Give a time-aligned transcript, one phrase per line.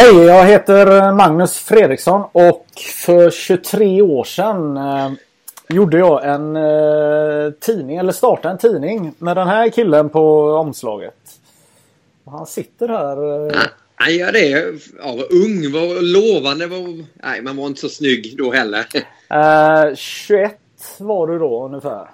[0.00, 2.66] Hej, jag heter Magnus Fredriksson och
[3.06, 5.10] för 23 år sedan eh,
[5.68, 11.14] gjorde jag en eh, tidning, eller startade en tidning med den här killen på omslaget.
[12.26, 13.46] Han sitter här.
[13.46, 13.60] Eh,
[13.94, 14.48] Han gör det.
[14.98, 16.66] Ja, var ung, var lovande.
[16.66, 17.04] Var...
[17.14, 18.86] Nej, man var inte så snygg då heller.
[19.30, 20.58] eh, 21
[20.98, 22.10] var du då ungefär.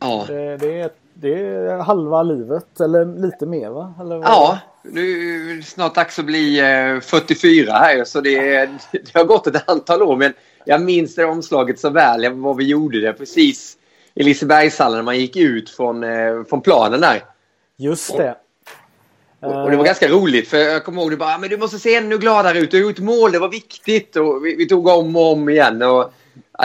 [0.00, 3.94] Ja, Det, det, är, det är halva livet, eller lite mer va?
[4.00, 4.26] Eller vad?
[4.26, 9.24] ja nu är det snart dags att bli eh, 44 här så det, det har
[9.24, 10.32] gått ett antal år men
[10.64, 12.32] jag minns det omslaget så väl.
[12.32, 13.76] Vad vi gjorde det precis
[14.14, 17.24] i Lisebergshallen när man gick ut från, eh, från planen där.
[17.76, 18.36] Just det.
[19.40, 21.56] Och, och det var ganska roligt för jag kommer ihåg du bara "Ah, men du
[21.56, 22.70] måste se ännu gladare ut.
[22.70, 24.16] Du har gjort mål, det var viktigt.
[24.16, 25.82] Och vi, vi tog om och om igen.
[25.82, 26.12] Och, det,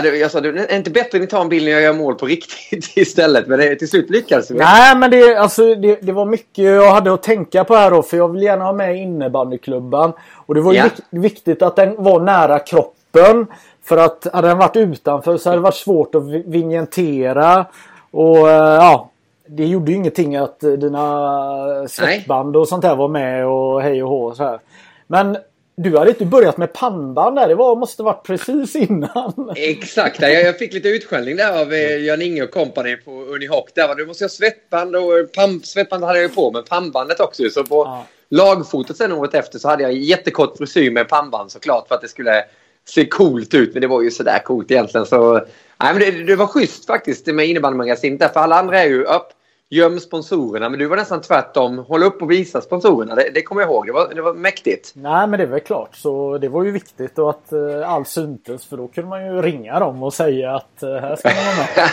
[0.01, 2.15] jag sa det är inte bättre att ni tar en bild när jag gör mål
[2.15, 3.47] på riktigt istället.
[3.47, 4.55] Men det, till slut lyckades vi.
[4.57, 8.01] Nej men det, alltså, det, det var mycket jag hade att tänka på här då
[8.01, 10.13] för jag vill gärna ha med innebandyklubban.
[10.45, 10.83] Och det var Ja.
[10.83, 13.47] vik- viktigt att den var nära kroppen.
[13.85, 17.65] För att hade den varit utanför så hade det varit svårt att vi- vignettera.
[18.11, 19.09] Och eh, ja,
[19.47, 24.03] det gjorde ju ingenting att eh, dina svettband och sånt där var med och hej
[24.03, 24.33] och hå.
[24.35, 24.59] Så här.
[25.07, 25.37] Men
[25.75, 27.47] du hade inte börjat med pannband där.
[27.47, 29.53] Det var, måste varit precis innan.
[29.55, 33.65] Exakt, jag, fick lite utskällning där av eh, Jan Inge och company på Unihoc.
[33.75, 36.63] Där var du måste ha svettband och eh, pam, svettband hade jag ju på men
[36.63, 37.49] pannbandet också.
[37.49, 38.05] Så på Ja.
[38.29, 42.07] lagfotot sen året efter så hade jag jättekort frisyr med pannband såklart för att det
[42.07, 42.43] skulle
[42.85, 43.73] se coolt ut.
[43.73, 45.05] Men det var ju sådär coolt egentligen.
[45.05, 48.27] Så, nej, men det, det var schysst faktiskt med innebandymagasinet där.
[48.29, 49.27] För alla andra är ju upp,
[49.73, 50.69] göm sponsorerna.
[50.69, 51.77] Men du var nästan tvärtom.
[51.77, 53.15] Håll upp och visa sponsorerna.
[53.15, 53.85] Det, det kommer jag ihåg.
[53.85, 54.91] Det var, det var mäktigt.
[54.95, 55.95] Nej men det är väl klart.
[55.95, 59.41] Så det var ju viktigt och att eh, allt syntes för då kunde man ju
[59.41, 61.89] ringa dem och säga att eh, här ska man vara med.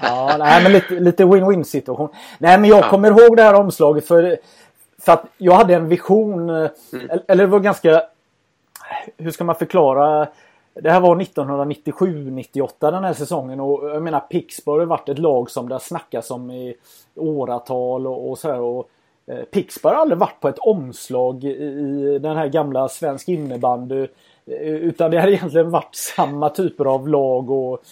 [0.02, 2.08] ja, nej men lite, lite win-win situation.
[2.38, 4.36] Nej men jag kommer ihåg det här omslaget för,
[5.02, 6.50] för att jag hade en vision.
[6.50, 8.02] eh, Eller, eller det var ganska...
[9.18, 10.28] Hur ska man förklara?
[10.74, 15.50] Det här var 1997-98 den här säsongen och jag menar Pixbo har varit ett lag
[15.50, 16.74] som det har snackats om i
[17.16, 18.60] åratal och, och så här.
[18.60, 18.88] Och,
[19.26, 19.38] eh,
[19.82, 24.02] har aldrig varit på ett omslag i, i den här gamla svensk innebandy.
[24.46, 27.82] eh, Utan det har egentligen varit samma typer av lag och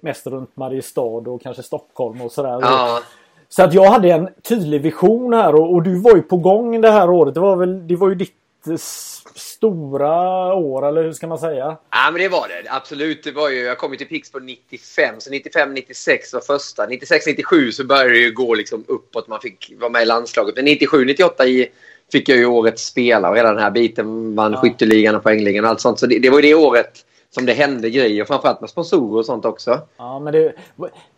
[0.00, 2.58] mest runt Mariestad och kanske Stockholm och sådär.
[2.62, 3.00] Ja.
[3.48, 6.80] Så att jag hade en tydlig vision här och, och du var ju på gång
[6.80, 7.34] det här året.
[7.34, 8.34] Det var väl det var ju ditt
[9.34, 11.76] stora år eller hur ska man säga?
[11.90, 12.70] Ja, men det var det.
[12.70, 13.24] Absolut.
[13.24, 16.86] Det var ju, jag kom ju till Pixbo 95, så 95-96 var första.
[16.86, 19.28] 96-97 så började det ju gå liksom uppåt.
[19.28, 20.56] Man fick vara med i landslaget.
[20.56, 21.68] Men 97-98 i-
[22.12, 24.34] fick jag ju årets spelare och hela den här biten.
[24.36, 24.60] Vann Ja.
[24.60, 25.98] skytteligan och poängligan och allt sånt.
[25.98, 28.24] Så det, det var ju det året som det hände grejer.
[28.24, 29.80] Framförallt med sponsorer och sånt också.
[29.96, 30.52] Ja, men det,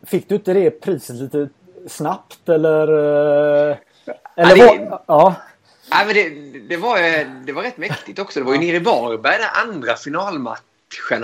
[0.07, 1.49] fick du inte det priset lite
[1.89, 2.89] snabbt eller?
[3.71, 3.77] eh,
[4.37, 5.35] Eller Ja, det- var, ja.
[5.91, 6.99] Nej, men det, det, var,
[7.47, 8.41] det var rätt mäktigt också.
[8.41, 10.65] Det var ju nere i Varberg, den andra finalmatchen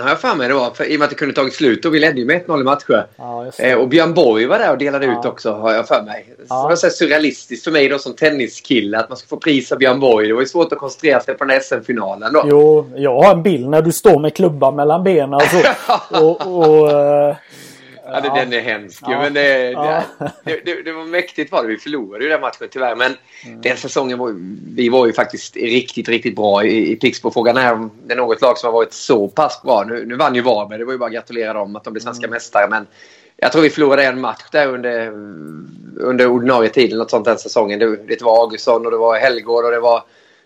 [0.01, 0.71] har jag för mig det var.
[0.71, 2.61] För, I och med att det kunde tagit slut och vi ledde ju med 1-0
[2.61, 3.05] i matcher.
[3.17, 3.45] Ja.
[3.57, 5.19] Eh, och Björn Borg var där och delade Ja.
[5.19, 6.25] ut också har jag för mig.
[6.49, 6.61] Ja.
[6.63, 9.77] Det var så surrealistiskt för mig då som tenniskille att man ska få pris av
[9.77, 10.27] Björn Borg.
[10.27, 12.43] Det var ju svårt att koncentrera sig på den här SM-finalen då.
[12.45, 15.61] Jo, jag har en bild när du står med klubban mellan benen och så.
[16.25, 17.35] Och, och, eh,
[18.11, 19.19] Ja, det, Den är hemsk Ja.
[19.21, 20.03] men det, Ja.
[20.43, 21.67] det, det, det var mäktigt var det.
[21.67, 22.95] Vi förlorade ju den matchen tyvärr.
[22.95, 23.13] Men
[23.45, 23.61] Mm.
[23.61, 24.35] den säsongen var
[24.75, 27.31] vi var ju faktiskt riktigt, riktigt bra i, i Pixbo.
[27.31, 29.83] Frågan är om det är något lag som har varit så pass bra.
[29.83, 30.79] Nu, nu vann ju Varberg.
[30.79, 32.33] Det var ju bara att gratulera dem att de blev svenska Mm.
[32.33, 32.67] mästare.
[32.69, 32.87] Men
[33.37, 35.07] jag tror vi förlorade en match där under,
[35.99, 36.97] under ordinarie tiden.
[36.97, 37.79] Något sånt den säsongen.
[37.79, 40.03] Det, det var Augustsson och det var Helgård och det var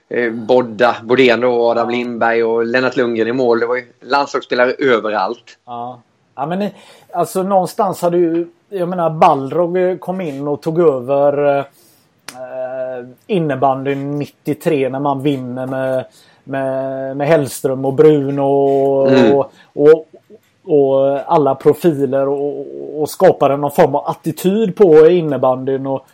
[0.09, 3.59] eh, Bodda, Bodén då, Adam Lindberg och Lennart Lundgren i mål.
[3.59, 5.57] Det var ju landslagsspelare överallt.
[5.65, 6.01] Ja.
[6.41, 6.69] Ja men
[7.13, 14.19] alltså någonstans hade ju, jag menar Balrog eh, kom in och tog över eh, innebandyn
[14.19, 16.05] 93 när man vinner med,
[16.43, 19.35] med, med Hellström och Bruno och, Mm.
[19.35, 20.07] och, och,
[20.63, 22.65] och alla profiler och,
[23.01, 25.87] och skapade någon form av attityd på innebandyn.
[25.87, 26.05] Och,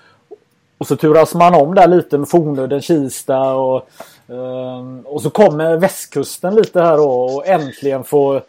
[0.78, 3.90] och så turas man om där lite med Fornudden, Kista och,
[4.30, 8.42] Um, och så kommer västkusten lite här då och äntligen få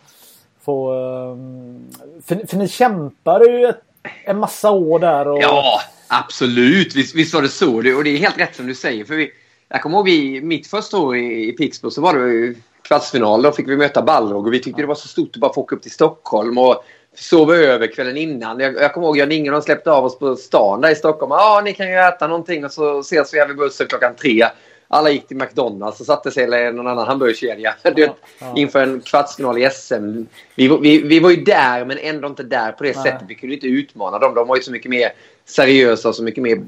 [0.68, 1.90] få ehm,
[2.26, 3.80] för, för ni kämpade ju ett,
[4.24, 5.28] en massa år där.
[5.28, 5.38] Och...
[5.42, 6.94] Ja, absolut.
[6.96, 7.76] Visst, visst var det så.
[7.76, 9.04] och det är helt rätt som du säger.
[9.04, 9.30] För vi,
[9.68, 13.42] jag kommer ihåg vi, mitt första år i, i Pixbo så var det kvartsfinal.
[13.42, 15.60] Då fick vi möta Balrog och vi tyckte det var så stort att bara få
[15.60, 16.58] åka upp till Stockholm.
[16.58, 16.84] Och
[17.14, 18.60] sova över kvällen innan.
[18.60, 21.30] Jag, jag kommer ihåg att Ingen släppte av oss på stan där i Stockholm.
[21.30, 24.46] Ja, ni kan ju äta någonting och så ses vi här vid bussen klockan tre.
[24.90, 28.55] Alla gick till McDonalds och satte sig i någon annan hamburgerkedja ja, ja.
[28.56, 30.25] inför en kvartsfinal i SM.
[30.55, 33.05] Vi, vi, vi var ju där men ändå inte där på det Nej.
[33.05, 33.29] sättet.
[33.29, 34.35] Vi kunde inte utmana dem.
[34.35, 35.12] De var ju så mycket mer
[35.44, 36.62] seriösa och så mycket mer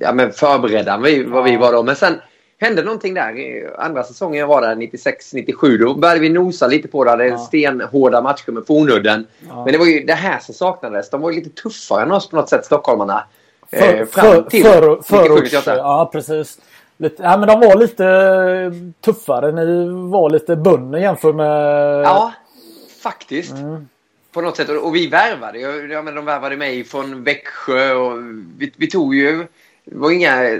[0.00, 1.82] ja, men förberedda än vi, vad vi var då.
[1.82, 2.14] Men sen
[2.58, 3.34] hände någonting där.
[3.78, 7.10] Andra säsongen jag var där, 96-97, då började vi nosa lite på det.
[7.10, 7.38] Hade ja.
[7.38, 9.26] stenhårda matcher med Fornudden.
[9.48, 9.64] Ja.
[9.64, 11.10] Men det var ju det här som saknades.
[11.10, 13.24] De var ju lite tuffare än oss på något sätt, stockholmarna.
[13.70, 16.58] För, eh, fram till för, för, för, Ja, precis.
[16.96, 19.52] Lite, ja, men de var lite tuffare.
[19.52, 22.02] Ni var lite bönder jämfört med...
[22.02, 22.32] Ja,
[23.02, 23.52] faktiskt.
[23.52, 23.88] Mm.
[24.32, 24.68] På något sätt.
[24.68, 25.58] Och, vi värvade.
[25.58, 27.94] Jag, jag de värvade mig från Växjö.
[27.94, 28.18] Och
[28.58, 29.46] vi, vi tog ju
[29.90, 30.58] det var inga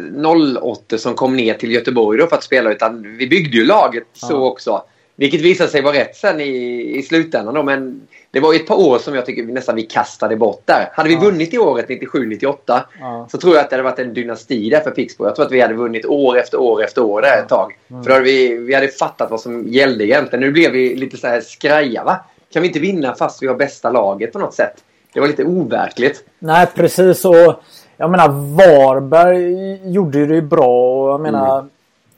[0.62, 4.06] 08 som kom ner till Göteborg då för att spela utan vi byggde ju laget
[4.12, 4.28] ja.
[4.28, 4.82] så också.
[5.16, 8.74] Vilket visade sig vara rätt sen i, i slutändan då, men det var ett par
[8.74, 10.88] år som jag tycker nästan vi kastade bort där.
[10.92, 11.20] Hade vi ja.
[11.20, 13.28] vunnit i året 97-98 ja.
[13.30, 15.24] så tror jag att det hade varit en dynasti där för Pixbo.
[15.24, 17.78] Jag tror att vi hade vunnit år efter år efter år där ett tag.
[17.90, 18.02] Mm.
[18.02, 20.40] För då hade vi, vi hade fattat vad som gällde egentligen.
[20.40, 22.20] Nu blev vi lite så här skraja va?
[22.52, 24.84] Kan vi inte vinna fast vi har bästa laget på något sätt?
[25.12, 26.24] Det var lite overkligt.
[26.38, 27.62] Nej precis och
[27.96, 31.70] jag menar Varberg gjorde det ju bra och jag menar mm.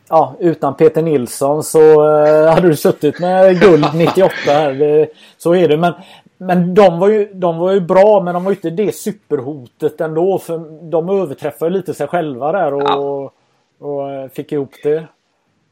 [0.08, 4.72] Ja, utan Peter Nilsson så uh, hade du suttit med guld 98 här.
[4.72, 5.08] Det,
[5.38, 5.76] så är det.
[5.76, 5.92] Men,
[6.38, 10.00] men de, var ju, de var ju bra men de var ju inte det superhotet
[10.00, 10.38] ändå.
[10.38, 12.96] För de överträffade lite sig själva där och, ja.
[12.96, 13.32] och,
[13.78, 15.04] och eh, fick ihop det.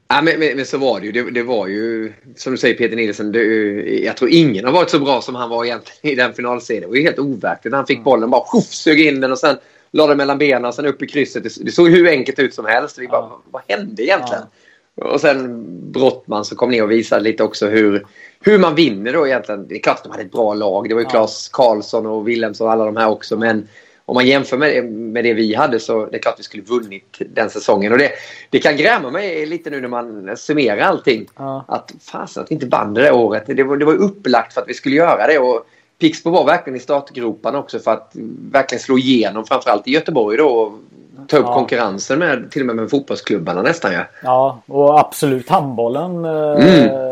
[0.09, 1.13] Ja, men, men, men, så var det ju.
[1.13, 3.43] Det, det, var ju, som du säger Peter Nilsson, det,
[4.05, 6.83] jag tror ingen har varit så bra som han var egentligen i den finalserien.
[6.83, 7.75] Det var ju helt overkligt.
[7.75, 8.05] Han fick mm.
[8.05, 9.57] bollen, bara sjuff, sög in den och sen
[9.91, 11.43] la den mellan benen och sen upp i krysset.
[11.43, 12.99] Det, det såg hur enkelt ut som helst.
[12.99, 13.43] Vi bara, ja.
[13.51, 14.43] vad hände egentligen?
[14.43, 15.05] Ja.
[15.05, 18.07] Och sen Brottman som kom ner och visade lite också hur,
[18.41, 19.69] hur man vinner då egentligen.
[19.69, 20.89] Det är klart att de hade ett bra lag.
[20.89, 21.11] Det var ju ja.
[21.11, 23.37] Claes Karlsson och Wilhelmsson och alla de här också.
[23.37, 23.69] Men
[24.05, 26.63] om man jämför med, med det vi hade så det är klart att vi skulle
[26.63, 27.93] vunnit den säsongen.
[27.93, 28.11] Och det,
[28.51, 31.27] det kan gräma mig lite nu när man summerar allting.
[31.37, 31.65] Ja.
[31.69, 33.45] Att fasen att vi inte vann det där året.
[33.47, 35.39] Det var, det var upplagt för att vi skulle göra det.
[35.39, 35.67] Och
[35.99, 38.13] Pixbo var verkligen i startgroparna också för att
[38.53, 40.49] verkligen slå igenom framförallt i Göteborg då.
[40.49, 40.73] Och
[41.29, 41.55] ta upp ja.
[41.55, 44.05] konkurrensen med till och med med fotbollsklubbarna nästan ja.
[44.23, 46.25] Ja och absolut handbollen.
[46.25, 47.07] Eh, mm.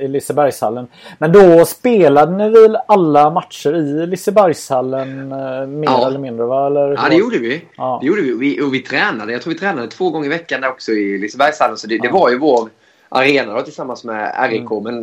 [0.00, 0.86] I Lisebergshallen.
[1.18, 6.06] Men då spelade ni väl alla matcher i Lisebergshallen eh, mer ja.
[6.06, 6.46] eller mindre?
[6.46, 6.66] Va?
[6.66, 7.64] Eller, ja det gjorde vi.
[7.76, 7.98] Ja.
[8.00, 8.34] Det gjorde vi.
[8.34, 8.62] vi.
[8.62, 9.32] Och vi tränade.
[9.32, 11.76] Jag tror vi tränade två gånger i veckan också i Lisebergshallen.
[11.76, 12.68] Så det, det var ju vår
[13.08, 14.70] arena då, tillsammans med RIK.
[14.70, 14.82] Mm.
[14.82, 14.98] Men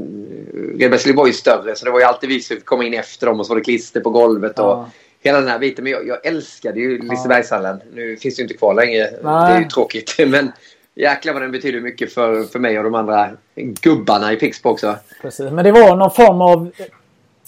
[0.54, 3.28] eh, Redbergsley var ju större så det var ju alltid vi som komma in efter
[3.28, 4.60] dem och så var det klister på golvet.
[4.60, 4.90] Och ja.
[5.20, 5.84] Hela den här biten.
[5.84, 7.82] Men jag, jag älskade ju Lisebergshallen.
[7.94, 9.10] Nu finns det ju inte kvar längre.
[9.24, 9.52] Nej.
[9.52, 10.16] Det är ju tråkigt.
[10.28, 10.52] Men
[10.96, 14.96] jäklar vad den betyder mycket för, för mig och de andra gubbarna i Pixbo också.
[15.22, 15.52] Precis.
[15.52, 16.72] Men det var någon form av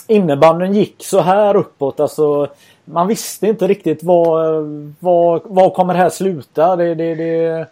[0.07, 2.00] innebandyn gick så här uppåt.
[2.00, 2.50] Alltså,
[2.86, 4.62] man visste inte riktigt var,
[5.00, 6.75] var, var kommer det här sluta.
[6.75, 7.68] Det, det, det,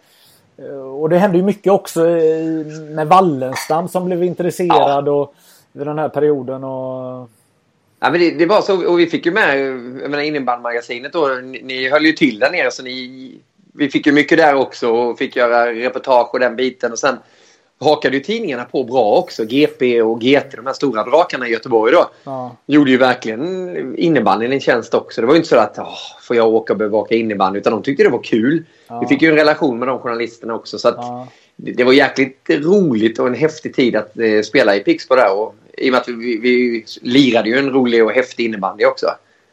[1.00, 2.00] och det hände ju mycket också
[2.90, 5.12] med Wallenstam som blev intresserad ja.
[5.12, 5.34] och
[5.72, 6.64] vid den här perioden.
[6.64, 7.30] Och...
[8.00, 9.58] Ja, men det, det, var så, och vi fick ju med
[10.02, 11.28] jag menar, innebandymagasinet då.
[11.28, 13.32] Ni, ni höll ju till där nere så ni,
[13.72, 16.92] vi fick ju mycket där också och fick göra reportage och den biten.
[16.92, 17.16] Och sen
[17.80, 19.44] hakade ju tidningarna på bra också.
[19.44, 22.10] GP och GT, de här stora drakarna i Göteborg då.
[22.24, 22.56] Ja.
[22.66, 25.20] Gjorde ju verkligen innebandyn en tjänst också.
[25.20, 27.82] Det var ju inte så att åh, får jag åka och bevaka innebandy utan de
[27.82, 28.64] tyckte det var kul.
[28.88, 29.00] Ja.
[29.00, 31.28] Vi fick ju en relation med de journalisterna också så att ja.
[31.56, 35.38] det, var jäkligt roligt och en häftig tid att eh, spela i Pixbo där.
[35.38, 39.06] Och, I och med att vi, vi lirade ju en rolig och häftig innebandy också.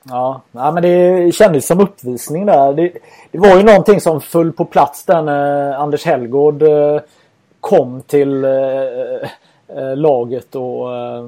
[0.03, 2.74] Ja, ja, men det kändes som uppvisning där.
[2.74, 2.92] Det,
[3.32, 7.00] det var ju någonting som föll på plats där när Anders Hellgård eh,
[7.63, 8.51] kom till eh,
[9.77, 10.96] eh, laget och...
[10.96, 11.25] Eh,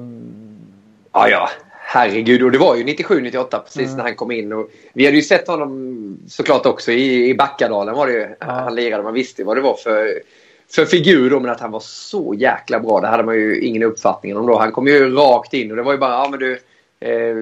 [1.12, 1.48] ja, ja.
[1.70, 3.96] Herregud, och det var ju 97-98 precis mm.
[3.96, 4.52] när han kom in.
[4.52, 8.20] Och vi hade ju sett honom såklart också i, i Backadalen var det ju.
[8.40, 8.46] Ja.
[8.46, 10.20] Han lirade, man visste vad det var för,
[10.70, 13.00] för figur då, men att han var så jäkla bra.
[13.00, 14.58] Det hade man ju ingen uppfattning om då.
[14.58, 16.58] Han kom ju rakt in och det var ju bara, ja men du,
[17.00, 17.36] eh,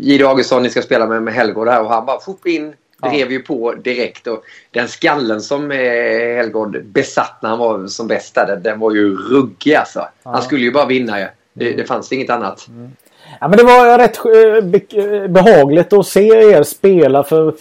[0.00, 3.32] Jihde Augustsson, ni ska spela med, med Helgård här och han bara fort in drev
[3.32, 4.26] ju på direkt.
[4.26, 5.78] Och den skallen som eh,
[6.36, 10.08] Helgård besatt när han var som bäst där, den var ju ruggig alltså.
[10.22, 11.26] Han skulle ju bara vinna ju.
[11.52, 12.68] Det, det fanns inget annat.
[12.68, 12.90] Mm.
[13.40, 14.18] Ja, men det var rätt
[14.94, 17.54] eh, behagligt att se er spela för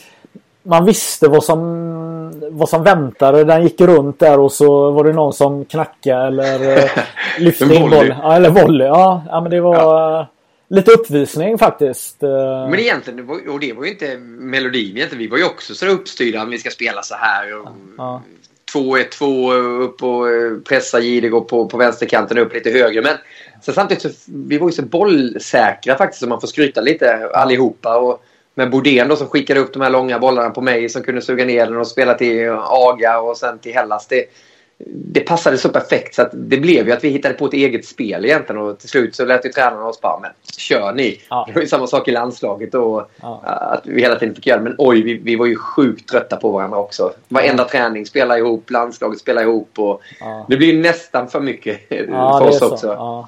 [0.65, 3.43] man visste vad som, vad som väntade.
[3.43, 6.89] Den gick runt där och så var det någon som knackade eller eh,
[7.39, 8.15] lyfte in boll.
[8.21, 8.87] Ja, eller volley.
[8.87, 10.27] Ja, ja men det var ja.
[10.67, 12.23] Lite uppvisning faktiskt.
[12.23, 12.69] Eh.
[12.69, 15.19] Men egentligen, och det var ju inte melodin egentligen.
[15.19, 16.45] Vi var ju också så uppstyrda.
[16.45, 17.59] Vi ska spela så här.
[17.59, 18.21] Och, ja.
[18.73, 23.01] 2-1-2 upp och eh, pressa Jihde på, på vänsterkanten upp lite högre.
[23.01, 23.17] Men
[23.61, 27.97] så samtidigt så vi var ju så bollsäkra faktiskt som man får skryta lite allihopa.
[27.97, 28.23] Och
[28.55, 31.45] med Bodén då som skickade upp de här långa bollarna på mig som kunde suga
[31.45, 34.07] ner den och spela till Aga och sen till Hellas.
[34.07, 34.25] Det,
[34.87, 37.85] det passade så perfekt så att det blev ju att vi hittade på ett eget
[37.85, 41.21] spel egentligen och till slut så lät ju tränarna oss bara men kör ni.
[41.29, 41.43] Ja.
[41.47, 43.41] Det var ju samma sak i landslaget och ja.
[43.45, 44.63] att vi hela tiden fick göra det.
[44.63, 47.13] Men oj, vi, vi var ju sjukt trötta på varandra också.
[47.27, 47.69] Varenda ja.
[47.69, 50.45] träning spela ihop, landslaget spela ihop och ja.
[50.49, 53.27] det blir nästan för mycket för oss också.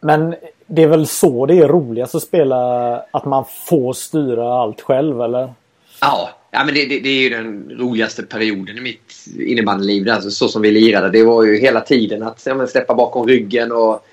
[0.00, 0.34] Men
[0.66, 5.22] det är väl så det är roligast att spela, att man får styra allt själv
[5.22, 5.52] eller?
[6.00, 10.10] Ja, ja men det, det, det är ju den roligaste perioden i mitt innebandyliv.
[10.10, 11.10] Alltså, så som vi lirade.
[11.10, 14.06] Det var ju hela tiden att ja, släppa bakom ryggen och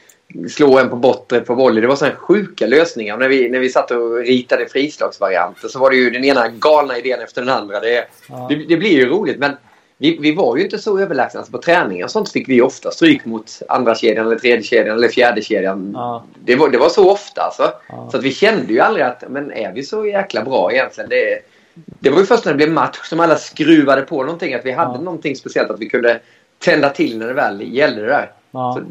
[0.49, 1.81] slå en på botten på volley.
[1.81, 3.17] Det var sådana sjuka lösningar.
[3.17, 6.97] När vi, när vi satt och ritade frislagsvarianter så var det ju den ena galna
[6.97, 7.79] idén efter den andra.
[7.79, 8.47] Det, ja.
[8.49, 9.51] det, det blir ju roligt men
[9.97, 11.39] vi, vi var ju inte så överlägsna.
[11.39, 15.07] Alltså på träningar sånt fick vi ofta stryk mot andra kedjan eller tredje kedjan eller
[15.07, 15.91] fjärde kedjan.
[15.93, 16.25] Ja.
[16.45, 17.71] Det, var, det var så ofta alltså.
[17.89, 18.09] Ja.
[18.11, 21.09] Så att vi kände ju aldrig att men är vi så jäkla bra egentligen?
[21.09, 21.39] Det,
[21.85, 24.53] det var ju först när det blev match som alla skruvade på någonting.
[24.53, 25.01] Att vi hade ja.
[25.01, 26.19] någonting speciellt att vi kunde
[26.59, 28.31] tända till när det väl gällde det där.
[28.51, 28.73] Ja.
[28.77, 28.83] Så,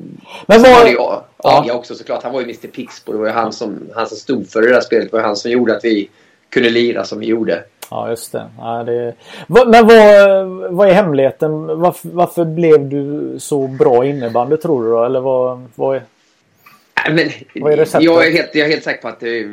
[0.46, 0.84] men var...
[0.84, 0.98] det ju
[1.36, 2.22] Aga också såklart.
[2.22, 3.12] Han var ju Mr Pixbo.
[3.12, 5.10] Det var ju han som, han som stod för det där spelet.
[5.10, 6.10] Det var han som gjorde att vi
[6.50, 7.64] kunde lira som vi gjorde.
[7.90, 8.46] Ja, just det.
[8.58, 9.14] Ja, det...
[9.46, 11.80] Men vad, vad är hemligheten?
[11.80, 15.04] Varför, varför blev du så bra innebandy tror du då?
[15.04, 16.02] Eller vad, vad är...
[17.10, 18.02] Men, vad är?
[18.02, 19.48] Jag är, helt, jag är helt säker på att är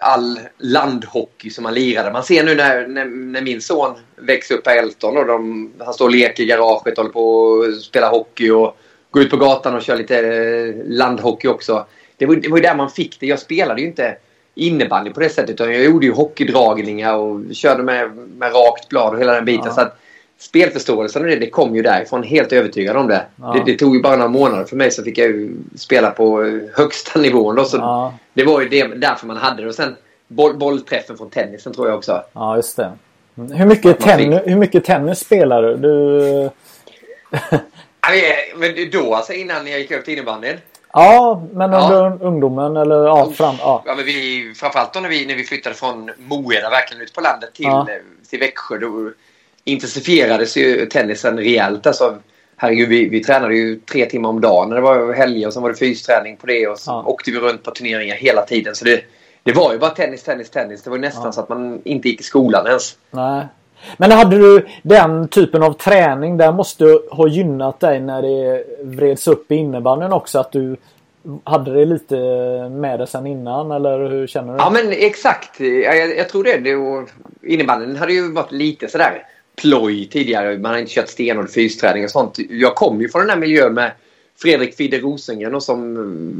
[0.00, 2.12] all landhockey som man lirade.
[2.12, 5.94] Man ser nu när, när, när min son växer upp på Elton och de, han
[5.94, 8.76] står och leker i garaget, håller på att spela hockey och
[9.10, 11.86] går ut på gatan och kör lite eh, landhockey också.
[12.16, 13.26] Det var, det var ju där man fick det.
[13.26, 14.16] Jag spelade ju inte
[14.54, 15.50] innebandy på det sättet.
[15.50, 19.66] Utan jag gjorde ju hockeydragningar och körde med, med rakt blad och hela den biten.
[19.66, 19.72] Ja.
[19.72, 19.98] Så att
[20.42, 22.22] spelförståelsen och det, det kom ju därifrån.
[22.22, 23.26] Helt övertygad om det.
[23.36, 23.52] Ja.
[23.52, 23.72] det.
[23.72, 23.78] det.
[23.78, 27.20] tog ju bara några månader för mig så fick jag ju spela på eh, högsta
[27.20, 27.56] nivån.
[27.56, 28.14] Då, så ja.
[28.34, 29.68] Det var ju det, därför man hade det.
[29.68, 29.96] Och sen
[30.28, 32.24] boll, bollträffen från tennisen tror jag också.
[32.32, 32.92] Ja, just det.
[33.34, 35.76] Hur mycket, tennis, hur mycket tennis spelar du?
[35.76, 36.50] du...
[38.56, 40.56] men då alltså innan jag gick över till innebandyn?
[40.92, 42.18] Ja, men under ja.
[42.20, 43.82] ungdomen eller ja, fram, ja.
[43.86, 47.20] ja men vi, framförallt då när vi, när vi flyttade från Moeda verkligen ut på
[47.20, 47.86] landet till, ja.
[48.30, 48.78] till Växjö.
[48.78, 49.10] Då
[49.64, 51.86] intensifierades ju tennisen rejält.
[51.86, 52.18] Alltså,
[52.56, 55.62] herregud, vi, vi tränade ju tre timmar om dagen när det var helger och sen
[55.62, 57.04] var det fysträning på det och så ja.
[57.06, 58.74] åkte vi runt på turneringar hela tiden.
[58.74, 59.04] Så det,
[59.42, 60.82] det var ju bara tennis, tennis, tennis.
[60.82, 61.32] Det var nästan ja.
[61.32, 62.96] så att man inte gick i skolan ens.
[63.10, 63.46] Nej.
[63.96, 69.28] Men hade du den typen av träning, där måste ha gynnat dig när det vreds
[69.28, 70.38] upp i innebandyn också?
[70.38, 70.76] Att du
[71.44, 72.14] hade det lite
[72.70, 74.58] med dig sen innan eller hur känner du?
[74.58, 75.60] Ja men exakt.
[75.60, 76.56] Jag, jag tror det.
[76.56, 77.06] det
[77.52, 79.22] innebandyn hade ju varit lite sådär
[79.62, 80.58] ploj tidigare.
[80.58, 82.38] Man har inte kört stenhård fysträning och sånt.
[82.50, 83.92] Jag kom ju från den här miljön med
[84.42, 85.94] Fredrik Fidde Rosengren och som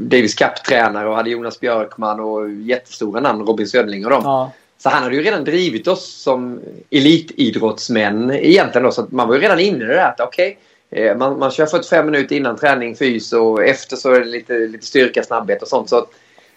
[0.09, 4.21] Davis Cup-tränare och hade Jonas Björkman och jättestora namn, Robin Södling och dem.
[4.23, 4.51] Ja.
[4.77, 8.83] Så han hade ju redan drivit oss som elitidrottsmän egentligen.
[8.83, 10.57] Då, så man var ju redan inne i det där att okej,
[10.91, 14.25] okay, eh, man, man kör 45 minuter innan träning fys och efter så är det
[14.25, 15.89] lite, lite styrka, snabbhet och sånt.
[15.89, 16.05] Så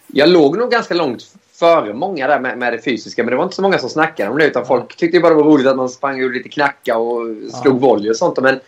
[0.07, 1.23] jag låg nog ganska långt
[1.59, 3.23] före många där med, med det fysiska.
[3.23, 4.45] Men det var inte så många som snackade om det.
[4.45, 7.21] Utan folk tyckte bara det var roligt att man sprang och lite knacka och
[7.61, 7.79] slog ja.
[7.79, 8.39] volley och sånt.
[8.41, 8.59] Men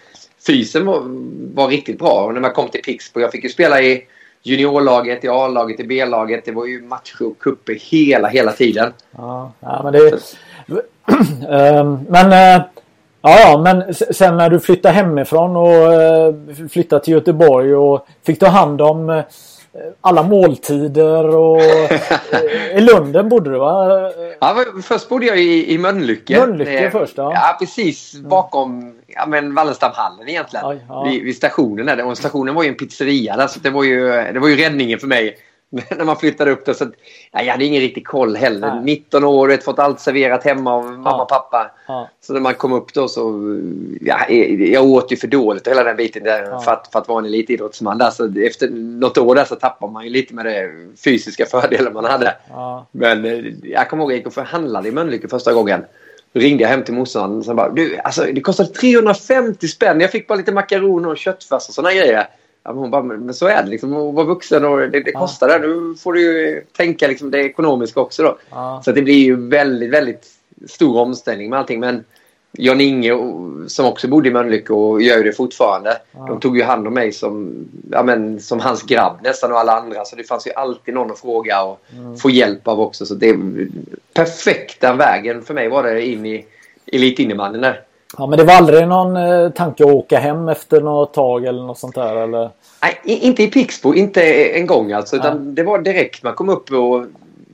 [0.48, 1.01] fysen var,
[1.53, 2.25] var riktigt bra.
[2.25, 4.03] Och när man kom till Pixbo, jag fick ju spela i
[4.43, 6.46] juniorlaget, i A-laget, i B-laget.
[6.46, 8.93] Det var ju matcher och cuper hela, hela tiden.
[9.12, 10.19] Ja, ja men det...
[11.50, 12.31] Ehm, men...
[12.31, 12.65] Eh,
[13.22, 16.34] ja, ja, men sen när du flyttade hemifrån och eh,
[16.72, 19.24] flyttade till Göteborg och fick ta hand om eh,
[20.01, 21.61] alla måltider och
[22.75, 24.11] i Lunden bodde du va?
[24.39, 26.39] Ja, först bodde jag i, i Mölnlycke.
[26.39, 27.31] Mölnlycke först ja.
[27.33, 30.65] Ja, precis bakom ja, men Wallenstamhallen egentligen.
[30.65, 31.03] Aj, ja.
[31.03, 32.05] vid, vid, stationen där.
[32.05, 34.99] Och stationen var ju en pizzeria där, så det var ju, det var ju räddningen
[34.99, 35.38] för mig.
[35.97, 36.73] när man flyttade upp det.
[36.73, 36.85] Så,
[37.31, 38.75] ja, jag hade ingen riktig koll heller.
[38.75, 38.83] Nej.
[38.83, 41.71] 19 år, vet, fått allt serverat hemma av mamma och pappa.
[41.88, 42.09] Ja.
[42.21, 43.59] Så när man kom upp då så...
[44.01, 46.59] Ja, jag åt ju för dåligt hela den biten där ja.
[46.59, 47.97] för, att, för att vara en elitidrottsman.
[47.97, 50.71] Där, så efter något år där så tappar man ju lite med det
[51.03, 52.35] fysiska fördelen man hade.
[52.91, 55.85] Men eh, jag kommer ihåg att jag gick och förhandlade i Mölnlycke första gången.
[56.33, 60.01] Då ringde jag hem till morsan och bara du, alltså, det kostade 350 spänn.
[60.01, 62.27] Jag fick bara lite makaroner och köttfärs och sådana grejer.
[62.63, 63.93] Ja, hon bara, men så är det liksom.
[63.93, 65.67] Att vara vuxen och det, det kostar det.
[65.67, 68.37] Nu får du ju tänka liksom det ekonomiska också då.
[68.85, 70.27] Så det blir ju väldigt, väldigt
[70.67, 71.79] stor omställning med allting.
[71.79, 72.03] Men
[72.51, 73.17] Jan-Inge
[73.67, 75.97] som också bodde i Mölnlycke och gör det fortfarande.
[76.27, 79.71] De tog ju hand om mig som, ja, men, som hans grabb nästan och alla
[79.71, 80.05] andra.
[80.05, 82.17] Så det fanns ju alltid någon att fråga och mm.
[82.17, 83.05] få hjälp av också.
[83.05, 83.37] Så det
[84.13, 86.45] perfekta vägen för mig var det in i
[86.85, 87.81] elitinnebandyn där.
[88.17, 91.63] Ja men det var aldrig någon eh, tanke att åka hem efter något tag eller
[91.63, 92.49] något sånt där eller?
[92.81, 94.23] Nej, inte i Pixbo, inte
[94.59, 95.15] en gång alltså.
[95.15, 97.05] Utan det var direkt man kom upp och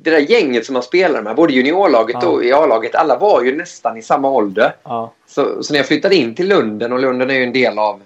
[0.05, 2.27] det där gänget som man spelade med, både juniorlaget ja.
[2.27, 4.75] och i A-laget, alla var ju nästan i samma ålder.
[4.83, 5.13] Ja.
[5.27, 8.01] Så, så, när jag flyttade in till Lunden, och Lunden är ju en del av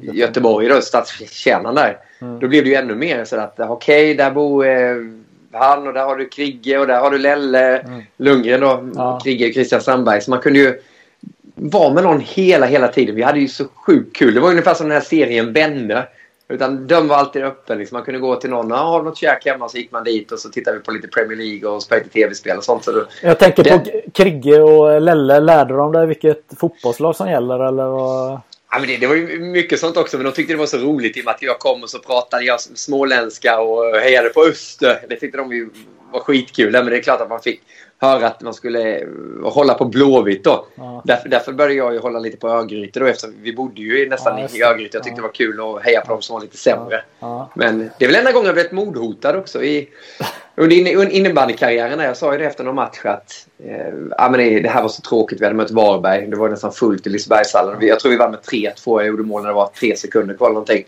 [0.00, 1.98] Göteborg, då, stadskärnan där.
[2.20, 2.38] Mm.
[2.38, 4.96] Då blev det ju ännu mer så att okej, okay, där bor eh,
[5.52, 8.02] han och där har du Krigge och där har du Lelle mm.
[8.16, 8.88] Lundgren då.
[8.94, 9.20] Ja.
[9.24, 10.20] Krigge och Christian Sandberg.
[10.20, 10.80] Så man kunde ju
[11.60, 13.14] vara med någon hela, hela tiden.
[13.14, 14.34] Vi hade ju så sjukt kul.
[14.34, 16.08] Det var ungefär som den här serien Vänner.
[16.48, 17.78] Utan dörren var alltid öppen.
[17.78, 17.96] Liksom.
[17.96, 18.70] Man kunde gå till någon.
[18.70, 19.68] Har något käk hemma?
[19.68, 22.58] Så gick man dit och så tittade vi på lite Premier League och spelade tv-spel
[22.58, 22.84] och sånt.
[22.84, 23.78] Så då, jag tänker det...
[23.78, 25.40] på Krigge och Lelle.
[25.40, 27.68] Lärde de dig vilket fotbollslag som gäller?
[27.68, 28.40] Eller vad?
[28.70, 30.16] Ja, men det, det, var ju mycket sånt också.
[30.16, 31.98] Men de tyckte det var så roligt i och med att jag kom och så
[31.98, 34.98] pratade jag småländska och hejade på Öster.
[35.08, 35.68] Det tyckte de ju
[36.12, 36.72] var skitkul.
[36.72, 37.60] Men det är klart att man fick
[38.00, 39.06] höra att man skulle eh,
[39.42, 40.66] hålla på Blåvitt då.
[40.74, 41.02] Ja.
[41.04, 44.38] Därför, därför började jag ju hålla lite på Örgryte då eftersom vi bodde ju nästan
[44.38, 44.96] ja, i Örgryte.
[44.96, 47.02] Jag tyckte det var kul att heja på dem som var lite sämre.
[47.20, 47.50] Ja.
[47.54, 49.88] Men det är väl enda gången jag blivit mordhotad också i
[50.54, 52.00] under innebandykarriären.
[52.00, 54.88] Jag sa ju det efter någon match att eh, ja, men det, det, här var
[54.88, 55.40] så tråkigt.
[55.40, 56.26] Vi hade mött Varberg.
[56.26, 57.76] Det var nästan fullt i Lisebergshallen.
[57.80, 58.74] Jag tror vi vann med 3-2.
[58.86, 60.84] Jag gjorde mål när det var tre sekunder kvar eller någonting.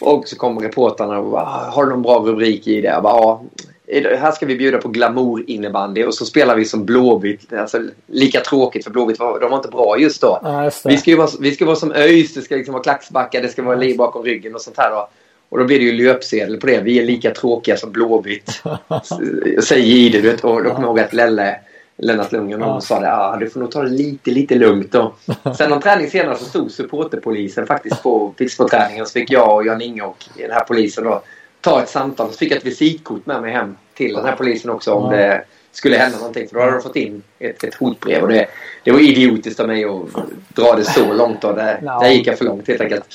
[0.00, 2.88] Och så kom reportrarna och bara, ah, har du någon bra rubrik i det?
[2.88, 3.44] Jag bara, ja,
[3.92, 7.52] här ska vi bjuda på glamour innebandy och så spelar vi som Blåvitt.
[7.52, 10.40] Alltså, lika tråkigt för Blåvitt var, de var inte bra just då.
[10.42, 13.42] Ja, just vi, ska vara, vi ska vara som ÖIS, det ska liksom vara klacksbackar,
[13.42, 14.90] det ska vara liv bakom ryggen och sånt här.
[14.90, 15.08] Då.
[15.48, 16.80] Och då blir det ju löpsedel på det.
[16.80, 18.62] Vi är lika tråkiga som Blåvitt.
[19.64, 20.44] Säger Jihde, du vet.
[20.44, 21.60] Och då kommer jag ihåg att Lelle,
[21.96, 22.80] Lennart Lundgren, ja.
[22.80, 23.12] sa det.
[23.12, 25.14] Ah, du får nog ta det lite, lite lugnt då.
[25.58, 29.06] Sen någon träning senare så stod supporterpolisen faktiskt på Pixbo-träningen.
[29.06, 31.22] Så fick jag och Jan-Inge och den här polisen då
[31.60, 32.32] ta ett samtal.
[32.32, 35.18] Så fick jag ett visitkort med mig hem till den här polisen också om ja.
[35.18, 36.48] det skulle hända någonting.
[36.48, 38.22] För då hade de fått in ett, ett hotbrev.
[38.22, 38.46] Och det,
[38.84, 40.06] det var idiotiskt av mig att
[40.54, 41.44] dra det så långt.
[41.44, 42.00] Och det, ja.
[42.00, 43.06] Där gick jag för långt helt enkelt.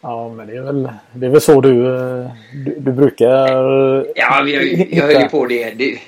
[0.00, 1.82] Ja, men det är väl, det är väl så du,
[2.64, 3.52] du, du brukar...
[4.16, 5.70] Ja, jag, jag höll ju på det.
[5.70, 5.98] det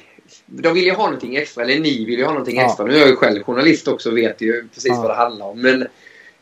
[0.47, 2.67] de vill ju ha någonting extra, eller ni vill ju ha någonting ja.
[2.67, 2.87] extra.
[2.87, 5.01] Nu är jag ju själv journalist också och vet ju precis ja.
[5.01, 5.61] vad det handlar om.
[5.61, 5.87] Men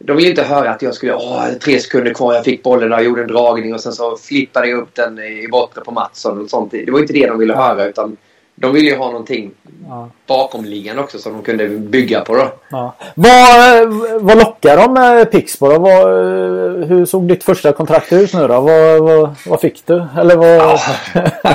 [0.05, 3.03] de vill inte höra att jag skulle, åh, tre sekunder kvar, jag fick bollen och
[3.03, 6.51] gjorde en dragning och sen så flippade jag upp den i bortre på Mattsson och
[6.51, 6.71] sånt.
[6.71, 8.17] Det var inte det de ville höra utan
[8.55, 9.51] de ville ju ha någonting
[9.89, 10.11] ja.
[10.27, 12.53] bakomliggande också som de kunde bygga på då.
[12.71, 12.95] Ja.
[13.15, 13.89] Vad,
[14.21, 15.79] vad lockar de med Pixbo då?
[15.79, 16.07] Vad,
[16.87, 18.61] hur såg ditt första kontrakt ut nu då?
[18.61, 20.05] Vad, vad, vad fick du?
[20.19, 20.49] Eller vad...
[20.49, 20.79] Ja.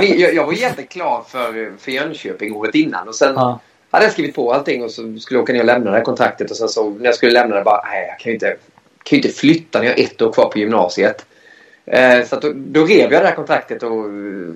[0.02, 3.60] jag, jag var jätteklar för, för Jönköping året innan och sen ja
[3.96, 6.04] hade jag skrivit på allting och så skulle jag åka ner och lämna det här
[6.04, 6.52] kontraktet.
[6.52, 8.58] Och sen så när jag skulle lämna det bara, nej jag kan ju inte,
[9.04, 11.26] kan inte flytta när jag har ett år kvar på gymnasiet.
[11.86, 14.06] Eh, så då, då rev jag det här kontraktet och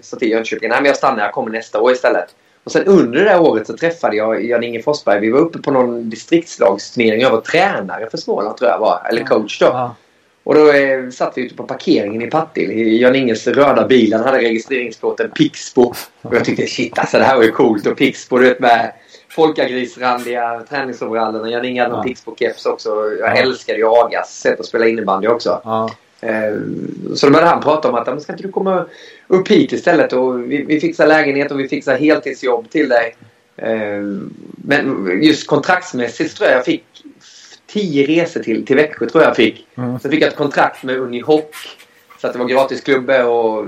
[0.01, 2.35] sa till Jönköping, nej men jag stannar, jag kommer nästa år istället.
[2.63, 5.19] Och sen under det här året så träffade jag Jan-Inge Forsberg.
[5.19, 7.21] Vi var uppe på någon distriktslagsturnering.
[7.21, 9.07] Jag var tränare för Småland tror jag var.
[9.09, 9.65] Eller coach då.
[9.65, 9.95] Ja.
[10.43, 12.73] Och då eh, satt vi ute på parkeringen i Partille.
[12.73, 14.13] Jan-Inges röda bil.
[14.13, 15.93] Han hade registreringsplåten Pixbo.
[16.21, 17.87] Och jag tyckte shit alltså det här var ju coolt.
[17.87, 18.91] Och Pixbo du vet med
[19.29, 21.49] folkagrisrandiga träningsoverallerna.
[21.49, 22.13] Jag ringade någon ja.
[22.13, 22.89] Pixbo-keps också.
[23.19, 23.41] Jag ja.
[23.41, 25.61] älskade ju Agas sätt att spela innebandy också.
[25.63, 25.89] Ja.
[26.21, 26.55] Eh,
[27.15, 28.85] så då började han prata om att ska inte du komma
[29.27, 33.15] upp hit istället och vi, vi fixar lägenhet och vi fixar heltidsjobb till dig.
[33.57, 34.03] Eh,
[34.55, 36.85] men just kontraktsmässigt tror jag jag fick
[37.67, 39.67] tio resor till, till Växjö tror jag fick.
[39.77, 39.99] Mm.
[39.99, 41.45] Så fick jag ett kontrakt med Unihoc.
[42.21, 43.65] Så att det var gratis klubbe och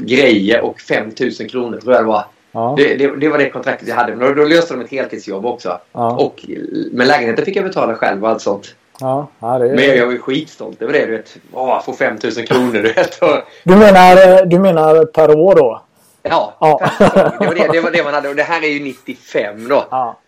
[0.00, 2.24] grejer och 5000 kronor tror jag det var.
[2.52, 2.74] Ja.
[2.76, 4.16] Det, det, det, var det kontraktet jag hade.
[4.16, 5.78] Men då, då löste de ett heltidsjobb också.
[5.92, 6.16] Ja.
[6.16, 6.44] Och
[6.92, 8.74] med lägenheten fick jag betala själv och allt sånt.
[9.00, 9.74] Ja, ja det är...
[9.74, 11.06] Men jag var ju skitstolt över det.
[11.06, 11.36] Du vet.
[11.52, 12.72] Åh, få 5000 kronor.
[12.72, 13.22] Du, vet.
[13.22, 13.38] Och...
[13.64, 15.82] du, menar, du menar per år då?
[16.22, 16.90] Ja, ja.
[17.38, 18.28] Det, var det, det var det man hade.
[18.28, 19.84] Och det här är ju 95 då.
[19.90, 20.18] Ja.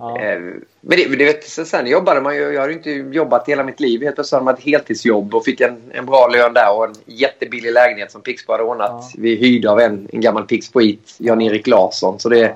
[0.00, 0.20] Ja.
[0.20, 0.40] Eh,
[0.80, 2.42] men det, det vet, sen jobbade man ju.
[2.42, 4.02] Jag har ju inte jobbat hela mitt liv.
[4.02, 6.94] Helt plötsligt hade man ett heltidsjobb och fick en, en bra lön där och en
[7.06, 8.90] jättebillig lägenhet som Pixbo hade ordnat.
[8.90, 9.10] Ja.
[9.18, 12.18] Vi hyrde av en, en gammal Pixboit, Jan-Erik Larsson.
[12.18, 12.54] Så det,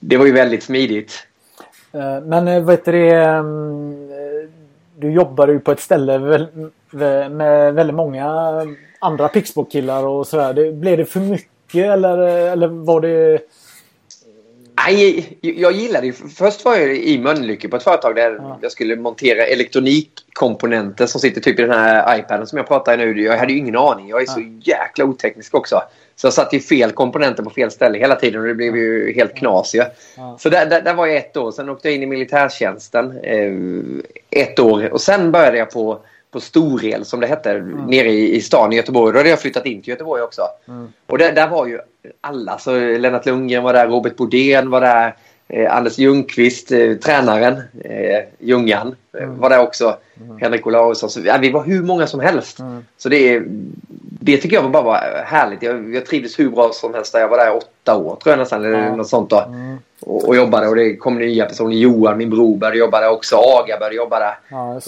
[0.00, 1.26] det var ju väldigt smidigt.
[1.92, 4.08] Eh, men eh, vet du det, mm,
[4.96, 6.18] Du jobbade ju på ett ställe
[7.30, 8.26] med väldigt många
[8.98, 10.72] andra Pixbo-killar och sådär.
[10.72, 12.18] Blev det för mycket eller,
[12.52, 13.40] eller var det
[14.86, 16.12] Nej, jag gillade ju.
[16.12, 18.58] Först var jag i Mölnlycke på ett företag där ja.
[18.62, 22.96] jag skulle montera elektronikkomponenter som sitter typ i den här iPaden som jag pratar i
[22.96, 23.22] nu.
[23.22, 24.08] Jag hade ju ingen aning.
[24.08, 24.32] Jag är ja.
[24.32, 25.82] så jäkla oteknisk också.
[26.16, 29.12] Så jag satte ju fel komponenter på fel ställe hela tiden och det blev ju
[29.14, 29.84] helt knas ja.
[30.38, 31.52] Så där, där, där, var jag ett år.
[31.52, 33.52] Sen åkte jag in i militärtjänsten eh,
[34.30, 34.92] ett år.
[34.92, 37.86] Och sen började jag på på Storel som det hette mm.
[37.86, 39.12] nere i, i stan i Göteborg.
[39.12, 40.42] Då hade jag flyttat in till Göteborg också.
[40.68, 40.92] Mm.
[41.06, 41.78] Och där, där var ju
[42.20, 42.58] alla.
[42.58, 45.16] Så Lennart Lundgren var där, Robert Bodén var där.
[45.52, 49.38] Eh, Anders Ljungqvist, eh, tränaren, eh, Ljungan, mm.
[49.38, 49.96] var där också.
[50.20, 50.38] Mm.
[50.38, 51.24] Henrik Olausson.
[51.24, 52.58] Ja, vi var hur många som helst.
[52.58, 52.84] Mm.
[52.98, 53.42] Så det,
[54.20, 55.62] det tycker jag bara var härligt.
[55.62, 57.20] Jag, jag trivdes hur bra som helst där.
[57.20, 58.64] Jag var där åtta år tror jag nästan.
[58.64, 59.38] Eller något sånt då.
[59.38, 59.78] Mm.
[60.00, 61.76] Och, och, jobbade och det kom nya personer.
[61.76, 63.36] Johan, min bror, började jobba där också.
[63.36, 64.38] Aga började jobba där.
[64.48, 64.80] Ja,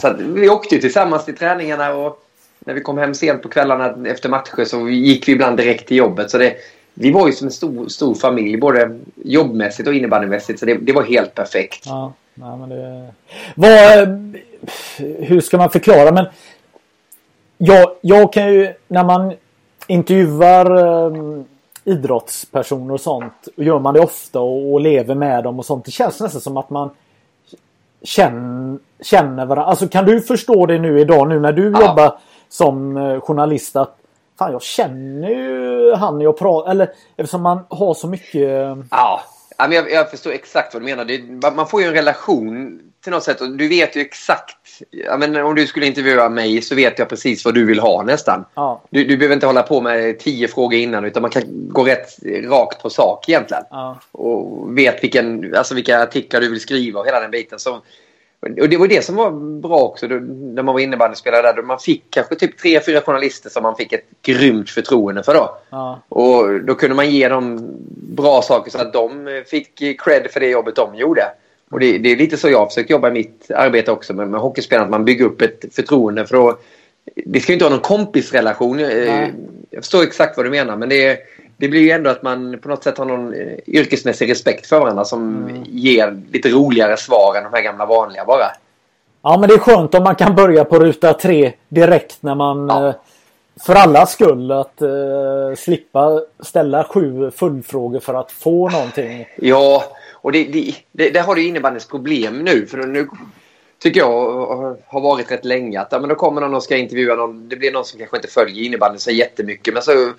[0.00, 2.26] så vi åkte ju tillsammans till träningarna och
[2.58, 5.96] när vi kom hem sent på kvällarna efter matcher så gick vi ibland direkt till
[5.96, 6.30] jobbet.
[6.30, 6.56] Så det,
[7.00, 10.60] vi var ju som en stor, stor familj både jobbmässigt och innebandymässigt.
[10.60, 11.86] Så det, det var helt perfekt.
[11.86, 13.12] Ja, nej, men det...
[13.54, 14.08] Vad,
[15.18, 16.12] hur ska man förklara?
[16.12, 16.26] Men
[17.58, 19.32] jag, jag kan ju när man
[19.86, 21.44] intervjuar um,
[21.84, 23.48] idrottspersoner och sånt.
[23.56, 25.84] Och gör man det ofta och, och, lever med dem och sånt.
[25.84, 26.90] Det känns nästan som att man
[28.02, 29.64] känner, känner varandra.
[29.64, 31.86] Alltså kan du förstå det nu idag nu när du ja.
[31.86, 33.99] jobbar som uh, journalist att
[34.40, 39.20] Fan jag känner ju han jag pratar eller eftersom man har så mycket Ja
[39.68, 41.04] jag, jag förstår exakt vad du menar.
[41.04, 43.40] Det, man får ju en relation till något sätt.
[43.40, 44.56] Och du vet ju exakt.
[45.18, 48.44] Men om du skulle intervjua mig så vet jag precis vad du vill ha nästan.
[48.54, 48.82] Ja.
[48.90, 52.08] Du, du behöver inte hålla på med tio frågor innan utan man kan gå rätt
[52.44, 53.64] rakt på sak egentligen.
[53.70, 53.98] Ja.
[54.12, 57.58] Och vet vilken, alltså vilka artiklar du vill skriva och hela den biten.
[57.58, 57.82] Så,
[58.40, 61.54] och det var det som var bra också då, när man var innebandyspelare där.
[61.56, 65.34] Då man fick kanske typ tre, fyra journalister som man fick ett grymt förtroende för
[65.34, 65.58] då.
[65.70, 66.00] Ja.
[66.08, 67.58] Och då kunde man ge dem
[68.16, 71.22] bra saker så att de fick cred för det jobbet de gjorde.
[71.70, 74.28] Och det, det är lite så jag har försökt jobba i mitt arbete också med,
[74.28, 74.84] med hockeyspelare.
[74.84, 76.26] Att man bygger upp ett förtroende.
[76.26, 76.58] För då,
[77.24, 78.76] det ska ju inte vara någon kompisrelation.
[78.76, 79.32] Nej.
[79.70, 80.76] Jag förstår exakt vad du menar.
[80.76, 81.18] Men det,
[81.60, 84.80] det blir ju ändå att man på något sätt har någon eh, yrkesmässig respekt för
[84.80, 85.64] varandra som mm.
[85.68, 88.46] ger lite roligare svar än de här gamla vanliga bara.
[89.22, 92.68] Ja men det är skönt om man kan börja på ruta tre direkt när man
[92.68, 92.88] ja.
[92.88, 92.94] Eh,
[93.66, 99.28] för allas skull att uh, slippa ställa sju fullfrågor för att få någonting.
[99.36, 102.66] Ja, och det, det, det, det har det innebandyns problem nu.
[102.66, 103.08] För nu
[103.82, 107.14] tycker jag har varit rätt länge att ja, men då kommer någon och ska intervjua
[107.14, 107.48] någon.
[107.48, 109.74] Det blir någon som kanske inte följer innebandyn så jättemycket.
[109.74, 110.12] Men så,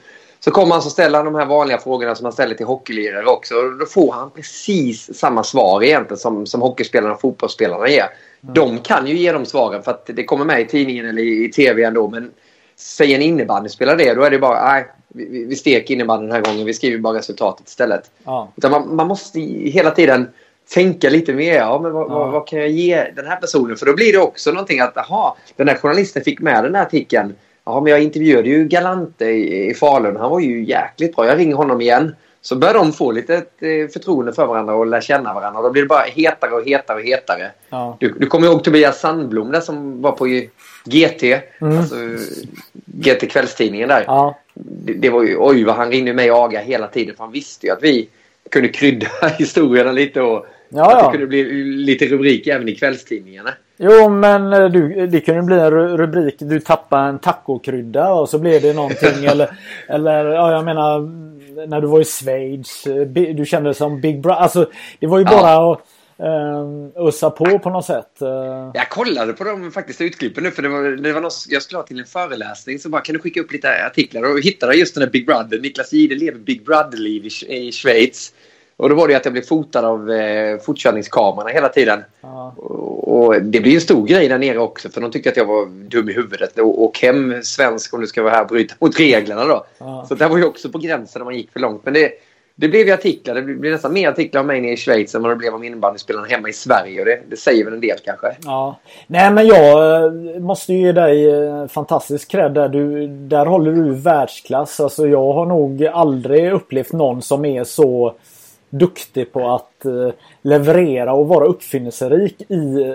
[0.43, 3.25] så kommer han så ställer han de här vanliga frågorna som man ställer till hockeylirare
[3.25, 3.55] också.
[3.55, 8.05] Och då får han precis samma svar egentligen som, som hockeyspelarna och fotbollsspelarna ger.
[8.43, 8.53] Mm.
[8.53, 11.45] De kan ju ge de svaren för att det kommer med i tidningen eller i,
[11.45, 12.07] i tv ändå.
[12.07, 12.31] Men
[12.75, 16.51] säger en innebandyspelare det, då är det bara nej, vi, vi steker innebandyn den här
[16.51, 16.65] gången.
[16.65, 18.11] Vi skriver bara resultatet istället.
[18.23, 18.51] Ja.
[18.63, 20.27] Man, man måste hela tiden
[20.73, 21.55] tänka lite mer.
[21.55, 22.19] Ja, men vad, ja.
[22.19, 23.77] vad, vad, kan jag ge den här personen?
[23.77, 26.81] För då blir det också någonting att aha, den här journalisten fick med den här
[26.81, 27.35] artikeln.
[27.65, 30.15] Ja, men jag intervjuade ju Galante i, i Falun.
[30.15, 31.27] Han var ju jäkligt bra.
[31.27, 32.15] Jag ringer honom igen.
[32.41, 35.61] Så börjar de få lite eh, förtroende för varandra och lära känna varandra.
[35.61, 37.51] Då blir det bara hetare och hetare och hetare.
[37.69, 37.97] Ja.
[37.99, 40.25] Du, du kommer ihåg Tobias Sandblom där som var på
[40.85, 41.23] GT.
[41.61, 41.77] Mm.
[41.77, 41.95] Alltså,
[42.85, 44.03] GT kvällstidningen där.
[44.07, 44.39] Ja.
[44.53, 47.15] Det, det, var ju, oj vad han ringde mig och Aga hela tiden.
[47.15, 48.09] För han visste ju att vi
[48.49, 53.53] kunde krydda historierna lite och ja, att det kunde bli lite rubrik även i kvällstidningarna.
[53.77, 56.35] Jo men eh, du, det kunde bli en rubrik.
[56.39, 59.25] Du tappade en tacokrydda och så blev det någonting.
[59.25, 59.49] eller,
[59.87, 60.99] eller ja, jag menar
[61.67, 62.87] när du var i Schweiz.
[62.87, 64.41] Eh, du kände som Big Brother.
[64.41, 65.73] Alltså det var ju bara ja.
[65.73, 65.81] att
[66.21, 68.17] uh, ussa på på något sätt.
[68.21, 68.71] Uh.
[68.73, 71.77] Jag kollade på de faktiskt utklippen nu för det var, det var något, jag skulle
[71.77, 72.79] ha till en föreläsning.
[72.79, 75.59] Så bara kan du skicka upp lite artiklar och hittade just den där Big Brother.
[75.59, 78.33] Niklas Jihde lever Big Brother-liv i, i Schweiz.
[78.81, 82.03] Och då var det att jag blev fotad av eh, fortkörningskamerorna hela tiden.
[82.21, 82.53] Ja.
[82.57, 85.45] Och, och, det blir en stor grej där nere också för de tyckte att jag
[85.45, 86.59] var dum i huvudet.
[86.59, 89.65] Och, och hem svensk om du ska vara här och bryta mot reglerna då.
[89.77, 90.05] Ja.
[90.07, 91.81] Så det var ju också på gränsen när man gick för långt.
[91.85, 92.11] Men det,
[92.55, 93.35] det blev ju artiklar.
[93.35, 95.63] Det blev nästan mer artiklar om mig nere i Schweiz än vad det blev om
[95.63, 96.99] innebandyspelarna hemma i Sverige.
[96.99, 98.35] Och det, det säger väl en del kanske.
[98.43, 98.79] Ja.
[99.07, 102.69] Nej men jag eh, måste ju ge dig eh, fantastisk cred där.
[102.69, 104.79] Du, där håller du världsklass.
[104.79, 108.15] Alltså jag har nog aldrig upplevt någon som är så
[108.71, 110.09] duktig på att eh,
[110.41, 112.93] leverera och vara uppfinningsrik i,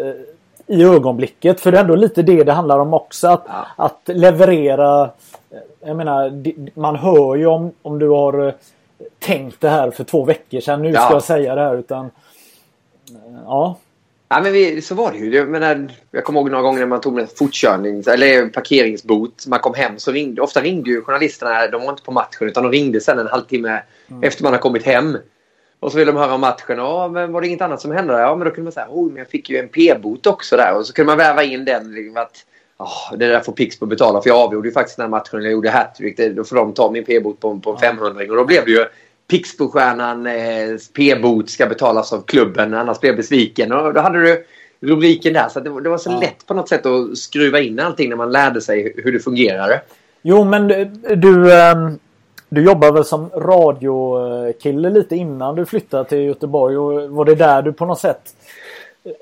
[0.67, 1.61] i ögonblicket.
[1.61, 3.29] För det är ändå lite det det handlar om också.
[3.29, 3.67] Att, ja.
[3.77, 5.11] att leverera.
[5.85, 6.43] Jag menar,
[6.81, 8.55] man hör ju om, om du har
[9.19, 10.83] tänkt det här för två veckor sedan.
[10.83, 11.13] Nu ska ja.
[11.13, 12.11] jag säga det här utan...
[13.45, 13.79] Ja.
[14.29, 15.37] Ja, men vi, så var det ju.
[15.37, 19.47] Jag, menar, jag kommer ihåg några gånger när man tog en fortkörning eller parkeringsbot.
[19.47, 21.67] Man kom hem så ringde, ofta ringde ju journalisterna.
[21.67, 24.23] De var inte på matchen utan de ringde sen en halvtimme mm.
[24.23, 25.19] efter man har kommit hem.
[25.81, 26.79] Och så ville de höra om matchen.
[26.79, 28.21] Ja, men var det inget annat som hände?
[28.21, 30.77] Ja, men då kunde man säga oh, men jag fick ju en p-bot också där.
[30.77, 31.95] Och så kunde man väva in den.
[31.95, 32.37] Liksom, att,
[32.79, 34.23] oh, det där får Pixbo betala.
[34.23, 35.43] För jag avgjorde ju faktiskt den här matchen.
[35.43, 36.17] Jag gjorde hattrick.
[36.37, 38.85] Då får de ta min p-bot på, på en 500 Och då blev det ju
[39.29, 42.75] Pixbo-stjärnan eh, p-bot ska betalas av klubben.
[42.75, 43.73] Annars blir jag besviken.
[43.73, 44.45] Och då hade du
[44.81, 45.49] rubriken där.
[45.49, 46.21] Så det, det var så ja.
[46.21, 49.81] lätt på något sätt att skruva in allting när man lärde sig hur det fungerade.
[50.23, 50.69] Jo, men
[51.17, 51.53] du...
[51.53, 51.99] Um
[52.49, 57.63] du jobbade väl som radiokille lite innan du flyttade till Göteborg och var det där
[57.63, 58.35] du på något sätt
[59.05, 59.13] eh,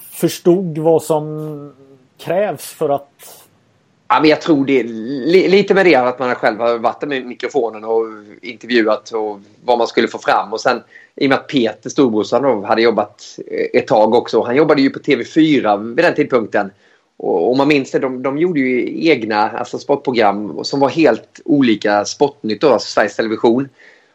[0.00, 1.74] förstod vad som
[2.18, 3.40] krävs för att...
[4.08, 4.82] Ja, men jag tror det
[5.48, 8.04] lite med det att man själv har varit med mikrofonen och
[8.42, 10.82] intervjuat och vad man skulle få fram och sen
[11.16, 14.42] i och med att Peter storbrorsan hade jobbat eh, ett tag också.
[14.42, 16.70] Han jobbade ju på TV4 vid den tidpunkten.
[17.16, 21.40] Och om man minns det, de, de gjorde ju egna alltså sportprogram som var helt
[21.44, 23.68] olika Sportnytt då, alltså Sveriges Television.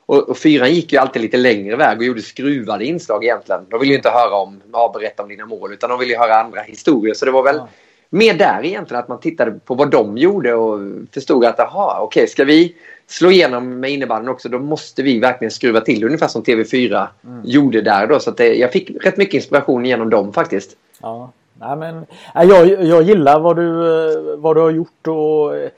[0.05, 3.61] Och, och fyran gick ju alltid lite längre väg och gjorde skruvade inslag egentligen.
[3.69, 6.35] De ville ju inte höra om, ja, berätta om dina mål, utan de ville höra
[6.35, 7.13] andra historier.
[7.13, 7.67] Så det var väl ja.
[8.09, 10.79] mer där egentligen att man tittade på vad de gjorde och
[11.13, 12.75] förstod att, aha, okej, okay, ska vi
[13.07, 17.41] slå igenom med innebandyn också, då måste vi verkligen skruva till ungefär som TV4 mm.
[17.45, 18.19] gjorde där då.
[18.19, 20.77] Så det, jag fick rätt mycket inspiration genom dem faktiskt.
[21.01, 21.31] Ja.
[21.59, 25.69] Nej, men, jag, jag gillar vad du, eh, vad du har gjort och eh,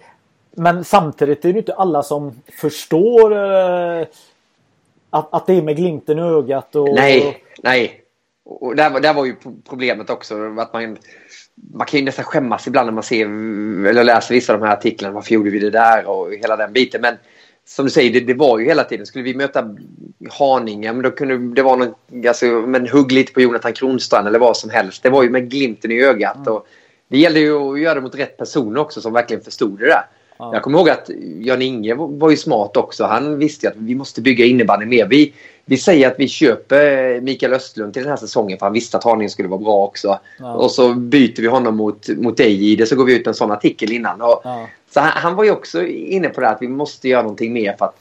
[0.56, 4.08] men samtidigt är det inte alla som förstår eh,
[5.10, 6.76] att, att det är med glimten i ögat.
[6.76, 8.02] Och, nej, nej.
[8.46, 9.36] Och där, där var ju
[9.70, 10.36] problemet också.
[10.58, 10.98] Att man,
[11.74, 13.26] man kan ju nästan skämmas ibland när man ser
[13.88, 15.16] eller läser vissa av de här artiklarna.
[15.16, 17.02] Varför gjorde vi det där och hela den biten.
[17.02, 17.18] Men
[17.68, 19.06] som du säger, det, det, var ju hela tiden.
[19.06, 19.76] Skulle vi möta
[20.30, 21.94] Haninge, men då kunde det vara någon,
[22.28, 25.04] alltså, men hugg lite på Jonathan Kronstrand eller vad som helst.
[25.04, 26.36] Det var ju med glimten i ögat.
[26.36, 26.54] Mm.
[26.54, 26.68] Och
[27.08, 30.06] det gällde ju att göra det mot rätt personer också som verkligen förstod det där.
[30.40, 30.54] Mm.
[30.54, 33.04] Jag kommer ihåg att Jan-Inge var ju smart också.
[33.04, 35.08] Han visste att vi måste bygga innebandy mer.
[35.08, 35.34] Vi,
[35.66, 39.04] vi säger att vi köper Mikael Östlund till den här säsongen för han visste att
[39.04, 40.20] Haninge skulle vara bra också.
[40.40, 40.52] Mm.
[40.52, 43.34] Och så byter vi honom mot, mot dig i det så går vi ut en
[43.34, 44.22] sån artikel innan.
[44.22, 44.46] Och,
[44.94, 47.76] så han, han, var ju också inne på det att vi måste göra någonting mer
[47.80, 47.96] för att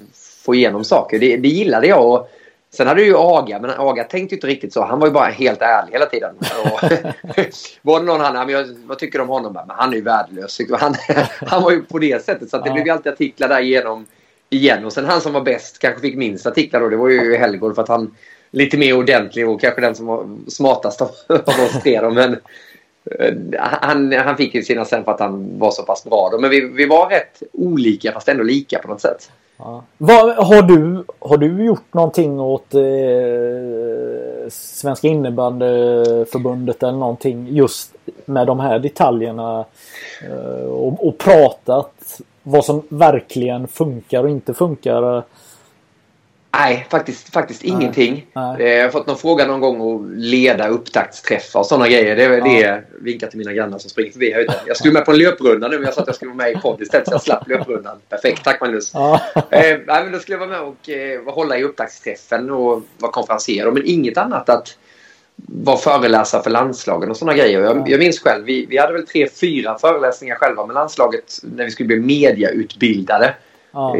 [0.44, 1.18] få igenom saker.
[1.18, 2.12] Det, det gillade jag.
[2.12, 2.31] Och
[2.72, 4.85] sen hade ju Aga, men Aga tänkte inte riktigt så.
[4.85, 6.35] Han var ju bara helt ärlig hela tiden.
[6.38, 6.83] Och,
[7.83, 9.53] var det någon han, men vad tycker du om honom?
[9.53, 10.61] Men han är ju värdelös.
[10.79, 10.94] Han,
[11.46, 12.50] han var ju på det sättet.
[12.50, 12.72] Så det ja.
[12.72, 14.07] blev ju alltid artiklar där igenom
[14.50, 14.85] igen.
[14.85, 16.88] Och sen han som var bäst kanske fick minst artiklar då.
[16.88, 18.14] Det var ju Helgård för att han
[18.50, 22.11] lite mer ordentlig och kanske den som var smartast av oss tre.
[22.11, 22.37] Men
[23.18, 26.29] Eh, han, han fick ju sina sen för att han var så pass bra.
[26.33, 26.38] Då.
[26.38, 29.31] Men vi, vi var rätt olika fast ändå lika på något sätt.
[29.57, 29.83] Ja.
[29.99, 32.81] Vad, har, du, har du gjort någonting åt eh,
[34.51, 37.94] Svenska innebandyförbundet eller någonting just
[38.25, 39.64] med de här detaljerna
[40.31, 45.23] eh, och, och pratat vad som verkligen funkar och inte funkar?
[46.53, 47.73] Nej, faktiskt, faktiskt Nej.
[47.73, 48.27] ingenting.
[48.33, 48.63] Nej.
[48.63, 52.17] Eh, jag har fått någon fråga någon gång att leda upptaktsträffar och sådana grejer.
[52.17, 52.45] Det är ja.
[52.45, 54.55] det vinkar till mina grannar som springer förbi ute.
[54.67, 56.53] Jag skulle med på en löprunda nu men jag sa att jag skulle vara med
[56.53, 57.99] i podd istället så jag slapp löprundan.
[58.09, 58.91] Perfekt, tack Magnus.
[58.95, 59.21] Ja.
[59.51, 63.71] Eh, men då skulle jag vara med och eh, hålla i upptaktsträffen och vara konferenser.
[63.71, 64.77] Men inget annat att
[65.47, 67.61] vara föreläsare för landslagen och sådana grejer.
[67.61, 71.65] Jag, jag minns själv, vi, vi hade väl tre, fyra föreläsningar själva med landslaget när
[71.65, 73.35] vi skulle bli mediautbildade.
[73.73, 73.97] Ja.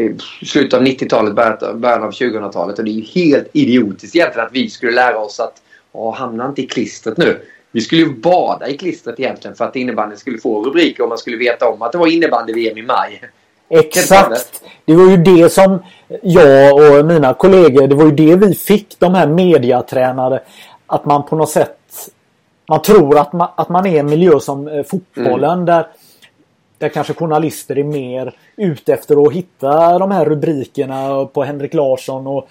[0.47, 1.35] Slutet av 90-talet,
[1.75, 2.79] början av 2000-talet.
[2.79, 6.49] Och det är ju helt idiotiskt egentligen att vi skulle lära oss att Åh, hamna
[6.49, 7.41] inte i klistret nu.
[7.73, 11.19] Vi skulle ju bada i klistret egentligen för att innebandyn skulle få rubriker och man
[11.19, 13.23] skulle veta om att det var innebandy-VM i maj.
[13.69, 14.63] Exakt!
[14.85, 15.79] Det var ju det som
[16.23, 20.41] jag och mina kollegor, det var ju det vi fick, de här mediatränare.
[20.87, 21.77] Att man på något sätt
[22.71, 25.65] man tror att man, att man är en miljö som eh, fotbollen mm.
[25.65, 25.87] där
[26.81, 32.27] där kanske journalister är mer ute efter att hitta de här rubrikerna på Henrik Larsson
[32.27, 32.49] och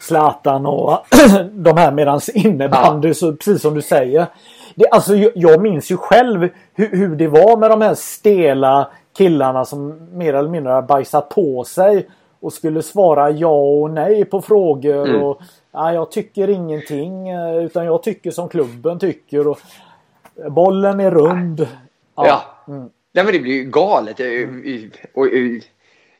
[0.00, 0.98] Zlatan och
[1.52, 3.14] de här medans innebandy, ja.
[3.14, 4.26] så, precis som du säger.
[4.74, 9.64] Det, alltså, jag minns ju själv hur, hur, det var med de här stela killarna
[9.64, 12.08] som mer eller mindre bajsat på sig
[12.40, 15.08] och skulle svara ja och nej på frågor.
[15.08, 15.22] Mm.
[15.22, 15.40] Och,
[15.74, 19.48] nej, jag tycker ingenting eh, utan jag tycker som klubben tycker.
[19.48, 19.58] Och,
[20.50, 21.68] bollen är rund.
[22.16, 22.26] Ja.
[22.26, 22.42] ja.
[22.74, 22.90] Mm.
[23.12, 24.20] Nej, men det blir ju galet.
[25.12, 25.28] Och, och,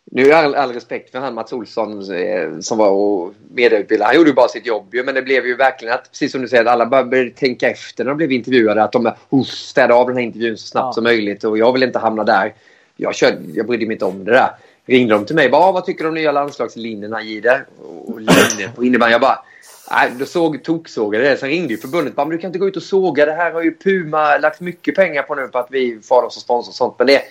[0.05, 4.07] nu är all, all respekt för han Mats Olsson eh, som var medieutbildad.
[4.07, 6.48] Han gjorde ju bara sitt jobb men det blev ju verkligen att, precis som du
[6.48, 8.83] säger, alla började tänka efter när de blev intervjuade.
[8.83, 10.92] Att de oh, städade av den här intervjun så snabbt ja.
[10.92, 12.55] som möjligt och jag vill inte hamna där.
[12.96, 14.50] Jag, körde, jag brydde mig inte om det där.
[14.87, 17.64] Ringde de till mig bara, vad tycker du om nya landslagslinjerna Jihde?
[18.05, 19.12] Och linjer på innebandy.
[19.12, 19.44] Jag bara,
[19.92, 21.37] Nej, då såg, toksågade det.
[21.37, 22.14] Sen ringde ju förbundet.
[22.14, 23.26] Bara, men du kan inte gå ut och såga.
[23.26, 26.35] Det här har ju Puma lagt mycket pengar på nu på att vi får oss
[26.35, 26.94] som sponsor och sånt.
[26.98, 27.22] Men det,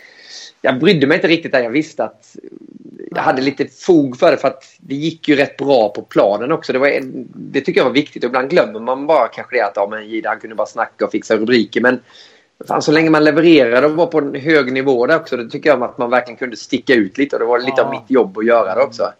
[0.62, 1.64] jag brydde mig inte riktigt där.
[1.64, 2.36] Jag visste att
[3.16, 6.52] jag hade lite fog för det för att det gick ju rätt bra på planen
[6.52, 6.74] också.
[6.74, 6.92] Det, var,
[7.36, 8.24] det tycker jag var viktigt.
[8.24, 11.12] Ibland glömmer man bara kanske det att ja, men Gide, han kunde bara snacka och
[11.12, 11.82] fixa rubriker.
[11.82, 12.00] Men
[12.68, 15.70] fan, så länge man levererade och var på en hög nivå där också, då tycker
[15.70, 17.36] jag att man verkligen kunde sticka ut lite.
[17.36, 17.84] Och det var lite ja.
[17.84, 19.14] av mitt jobb att göra det också.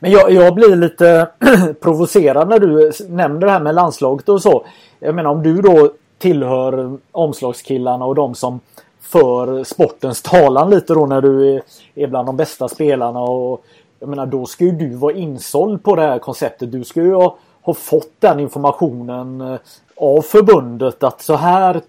[0.00, 1.28] Men jag, jag blir lite
[1.80, 4.64] provocerad när du nämner det här med landslaget och så.
[5.00, 8.60] Jag menar om du då tillhör omslagskillarna och de som
[9.00, 11.62] för sportens talan lite då när du
[11.94, 13.20] är, bland de bästa spelarna.
[13.20, 13.64] Och,
[14.00, 16.72] jag menar då ska ju du vara insåld på det här konceptet.
[16.72, 19.58] Du ska ju ha, ha fått den informationen eh,
[19.96, 21.80] av förbundet att så här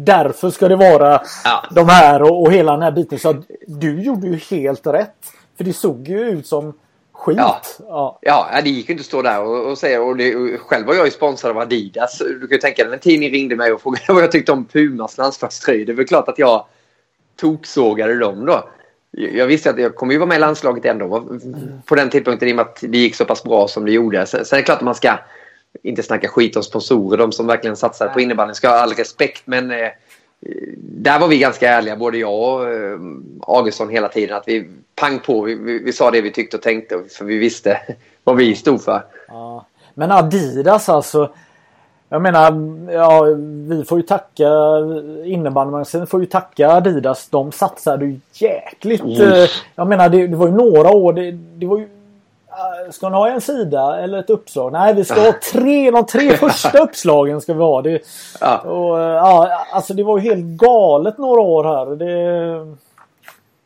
[0.00, 1.64] Därför ska det vara ja.
[1.70, 3.18] de här och, och hela den här biten.
[3.18, 3.34] Så
[3.66, 5.16] du gjorde ju helt rätt.
[5.56, 6.72] För det såg ju ut som
[7.18, 7.36] skit.
[7.38, 8.18] Ja, ja.
[8.22, 10.02] ja det gick ju inte att stå där och, och säga.
[10.02, 12.18] Och, det, och själv var jag ju sponsrad av Adidas.
[12.18, 14.52] Du kan ju tänka dig när en tidning ringde mig och frågade vad jag tyckte
[14.52, 15.84] om Pumas landslagströjor.
[15.84, 16.66] Det är väl klart att jag
[17.36, 18.68] toksågade dem då.
[19.10, 21.38] Jag visste att jag kommer ju vara med i landslaget ändå
[21.86, 24.26] på den tidpunkten i och med att det gick så pass bra som det gjorde.
[24.26, 25.18] Sen, sen är det klart att man ska
[25.82, 27.18] inte snacka skit om sponsorer.
[27.18, 29.42] De som verkligen satsar på innebandyn ska ha all respekt.
[29.44, 29.88] Men eh,
[30.76, 32.98] där var vi ganska ärliga, både jag och eh,
[33.46, 34.36] Augustsson hela tiden.
[34.36, 37.38] Att vi pang på, vi, vi, vi, sa det vi tyckte och tänkte för vi
[37.38, 37.78] visste
[38.24, 39.04] vad vi stod för.
[39.28, 39.66] Ja.
[39.94, 41.30] Men Adidas alltså.
[42.10, 42.52] Jag menar,
[42.92, 43.22] ja,
[43.68, 44.48] vi får ju tacka
[45.24, 47.28] innebandymagasinet får ju tacka Adidas.
[47.28, 49.02] De satsade ju jäkligt.
[49.02, 49.48] Mm.
[49.74, 51.12] Jag menar, det, det, var ju några år.
[51.12, 51.88] Det, det var ju
[52.90, 54.72] ska ni ha en sida eller ett uppslag?
[54.72, 55.90] Nej, vi ska ha tre.
[55.90, 57.82] De tre första uppslagen ska vi ha.
[57.82, 58.02] Det,
[58.40, 58.58] ja.
[58.58, 61.96] Och, eh, ja, alltså det var ju helt galet några år här.
[61.96, 62.76] Det...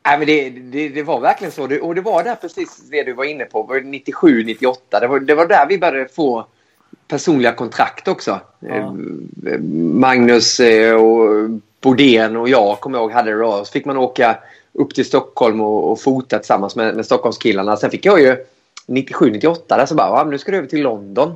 [0.05, 1.63] Nej, men det, det, det, var verkligen så.
[1.63, 3.81] Och det var där precis det du var inne på.
[3.85, 5.01] 97, 98.
[5.01, 6.47] Det var, det var där vi började få
[7.09, 8.41] personliga kontrakt också.
[8.61, 8.75] Ja.
[8.75, 9.59] Eh,
[9.95, 10.61] Magnus
[11.01, 11.51] och
[11.81, 13.65] Bodén och jag kommer jag ihåg hade det då.
[13.65, 14.37] Så fick man åka
[14.73, 17.77] upp till Stockholm och, och fota tillsammans med, med Stockholmskillarna.
[17.77, 18.37] Sen fick jag ju
[18.87, 21.35] 97-98 där så bara, nu ska du över till London.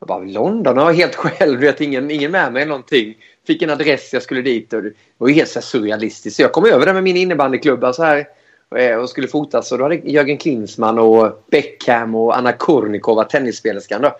[0.00, 0.76] Jag bara, London?
[0.76, 3.14] Jag var helt själv, vet, ingen, ingen med mig någonting.
[3.46, 6.36] Fick en adress, jag skulle dit och det var ju helt så surrealistiskt.
[6.36, 8.26] Så jag kom över där med min innebandyklubba så här
[8.76, 9.72] eh, och skulle fotas.
[9.72, 14.16] Och då hade Jörgen Klinsmann och Beckham och Anna Kornikova, tennisspelerskan då.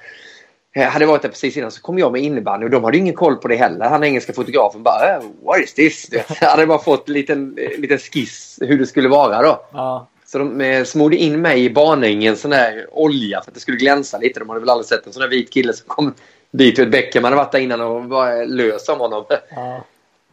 [0.77, 3.15] Jag hade varit där precis innan så kom jag med innebandy och de hade ingen
[3.15, 3.89] koll på det heller.
[3.89, 6.09] Han engelska fotografen bara eh, What is this?
[6.41, 9.67] Jag hade bara fått en liten, liten skiss hur det skulle vara då.
[9.73, 10.09] Ja.
[10.35, 13.55] Så de eh, smorde in mig i banan i en sån där olja för att
[13.55, 14.41] det skulle glänsa lite.
[14.41, 16.15] De hade väl aldrig sett en sån där vit kille som kom
[16.51, 17.23] dit ur ett bäcken.
[17.23, 19.25] Man hade varit där innan och var lös om honom.
[19.29, 19.85] Ja.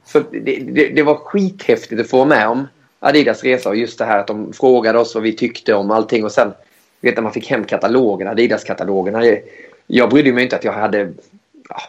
[0.06, 2.68] Så det, det, det, var skithäftigt att få med om
[3.00, 6.26] Adidas resa och just det här att de frågade oss vad vi tyckte om allting
[6.26, 6.54] och sen
[7.02, 9.38] vet när man fick hem katalogerna, Adidas-katalogerna.
[9.88, 11.14] Jag brydde mig inte att jag hade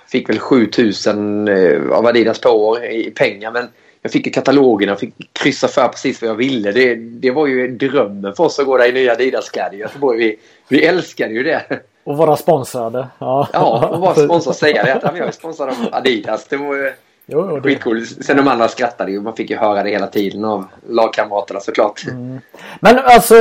[0.08, 3.68] fick väl 7000 eh, av Adidas på år i pengar men
[4.02, 6.72] jag fick ju katalogerna och fick kryssa för precis vad jag ville.
[6.72, 10.18] Det, det var ju drömmen för oss att gå där i nya Adidas-kläder i Göteborg.
[10.18, 10.38] Vi,
[10.68, 11.62] vi älskade ju det.
[12.04, 13.08] Och vara sponsrade.
[13.18, 14.56] Ja, ja och vara sponsrad.
[14.56, 16.46] Säga det att jag är sponsrad av Adidas.
[16.48, 16.92] Det var ju
[17.26, 17.60] jo, det...
[17.60, 18.24] skitcoolt.
[18.24, 19.20] Sen de andra skrattade ju.
[19.20, 22.04] Man fick ju höra det hela tiden av lagkamraterna såklart.
[22.08, 22.40] Mm.
[22.80, 23.36] Men alltså.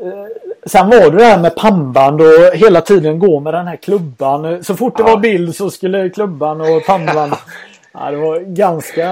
[0.00, 0.26] Eh,
[0.66, 4.64] sen var det det här med pannband och hela tiden gå med den här klubban.
[4.64, 5.10] Så fort det ja.
[5.10, 7.32] var bild så skulle klubban och pannband
[7.98, 9.02] Ja, det var ganska...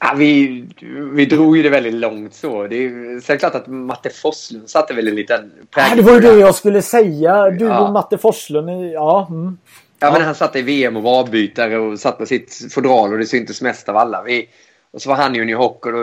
[0.00, 0.64] Ja, vi,
[1.12, 2.66] vi drog ju det väldigt långt så.
[2.66, 5.90] Det är, så är klart att Matte Forslund satte väl en liten prägel.
[5.90, 7.50] Ja, det var ju det jag skulle säga.
[7.50, 7.78] Du ja.
[7.78, 8.70] och Matte Forslund.
[8.92, 9.58] Ja, mm.
[9.98, 13.18] ja, men han satt i VM och var avbytare och satt med sitt fodral och
[13.18, 14.22] det syntes mest av alla.
[14.22, 14.48] Vi,
[14.90, 15.98] och så var han i New och då,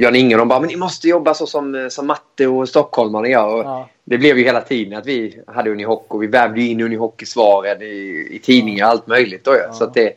[0.00, 3.54] Jan Inge de bara men ni måste jobba så som, som matte och stockholmarna gör.
[3.54, 3.88] Och ja.
[4.04, 8.28] Det blev ju hela tiden att vi hade Unihockey och vi vävde in Unihockey-svaren i,
[8.30, 9.44] i tidningar och allt möjligt.
[9.44, 9.72] Då, ja.
[9.72, 10.12] Så det,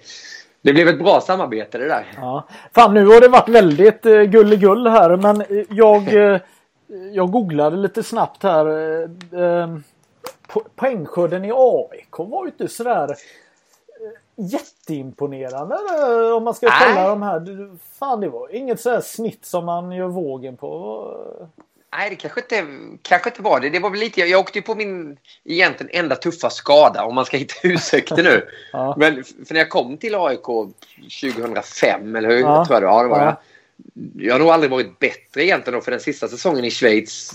[0.62, 2.06] det blev ett bra samarbete det där.
[2.16, 2.48] Ja.
[2.76, 6.14] Fan nu har det varit väldigt uh, gulligull här men eh, jag,
[7.14, 8.66] jag googlade lite snabbt här.
[10.76, 13.16] Poängskörden i AIK var ju inte sådär
[14.36, 15.76] jätteimponerande
[16.34, 16.78] om man ska Nej.
[16.80, 17.70] kolla de här.
[18.00, 21.04] Fan det var inget så snitt som man gör vågen på.
[21.98, 22.66] Nej, det kanske inte,
[23.02, 23.70] kanske inte var det.
[23.70, 27.26] Det var väl lite, jag åkte ju på min egentligen enda tuffa skada om man
[27.26, 28.48] ska hitta ursäkter nu.
[28.72, 28.96] ja.
[28.98, 32.40] Men för när jag kom till AIK 2005, eller hur?
[32.40, 32.66] Ja.
[32.66, 33.04] tror jag det var.
[33.04, 33.42] Det var ja.
[34.16, 37.34] Jag har nog aldrig varit bättre egentligen för den sista säsongen i Schweiz.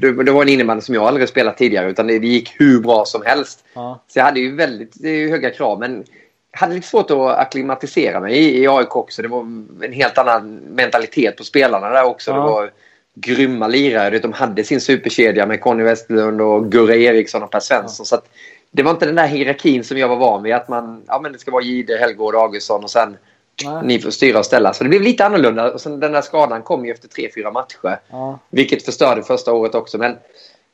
[0.00, 3.22] Det, var en innebandy som jag aldrig spelat tidigare utan det, gick hur bra som
[3.26, 3.64] helst.
[3.74, 4.04] Ja.
[4.08, 6.04] Så jag hade ju väldigt höga krav men
[6.52, 9.22] hade lite svårt att acklimatisera mig i, i AIK också.
[9.22, 9.40] Det var
[9.82, 12.30] en helt annan mentalitet på spelarna där också.
[12.30, 12.36] Ja.
[12.36, 12.70] Det var
[13.14, 14.18] grymma lirare.
[14.18, 18.04] De hade sin superkedja med Conny Westerlund och Gurra Eriksson och Per Svensson.
[18.10, 18.16] Ja.
[18.16, 18.22] Så
[18.70, 20.54] det var inte den där hierarkin som jag var van vid.
[20.54, 23.16] Att man, ja men det ska vara Jihde, Helgård, Augustsson och sen
[23.64, 23.82] Nej.
[23.84, 24.72] ni får styra och ställa.
[24.72, 25.72] Så det blev lite annorlunda.
[25.72, 28.00] Och sen den där skadan kom ju efter tre, fyra matcher.
[28.10, 28.38] Ja.
[28.50, 29.98] Vilket förstörde första året också.
[29.98, 30.16] Men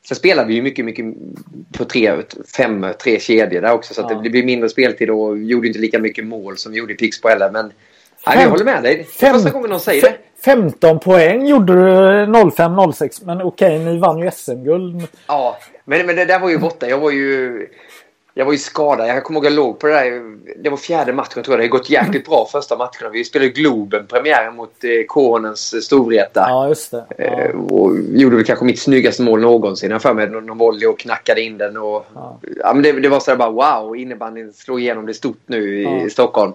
[0.09, 1.05] sen spelade vi ju mycket, mycket
[1.79, 2.13] på tre,
[2.57, 3.95] fem, tre kedjor där också.
[3.95, 4.21] Så Ja.
[4.23, 7.29] det blev mindre speltid och gjorde inte lika mycket mål som vi gjorde i Pixbo
[7.29, 7.51] heller.
[7.51, 9.05] Men nej, Fem- jag håller med dig.
[9.05, 10.09] Fem- första gången någon säger det.
[10.09, 15.09] Fe- 15 poäng gjorde du 05-06 men okej ni vann ju SM-guld.
[15.29, 16.89] Ja, men, men det där var ju borta.
[16.89, 17.67] Jag var ju,
[18.39, 19.09] jag var ju skadad.
[19.09, 20.23] Jag kommer ihåg att jag låg på det där.
[20.63, 21.59] Det var fjärde matchen tror jag.
[21.59, 23.11] Det har gått jäkligt bra första matcherna.
[23.13, 26.45] Vi spelade Globen premiären mot eh, Kårnens eh, Storvreta.
[26.49, 27.05] Ja just det.
[27.19, 27.25] Ja.
[27.25, 29.91] Eh, och gjorde väl kanske mitt snyggaste mål någonsin.
[29.91, 31.77] Jag för mig någon, volley och knackade in den.
[31.77, 32.39] Och, Ja.
[32.63, 32.75] ja.
[32.75, 35.83] men det, det var så där bara wow, innebandyn slår igenom det stort nu i,
[35.83, 36.07] Ja.
[36.07, 36.53] i Stockholm.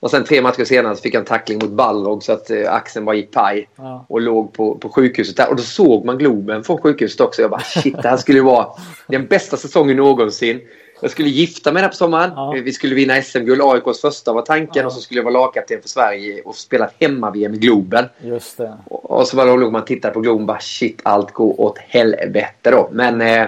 [0.00, 3.04] Och sen tre matcher senare fick jag en tackling mot Balrog så att eh, axeln
[3.04, 3.68] bara gick paj.
[3.76, 4.06] Ja.
[4.08, 5.48] Och låg på, på sjukhuset där.
[5.50, 7.42] Och då såg man Globen från sjukhuset också.
[7.42, 8.66] Jag bara shit, det här skulle ju vara
[9.06, 10.60] den bästa säsongen någonsin.
[11.00, 12.30] Jag skulle gifta mig där på sommaren.
[12.36, 12.54] Ja.
[12.64, 13.62] Vi skulle vinna SM-guld.
[13.62, 14.80] AIKs första var tanken.
[14.80, 14.86] Ja.
[14.86, 18.04] Och så skulle jag vara lagkapten för Sverige och spela hemma-VM i Globen.
[18.20, 18.76] Just det.
[18.86, 21.78] Och så bara låg man och tittade på Globen och bara shit, allt går åt
[21.78, 22.88] helvete då.
[22.92, 23.46] Men eh,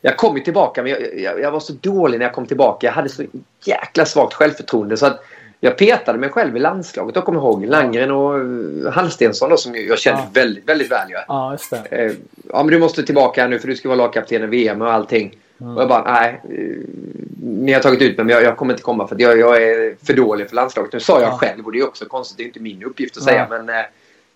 [0.00, 2.86] jag kom ju tillbaka, men jag, jag, jag var så dålig när jag kom tillbaka.
[2.86, 3.22] Jag hade så
[3.64, 5.24] jäkla svagt självförtroende så att
[5.60, 7.16] jag petade mig själv i landslaget.
[7.16, 10.28] Jag kommer ihåg Langren och eh, Hallstensson då, som jag känner Ja.
[10.34, 11.08] väldigt, väldigt väl.
[11.28, 11.52] Ja.
[11.52, 11.82] Just det.
[11.90, 12.12] Eh,
[12.52, 15.36] ja, men du måste tillbaka nu för du ska vara lagkapten i VM och allting.
[15.62, 15.76] Mm.
[15.76, 16.40] Och jag bara, nej.
[17.42, 19.62] Ni har tagit ut mig men jag, jag kommer inte komma för att jag, jag
[19.62, 20.92] är för dålig för landslaget.
[20.92, 21.36] Nu sa jag Ja.
[21.38, 22.36] själv och det är också konstigt.
[22.36, 23.46] Det är inte min uppgift att säga.
[23.50, 23.74] Men, eh,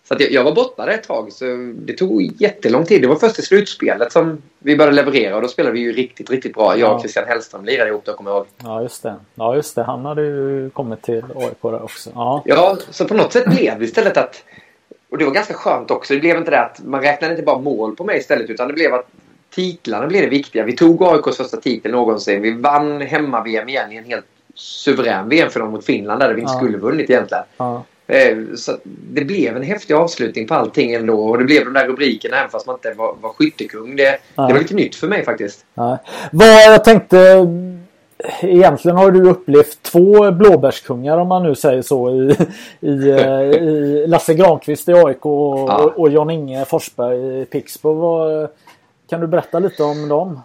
[0.09, 1.33] så att jag, jag var borta där ett tag.
[1.33, 3.03] Så det tog jättelång tid.
[3.03, 6.31] Det var först i slutspelet som vi började leverera och då spelade vi ju riktigt,
[6.31, 6.77] riktigt bra.
[6.79, 6.95] Jag Ja.
[6.95, 8.47] och Christian Hellström lirade ihop då, kommer jag ihåg.
[8.63, 9.15] Ja just det.
[9.35, 9.83] Ja just det.
[9.83, 12.11] Han hade ju kommit till AIK där också.
[12.15, 12.43] Ja.
[12.47, 14.45] Ja, så på något sätt blev det istället att...
[15.11, 16.15] Och det var ganska skönt också.
[16.15, 18.75] Det blev inte det att man räknade inte bara mål på mig istället utan det
[18.75, 19.07] blev att
[19.57, 20.65] titlarna blev det viktiga.
[20.65, 22.43] Vi tog AIKs första titel någonsin.
[22.43, 26.59] Vi vann hemma-VM igen i en helt suverän VM-final mot Finland där vi inte Ja.
[26.59, 27.45] skulle vunnit egentligen.
[27.57, 27.85] Ja.
[28.07, 31.21] Eh, Så det blev en häftig avslutning på allting ändå.
[31.29, 33.97] Och det blev de där rubrikerna även fast man inte var, var skyttekung.
[33.97, 34.47] Det, Ja.
[34.47, 35.65] det var lite nytt för mig faktiskt.
[35.75, 35.97] Nej.
[36.33, 37.47] Vad jag tänkte.
[38.43, 42.37] Egentligen har du upplevt två blåbärskungar om man nu säger så i,
[42.81, 45.93] i, eh, i Lasse Granqvist i AIK och, Ja.
[45.97, 47.93] och Jan-Inge Forsberg i Pixbo.
[47.93, 48.49] Vad,
[49.09, 50.41] kan du berätta lite om dem?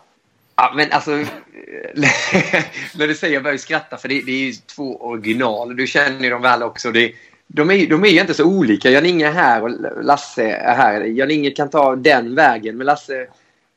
[0.55, 1.12] Ja, men alltså...
[2.95, 5.76] när du säger jag börjar skratta för det, det är ju två original.
[5.76, 6.91] Du känner ju dem väl också.
[6.91, 7.12] Det,
[7.47, 8.89] de, är, de är ju inte så olika.
[8.89, 9.70] Jan-Inge är här och
[10.03, 11.01] Lasse är här.
[11.01, 13.28] Jan-Inge kan ta den vägen men Lasse...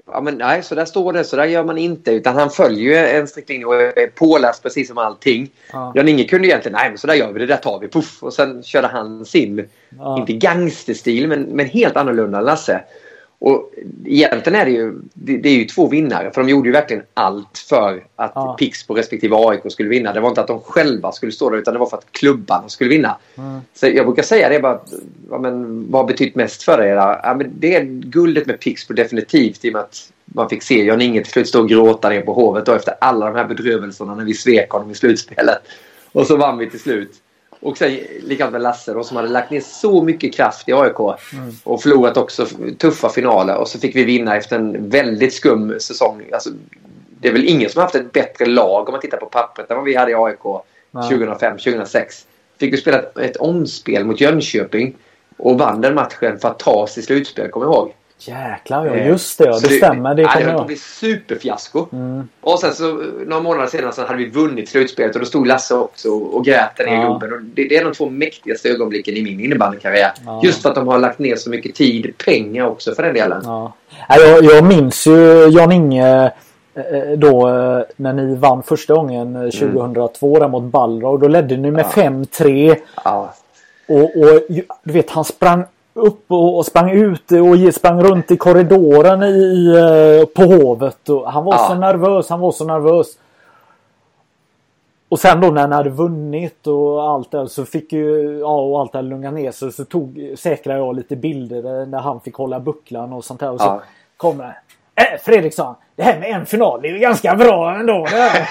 [0.07, 1.24] Ja, men nej, så där står det.
[1.24, 2.12] Så där gör man inte.
[2.12, 5.51] Utan han följer en strikt linje och är påläst precis som allting.
[5.72, 5.93] Ja.
[5.95, 8.22] Jan-Inge kunde egentligen, nej men så där gör vi, det där tar vi, puff.
[8.22, 9.68] Och sen körde han sin,
[9.99, 10.20] Ja.
[10.20, 12.85] inte gangsterstil, men, men helt annorlunda Lasse.
[13.39, 13.72] Och
[14.05, 16.30] egentligen är det ju, det, det är ju två vinnare.
[16.35, 18.57] För de gjorde ju verkligen allt för att Ja.
[18.59, 20.12] Pixbo respektive AIK skulle vinna.
[20.12, 22.68] Det var inte att de själva skulle stå där utan det var för att klubbarna
[22.68, 23.16] skulle vinna.
[23.39, 23.61] Mm.
[23.74, 24.80] Så jag brukar säga det bara,
[25.30, 26.87] ja, men, vad har betytt mest för där?
[26.87, 30.85] Ja, men det är guldet med Pixbo definitivt i och med att man fick se
[30.85, 33.45] Jan Inge till slut stå och gråta ner på Hovet då, efter alla de här
[33.45, 35.59] bedrövelserna när vi svek honom i slutspelet.
[36.12, 37.12] Och så vann vi till slut.
[37.64, 41.00] Och sen likadant med Lasse då, som hade lagt ner så mycket kraft i AIK.
[41.64, 42.46] Och förlorat också
[42.78, 43.56] tuffa finaler.
[43.56, 46.22] Och så fick vi vinna efter en väldigt skum säsong.
[46.32, 46.50] Alltså,
[47.20, 49.70] det är väl ingen som har haft ett bättre lag om man tittar på pappret
[49.70, 50.44] än vad vi hade i AIK
[50.90, 51.10] Nej.
[51.10, 52.24] 2005-2006.
[52.60, 54.96] Fick vi spela ett, ett omspel mot Jönköping.
[55.36, 57.94] Och vann den matchen för att ta oss till slutspel, kommer jag ihåg.
[58.18, 59.44] Jäklar ja, Eh, just det.
[59.44, 60.14] Ja, så det stämmer.
[60.14, 61.86] Det ja, det höll på att bli superfiasko.
[61.92, 62.28] Mm.
[62.40, 65.74] Och sen så några månader senare så hade vi vunnit slutspelet och då stod Lasse
[65.74, 67.06] också och grät där nere i Ja.
[67.06, 67.32] Globen.
[67.32, 70.12] Och det, det är de två mäktigaste ögonblicken i min innebandykarriär.
[70.26, 70.40] Ja.
[70.44, 73.42] Just för att de har lagt ner så mycket tid, pengar också för den delen.
[73.44, 73.72] Ja.
[74.08, 76.24] Jag, jag minns ju Jan-Inge
[76.74, 81.20] eh, då eh, när ni vann första gången eh, 2002 där mot Balrog.
[81.20, 82.24] Då ledde ni med Mm.
[82.38, 82.44] Ja.
[82.44, 82.76] 5-3.
[83.04, 83.34] Ja.
[83.88, 84.40] Och, och
[84.84, 85.64] du vet han sprang
[85.95, 91.09] upp och, och sprang ut och sprang runt i korridoren i, eh, på Hovet.
[91.09, 91.66] Och han var Ja.
[91.68, 92.28] så nervös.
[92.30, 93.07] Han var så nervös.
[95.09, 98.80] Och sen då när han hade vunnit och allt det så fick ju ja, och
[98.80, 102.61] allt det lugnat ner sig så tog säkrade jag lite bilder när han fick hålla
[102.61, 103.51] bucklan och sånt där.
[103.51, 103.82] Och så Ja.
[104.16, 104.57] kom det.
[104.97, 108.07] Äh, Fredriksson, det här med en final det är ju ganska bra ändå.
[108.11, 108.47] Det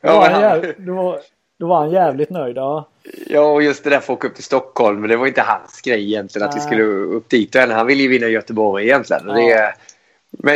[0.08, 1.18] då, var han, då, var,
[1.60, 2.56] då var han jävligt nöjd.
[2.56, 2.84] Ja.
[3.26, 5.00] Ja, och just det där för att åka upp till Stockholm.
[5.00, 7.54] Men det var inte hans grej egentligen att vi skulle upp dit.
[7.54, 9.22] Han ville ju vinna Göteborg egentligen.
[9.28, 9.34] Ja.
[9.34, 9.74] Det,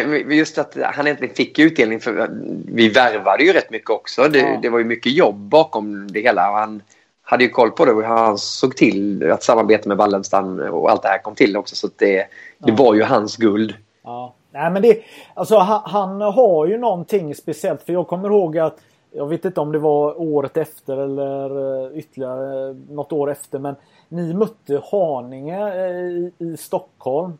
[0.06, 2.00] men just att han äntligen fick utdelning.
[2.00, 2.28] För
[2.72, 4.28] vi värvade ju rätt mycket också.
[4.28, 4.58] Det, Ja.
[4.62, 6.42] det var ju mycket jobb bakom det hela.
[6.52, 6.82] Han
[7.22, 11.02] hade ju koll på det och han såg till att samarbeta med Wallenstam och allt
[11.02, 11.76] det här kom till också.
[11.76, 12.26] Så det, det
[12.58, 12.74] Ja.
[12.74, 13.74] var ju hans guld.
[14.04, 14.34] Ja.
[14.52, 15.02] Nej, men det,
[15.34, 17.82] alltså, han, han har ju någonting speciellt.
[17.82, 18.78] För jag kommer ihåg att
[19.12, 23.76] jag vet inte om det var året efter eller eh, ytterligare något år efter men
[24.08, 27.38] ni mötte Haninge i, i Stockholm.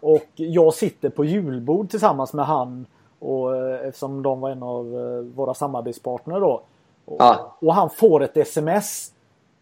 [0.00, 2.86] Och jag sitter på julbord tillsammans med han
[3.18, 4.86] och, eftersom de var en av
[5.34, 6.62] våra samarbetspartner då.
[7.04, 7.56] Och, ja.
[7.60, 9.12] och han får ett sms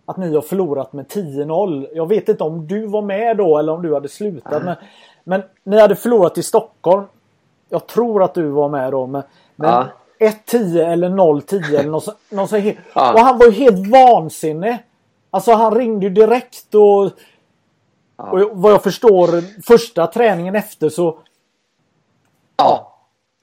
[0.08, 1.88] att ni har förlorat med 10-0.
[1.94, 4.52] Jag vet inte om du var med då eller om du hade slutat.
[4.52, 4.64] Mm.
[4.64, 4.76] Men,
[5.24, 7.04] men ni hade förlorat i Stockholm.
[7.68, 9.06] Jag tror att du var med då.
[9.06, 9.22] Men,
[9.56, 9.86] men ja.
[10.20, 13.12] 1-10 eller 0-10 eller något, något så helt, ja.
[13.12, 14.78] Och han var ju helt vansinnig.
[15.30, 17.10] Alltså han ringde ju direkt och,
[18.16, 18.30] ja.
[18.30, 19.28] och vad jag förstår
[19.62, 21.18] första träningen efter så...
[22.56, 22.94] Ja.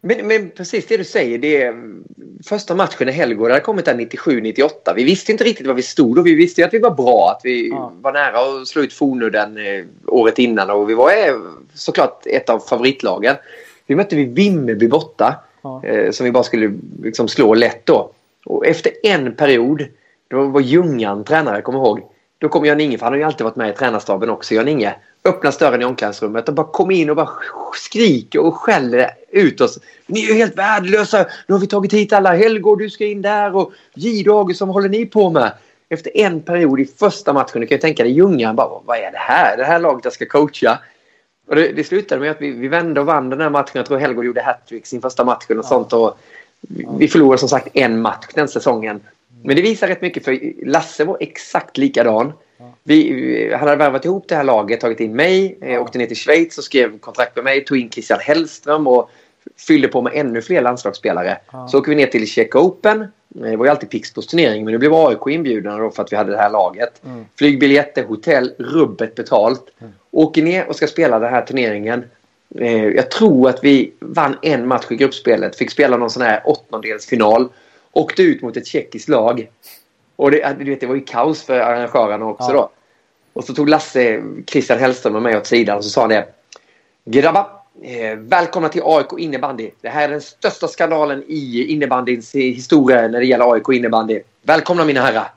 [0.01, 1.37] Men, men, precis det du säger.
[1.37, 1.75] Det är,
[2.45, 4.69] första matchen i Helgård hade kommit där 97-98.
[4.95, 7.31] Vi visste inte riktigt var vi stod och vi visste ju att vi var bra.
[7.31, 7.93] Att vi ja.
[8.01, 11.35] var nära att slå ut Fornudden eh, året innan och vi var eh,
[11.73, 13.35] såklart ett av favoritlagen.
[13.87, 15.35] Vi mötte vi Vimmerby borta
[15.65, 15.83] ja.
[15.83, 18.11] eh, som vi bara skulle liksom, slå lätt då.
[18.45, 19.85] Och efter en period,
[20.27, 22.01] då var Ljungan tränare, kommer ihåg.
[22.37, 24.95] Då kom Jan-Inge, för han har ju alltid varit med i tränarstaben också, Jan-Inge
[25.25, 27.29] öppnar dörren i omklädningsrummet och bara kommer in och bara
[27.73, 29.79] skriker och skäller ut oss.
[30.05, 31.25] Ni är ju helt värdelösa.
[31.47, 32.35] Nu har vi tagit hit alla.
[32.35, 35.51] Helgård, du ska in där och Gido Augustsson, vad håller ni på med?
[35.89, 39.11] Efter en period i första matchen, du kan ju tänka dig Ljungan bara, vad är
[39.11, 39.57] det här?
[39.57, 40.79] Det här laget jag ska coacha.
[41.47, 43.71] Och det, det slutade med att vi, vi vände och vann den här matchen.
[43.73, 45.63] Jag tror Helgård gjorde hattrick sin första match och ja.
[45.63, 45.93] sånt.
[45.93, 46.17] Och
[46.99, 49.01] vi förlorade som sagt en match den säsongen.
[49.43, 52.33] Men det visar rätt mycket för Lasse var exakt likadan.
[52.83, 56.17] Vi, han hade värvat ihop det här laget, tagit in mig, eh, åkte ner till
[56.17, 59.09] Schweiz och skrev kontrakt med mig, tog in Christian Hellström och
[59.57, 61.37] fyllde på med ännu fler landslagsspelare.
[61.51, 61.67] Ja.
[61.67, 63.01] Så åker vi ner till Czech Open.
[63.01, 63.07] Eh,
[63.41, 66.17] det var ju alltid Pixbos turnering men nu blev AIK inbjudna då för att vi
[66.17, 67.01] hade det här laget.
[67.05, 67.25] Mm.
[67.37, 69.63] Flygbiljetter, hotell, rubbet betalt.
[69.79, 69.93] Mm.
[70.11, 72.03] Åker ner och ska spela den här turneringen.
[72.55, 75.55] Eh, jag tror att vi vann en match i gruppspelet.
[75.55, 77.49] Fick spela någon sån här åttondelsfinal.
[77.91, 79.49] Åkte ut mot ett tjeckiskt lag.
[80.15, 82.53] Och det, du vet, det var ju kaos för arrangörerna också ja.
[82.53, 82.69] då.
[83.33, 86.25] Och så tog Lasse Christian Hellström och mig åt sidan och så sa han det.
[87.05, 89.69] Grabbar, eh, välkomna till AIK innebandy.
[89.81, 94.21] Det här är den största skandalen i innebandyns historia när det gäller AIK innebandy.
[94.41, 95.27] Välkomna mina herrar.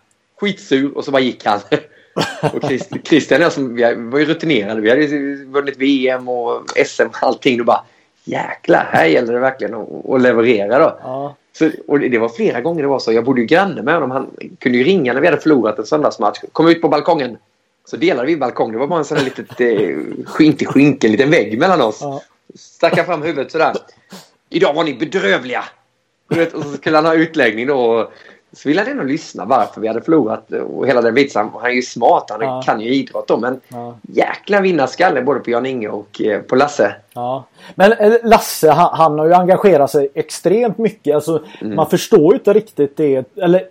[0.40, 1.60] Skitsur och så bara gick han.
[2.52, 2.70] och
[3.04, 4.80] Christian och jag vi var ju rutinerade.
[4.80, 7.58] Vi hade vunnit VM och SM och allting.
[7.58, 7.84] Då bara
[8.24, 10.98] jäklar, här gäller det verkligen att, att leverera då.
[11.02, 11.36] Ja.
[11.52, 13.12] Så, och det var flera gånger det var så.
[13.12, 14.10] Jag bodde ju granne med honom.
[14.10, 16.38] Han kunde ju ringa när vi hade förlorat en söndagsmatch.
[16.52, 17.36] Kom ut på balkongen.
[17.90, 18.72] Så delade vi balkong.
[18.72, 21.98] Det var bara en sån här litet, eh, inte skynke, en liten vägg mellan oss.
[22.00, 22.22] Ja.
[22.54, 23.72] Stack fram huvudet sådär.
[24.50, 25.64] Idag var ni bedrövliga.
[26.54, 28.10] Och så skulle han ha utläggning då.
[28.52, 31.50] Så ville han ändå lyssna varför vi hade förlorat och hela den biten.
[31.54, 32.62] Han är ju smart, han ja.
[32.62, 33.36] kan ju idrott då.
[33.36, 33.98] Men ja.
[34.02, 36.94] jäkla vinnarskalle både på Jan-Inge och eh, på Lasse.
[37.14, 37.44] Ja.
[37.74, 41.14] Men eh, Lasse han, han, har ju engagerat sig extremt mycket.
[41.14, 41.76] Alltså, mm.
[41.76, 43.36] Man förstår ju inte riktigt det.
[43.36, 43.62] Eller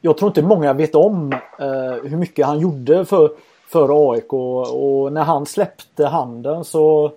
[0.00, 3.30] jag tror inte många vet om eh, hur mycket han gjorde för,
[3.68, 4.32] för AIK.
[4.32, 7.12] Och, och när han släppte handen så...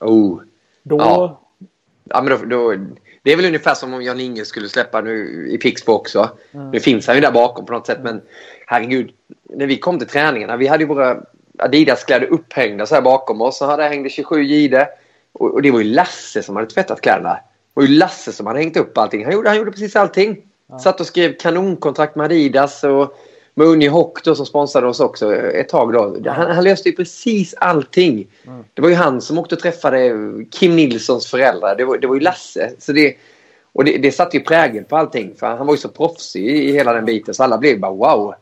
[0.00, 0.40] Oh.
[0.82, 0.98] Då...
[0.98, 1.40] Ja.
[2.04, 2.74] ja men då, då
[3.22, 6.30] det är väl ungefär som om Jan Inge skulle släppa nu i Pixbo också.
[6.52, 6.70] Mm.
[6.70, 8.20] Nu finns han ju där bakom på något sätt men
[8.66, 9.10] herregud.
[9.42, 11.22] När vi kom till träningarna, vi hade ju våra
[11.58, 13.58] Adidas-kläder upphängda så här bakom oss.
[13.58, 14.88] Så hade hängde 27 Gide.
[15.32, 17.34] Och, och, det var ju Lasse som hade tvättat kläderna.
[17.34, 17.40] Det
[17.74, 19.24] var ju Lasse som hade hängt upp allting.
[19.24, 20.47] Han gjorde, han gjorde precis allting.
[20.68, 20.78] Ja.
[20.78, 23.14] Satt och skrev kanonkontrakt med Adidas och
[23.54, 25.92] med Unihoc då som sponsrade oss också ett tag.
[25.92, 26.30] Då.
[26.30, 28.26] Han, han löste ju precis allting.
[28.46, 28.64] Mm.
[28.74, 30.12] Det var ju han som åkte och träffade
[30.50, 31.76] Kim Nilssons föräldrar.
[31.76, 32.70] Det var, det var ju Lasse.
[32.78, 33.16] Så det,
[33.72, 35.34] och det, det satte ju prägel på allting.
[35.38, 37.92] För han var ju så proffsig i, i hela den biten så alla blev bara
[37.92, 38.34] wow.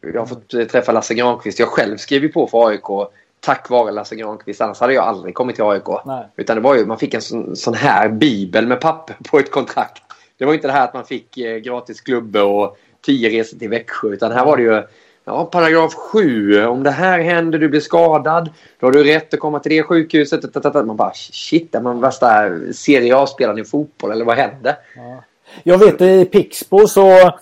[0.00, 1.58] Jag har fått eh, träffa Lasse Granqvist.
[1.58, 3.10] Jag själv skrev ju på för AIK
[3.40, 4.60] tack vare Lasse Granqvist.
[4.60, 5.88] Annars hade jag aldrig kommit till AIK.
[6.06, 6.28] Nej.
[6.36, 9.50] Utan det var ju, man fick en sån, sån här bibel med papper på ett
[9.50, 10.02] kontrakt.
[10.40, 13.68] Det var inte det här att man fick eh, gratis klubbe och tio resor till
[13.68, 14.08] Växjö.
[14.08, 14.82] Utan här var det ju
[15.24, 16.64] ja, paragraf 7.
[16.64, 18.50] Om det här händer, du blir skadad.
[18.78, 20.64] Då har du rätt att komma till det sjukhuset.
[20.74, 24.76] Man bara shit, är man värsta Serie A-spelaren i fotboll eller vad hände?
[24.96, 25.24] Ja.
[25.62, 27.32] Jag vet i Pixbo så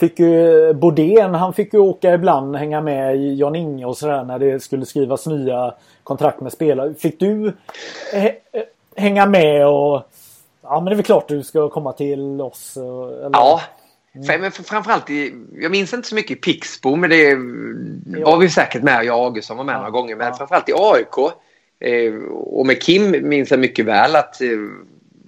[0.00, 4.38] fick ju Bodén, han fick ju åka ibland hänga med i Jan-Inge och sådär när
[4.38, 6.94] det skulle skrivas nya kontrakt med spelare.
[6.94, 7.46] Fick du
[8.14, 8.32] eh, eh,
[8.96, 10.02] hänga med och
[10.64, 12.76] Ja men det är väl klart du ska komma till oss?
[12.76, 13.30] Eller?
[13.32, 13.60] Ja,
[14.16, 14.40] Mm.
[14.40, 17.34] Men framförallt, i, jag minns inte så mycket i Pixbo, men det
[18.24, 19.04] var vi säkert med.
[19.04, 19.78] Jag och Augustsson var med ja.
[19.78, 20.16] några gånger.
[20.16, 20.34] Men ja.
[20.34, 21.32] framförallt i AIK
[21.80, 24.48] eh, och med Kim minns jag mycket väl att eh,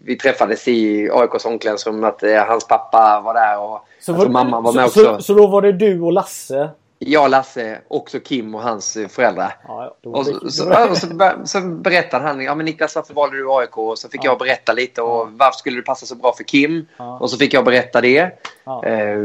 [0.05, 2.05] vi träffades i AIKs omklädningsrum.
[2.05, 5.16] Att eh, hans pappa var där och så var, mamma var med så, också.
[5.16, 9.09] Så, så, då var det du och Lasse jag, Lasse, också Kim och hans eh,
[9.09, 9.57] föräldrar.
[9.68, 13.36] Ja, Och så, så, ja, och så, så berättade han, ja men Niklas varför valde
[13.36, 13.78] du AIK?
[13.78, 16.86] Och så fick jag berätta lite och varför skulle det passa så bra för Kim?
[16.97, 17.18] Ja.
[17.18, 18.30] Och så fick jag berätta det.
[18.64, 18.84] Ja.
[18.84, 19.18] Eh,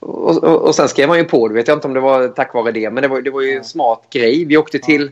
[0.00, 2.28] och, och, och sen skrev han ju på, det vet jag inte om det var
[2.28, 4.44] tack vare det, men det var, det var ju en smart grej.
[4.44, 5.10] Vi åkte till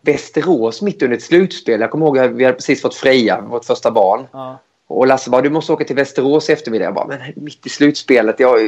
[0.00, 1.80] Västerås mitt under ett slutspel.
[1.80, 4.26] Jag kommer ihåg att vi hade precis fått Freja, vårt första barn.
[4.88, 4.94] Ja.
[4.94, 6.84] Och Lasse bara, du måste åka till Västerås i eftermiddag.
[6.84, 8.40] Jag bara, men mitt i slutspelet.
[8.40, 8.58] Jag,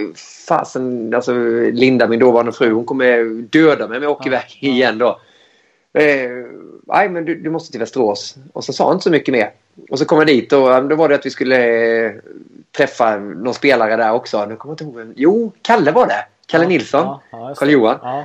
[0.48, 1.32] fasen, alltså
[1.72, 5.20] Linda, min dåvarande fru, hon kommer döda mig om jag åker Ja, iväg igen då.
[5.92, 6.30] Eh,
[6.86, 8.36] nej, men du, du måste till Västerås.
[8.52, 9.50] Och så sa han inte så mycket mer.
[9.90, 11.56] Och så kom jag dit och eh, då var det att vi skulle
[12.06, 12.12] eh,
[12.76, 14.46] träffa någon spelare där också.
[14.46, 15.12] Nu kommer jag inte ihåg.
[15.16, 16.24] Jo, Kalle var det.
[16.46, 17.04] Kalle Ja, Nilsson.
[17.06, 17.54] ja, ja.
[17.58, 17.98] Karl-Johan.
[18.02, 18.24] Ja.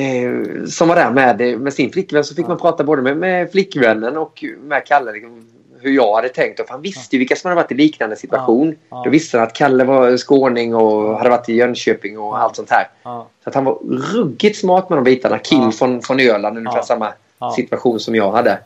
[0.00, 2.24] Eh, som var där med, med sin flickvän.
[2.24, 5.12] Så fick man prata både med, med flickvännen och med Kalle.
[5.12, 5.46] Liksom,
[5.82, 6.60] hur jag hade tänkt.
[6.60, 8.68] Och han visste ju vilka som hade varit i liknande situation.
[8.68, 9.02] Ja, ja.
[9.04, 12.70] Då visste han att Kalle var skåning och hade varit i Jönköping och allt sånt
[12.70, 12.88] här.
[13.02, 13.26] Ja.
[13.44, 13.78] Så att han var
[14.14, 15.38] ruggigt smart med de bitarna.
[15.38, 17.12] Kim från, från Öland, ungefär samma
[17.56, 18.58] situation som jag hade.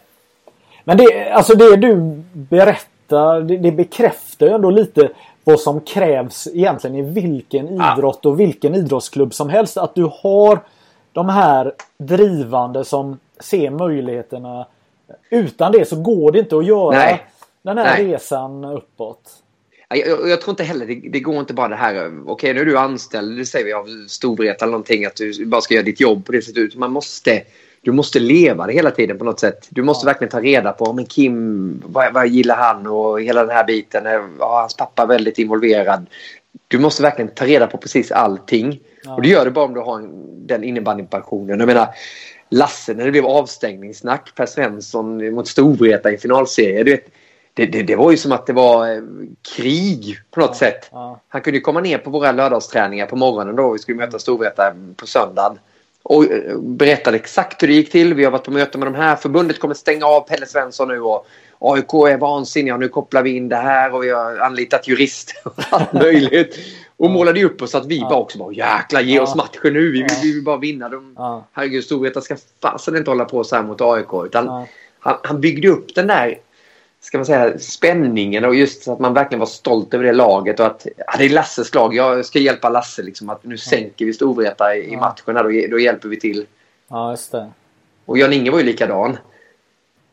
[0.84, 5.10] Men det, alltså det du berättar, det, det bekräftar ju ändå lite
[5.44, 9.76] vad som krävs egentligen i vilken idrott och vilken idrottsklubb som helst.
[9.76, 10.60] Att du har
[11.12, 14.66] de här drivande som ser möjligheterna.
[15.30, 17.26] Utan det så går det inte att göra Nej.
[17.62, 18.12] den här Nej.
[18.12, 19.22] resan uppåt.
[19.88, 22.54] Ja, Jag, jag, jag tror inte heller, det, det går inte bara det här, okej
[22.54, 25.74] nu är du anställd, det säger vi av Storvreta eller någonting, att du bara ska
[25.74, 26.74] göra ditt jobb på det sättet.
[26.76, 27.42] Man måste,
[27.80, 29.66] du måste leva det hela tiden på något sätt.
[29.70, 33.56] Du måste verkligen ta reda på, men Kim, vad, vad gillar han och hela den
[33.56, 36.06] här biten, är ja, hans pappa är väldigt involverad.
[36.68, 38.80] Du måste verkligen ta reda på precis allting.
[39.04, 39.14] Ja.
[39.14, 41.58] Och det gör du bara om du har en, den innebandypassionen.
[41.58, 41.88] Jag menar,
[42.50, 46.84] Lasse, när det blev avstängningssnack, Per Svensson mot Storvreta i finalserie.
[46.84, 47.04] Du vet,
[47.54, 49.02] det, det, det var ju som att det var eh,
[49.56, 50.88] krig på något sätt.
[50.92, 51.20] Ja.
[51.28, 53.72] Han kunde komma ner på våra lördagsträningar på morgonen då.
[53.72, 55.58] Vi skulle möta Storvreta på söndagen.
[56.08, 58.14] Och eh, berättade exakt hur det gick till.
[58.14, 59.16] Vi har varit på möte med de här.
[59.16, 61.00] Förbundet kommer stänga av Pelle Svensson nu.
[61.00, 61.26] Och
[61.58, 62.76] AIK är vansinniga.
[62.76, 66.58] Nu kopplar vi in det här och vi har anlitat jurister och allt möjligt.
[66.96, 69.22] Och målade upp oss att vi bara också bara jäklar ge Ja.
[69.22, 69.92] oss matchen nu.
[69.92, 70.06] Vi, Ja.
[70.22, 70.88] vi vill bara vinna.
[70.88, 71.46] De, Ja.
[71.52, 74.24] Herregud, Storvreta ska fasen inte hålla på så här mot AIK.
[74.26, 74.66] Utan Ja.
[75.00, 76.38] han, han byggde upp den där
[77.06, 80.60] ska man säga, spänningen och just så att man verkligen var stolt över det laget.
[80.60, 81.94] Och att ja, det är Lasses lag.
[81.94, 83.02] Jag ska hjälpa Lasse.
[83.02, 85.00] Liksom, att nu sänker vi Storvreta i, i Ja.
[85.00, 85.36] matchen.
[85.36, 86.46] Här, då, då hjälper vi till.
[86.88, 87.50] ja, just det.
[88.04, 89.16] Och Jan-Inge var ju likadan.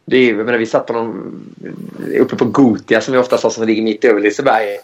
[0.05, 1.45] Det är, jag menar, vi satt på någon,
[2.19, 4.77] uppe på Gotia som vi ofta sa som ligger mitt över Liseberg.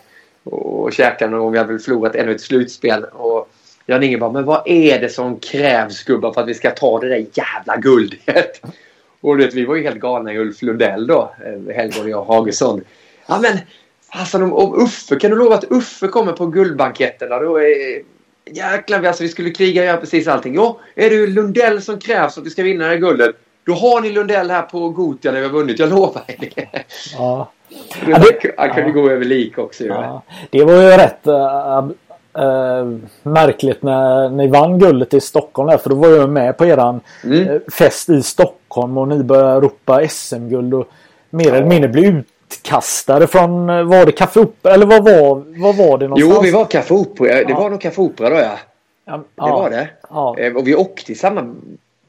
[0.44, 1.52] Och käkade någon gång.
[1.52, 3.04] Vi hade väl förlorat ännu ett slutspel.
[3.04, 3.50] Och
[3.86, 7.10] Jan-Inge bara, men vad är det som krävs gubbar för att vi ska ta det
[7.10, 8.62] där jävla guldet?
[9.22, 11.34] Och vet, vi var ju helt galna i Ulf Lundell då.
[11.46, 12.84] eh, Helge och jag, Hagesson.
[13.28, 13.58] Ja men,
[14.10, 17.40] alltså om, om Uffe, kan du lova att Uffe kommer på guldbanketterna?
[17.40, 18.02] Då är,
[18.52, 20.56] jäklar, vi- alltså, vi skulle kriga och göra precis allting.
[20.56, 23.36] Ja, är det Lundell som krävs för att vi ska vinna det här guldet?
[23.64, 26.84] Då har ni Lundell här på Gotia när vi har vunnit, jag lovar er det.
[27.18, 27.52] Ja.
[28.58, 28.94] Han kunde ja.
[28.94, 29.84] gå över lik också.
[29.86, 31.28] Ja, det var ju rätt
[32.38, 32.86] äh,
[33.24, 37.00] märkligt när ni vann guldet i Stockholm där, för då var jag med på eran
[37.24, 37.50] Mm.
[37.50, 40.88] äh, fest i Stockholm och ni började ropa SM-guld och
[41.30, 45.76] mer eller mindre blev utkastade från, äh, var det Café Opera eller vad var, vad
[45.76, 46.36] var det någonstans?
[46.36, 47.34] Jo, vi var Café Opera.
[47.34, 47.60] Det Ja.
[47.60, 48.58] var nog Café Opera då ja.
[49.06, 49.88] ja, Det var det.
[50.10, 51.56] Ja, Eh, Och vi åkte i samma...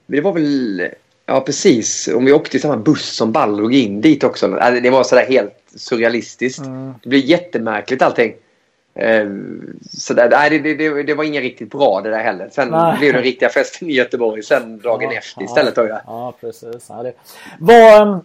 [0.07, 0.89] Det var väl...
[1.27, 2.09] Ja, precis.
[2.17, 4.55] Om vi åkte i samma buss som Ball drog in dit också.
[4.55, 6.59] Alltså, Det var sådär helt surrealistiskt.
[6.67, 6.95] Mm.
[7.03, 8.33] Det blev jättemärkligt allting.
[8.95, 9.27] Eh,
[9.91, 12.49] Så där, nej, det, det, det var inget riktigt bra det där heller.
[12.53, 12.99] Sen Nej.
[12.99, 15.45] blev den riktiga festen i Göteborg sen dagen Ja, efter ja.
[15.45, 15.77] istället.
[15.77, 16.01] Jag.
[16.07, 16.87] Ja, precis.
[16.89, 17.13] Ja, det.
[17.59, 18.19] Vad, ähm,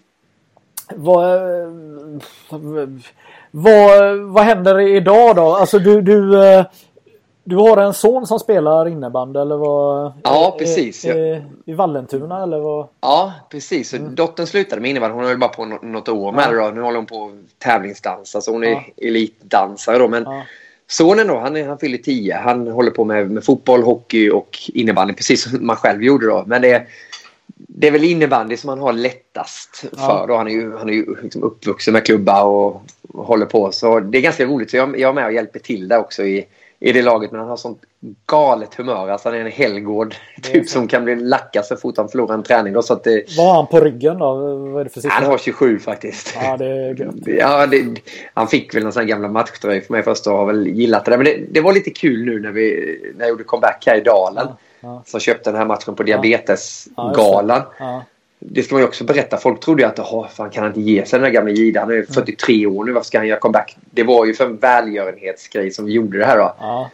[0.95, 1.69] vad, äh,
[3.51, 5.55] vad, vad händer idag då?
[5.55, 6.65] Alltså du, du, äh,
[7.47, 10.13] du har en son som spelar innebandy eller vad?
[10.23, 11.05] Ja, precis.
[11.05, 12.87] I, i, I Vallentuna eller vad?
[13.01, 13.89] Ja, precis.
[13.89, 15.13] Så Dottern slutade med innebandy.
[15.15, 16.57] Hon har ju bara på nå- något år med Mm.
[16.59, 16.65] Ja.
[16.69, 16.75] det.
[16.75, 18.41] Nu håller hon på att tävlingsdansa.
[18.41, 18.83] Så hon är Ja.
[18.97, 20.07] elitdansare då.
[20.07, 20.41] Men Ja.
[20.87, 22.35] Sonen då, han, är, han fyller 10.
[22.35, 26.43] Han håller på med, med fotboll, hockey och innebandy precis som man själv gjorde då.
[26.47, 26.87] Men det,
[27.47, 30.27] det är väl innebandy som han har lättast för.
[30.27, 30.35] Då.
[30.37, 32.81] Han är ju, han är ju liksom uppvuxen med klubba och,
[33.13, 33.71] och håller på.
[33.71, 34.69] Så det är ganska roligt.
[34.71, 36.45] Så jag, jag är med och hjälper till där också i,
[36.85, 37.31] i det laget.
[37.31, 37.81] Men han har sånt
[38.25, 39.09] galet humör.
[39.09, 42.43] Alltså han är en helgård typ som kan bli lackad så fort han förlorar en
[42.43, 42.73] träning.
[42.73, 44.35] Då, så att det, Vad har han på ryggen då?
[44.55, 45.15] Vad är det för siffra?
[45.15, 46.37] han har 27 faktiskt.
[46.43, 47.15] Ja, det är gött.
[47.25, 48.01] Ja, det,
[48.33, 51.05] han fick väl någon sån här gamla matchtröja för mig först och har väl gillat
[51.05, 51.17] det.
[51.17, 54.01] Men det, det var lite kul nu när, vi, när jag gjorde comeback här i
[54.01, 54.47] Dalen.
[54.47, 55.03] Ja, ja.
[55.05, 57.61] Som köpte den här matchen på Ja, just Diabetesgalan.
[57.79, 58.03] Ja.
[58.49, 59.37] Det ska man ju också berätta.
[59.37, 61.79] Folk trodde ju att "Jaha, fan kan han inte ge sig den där gamla Gida.
[61.79, 62.07] Han är Mm.
[62.07, 62.91] 43 år nu.
[62.91, 63.77] Varför ska han göra comeback?
[63.91, 66.55] Det var ju för en välgörenhetsgrej som vi gjorde det här då.
[66.59, 66.89] Ja.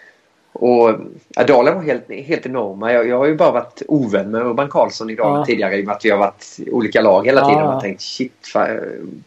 [0.54, 0.92] Och
[1.36, 2.94] ja, Dalen var helt, helt enorma.
[2.94, 5.46] Jag, jag har ju bara varit ovän med Urban Karlsson i Dalen Ja.
[5.46, 7.58] tidigare i och med att vi har varit olika lag hela tiden.
[7.60, 7.66] Ja.
[7.66, 8.34] Och man tänkt shit.
[8.54, 8.80] Fan.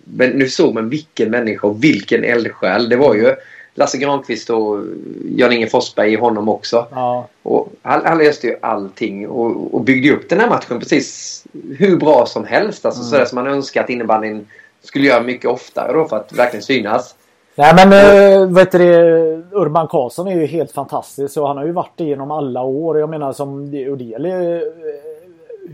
[0.05, 2.89] Men nu såg man vilken människa och vilken eldsjäl.
[2.89, 3.35] Det var ju
[3.75, 4.79] Lasse Granqvist och
[5.25, 6.87] Jan-Inge Forsberg i honom också.
[6.91, 7.27] Ja.
[7.43, 11.45] Och han, han löste ju allting och, och byggde upp den här matchen precis
[11.79, 12.87] hur bra som helst.
[12.87, 13.11] Alltså Mm.
[13.11, 14.47] sådär som man önskar att innebandyn
[14.83, 17.15] skulle göra mycket oftare då för att verkligen synas.
[17.57, 21.65] Nej men äh, vet du det, Urban Karlsson är ju helt fantastisk och han har
[21.67, 22.99] ju varit det genom alla år.
[22.99, 24.61] Jag menar som det, gäller eh,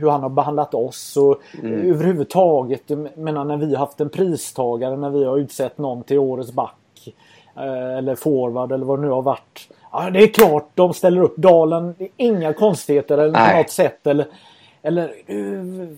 [0.01, 1.90] hur han har behandlat oss och Mm.
[1.90, 2.82] överhuvudtaget.
[2.86, 6.53] Jag menar när vi har haft en pristagare när vi har utsett någon till årets
[6.53, 6.74] back.
[7.66, 9.68] Eh, Eller forward eller vad det nu har varit.
[9.92, 11.94] Ja, det är klart de ställer upp Dalen.
[11.98, 13.58] Det är inga konstigheter eller på Nej.
[13.62, 14.06] något sätt.
[14.06, 14.26] Eller,
[14.82, 15.88] eller eh,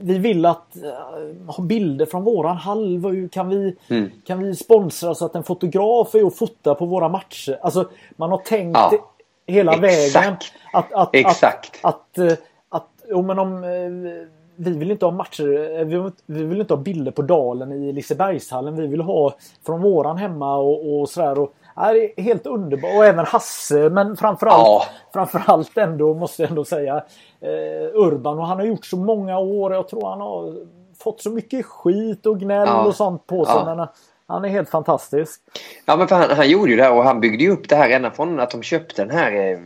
[0.00, 4.10] vi vill att eh, ha bilder från våran hur Kan vi, Mm.
[4.26, 7.58] kan vi sponsra så att en fotograf är och fotar på våra matcher?
[7.62, 8.92] Alltså man har tänkt Ja.
[9.46, 10.16] hela Exakt.
[10.16, 10.36] vägen.
[10.72, 11.78] Att, att, Exakt.
[11.82, 12.38] Att, att,
[12.68, 14.28] att, men om, eh,
[14.60, 17.72] vi vill inte ha matcher, eh, vi vill, vi vill inte ha bilder på Dalen
[17.72, 18.76] i Lisebergshallen.
[18.76, 19.34] Vi vill ha
[19.66, 21.38] från våran hemma och, och sådär.
[21.38, 22.94] Och, ja, det är helt underbart.
[22.96, 23.90] Och även Hasse.
[23.90, 24.82] Men framförallt, Ja.
[25.12, 26.96] framförallt ändå måste jag ändå säga
[27.40, 28.38] eh, Urban.
[28.38, 29.72] Och han har gjort så många år.
[29.74, 30.54] Jag tror han har
[30.98, 32.84] fått så mycket skit och gnäll Ja.
[32.84, 33.54] och sånt på sig.
[33.66, 33.82] Ja.
[33.82, 33.88] Eh,
[34.26, 35.40] han är helt fantastisk.
[35.86, 37.90] Ja men han, han gjorde ju det här och han byggde ju upp det här
[37.90, 39.58] ända från att de köpte den här eh,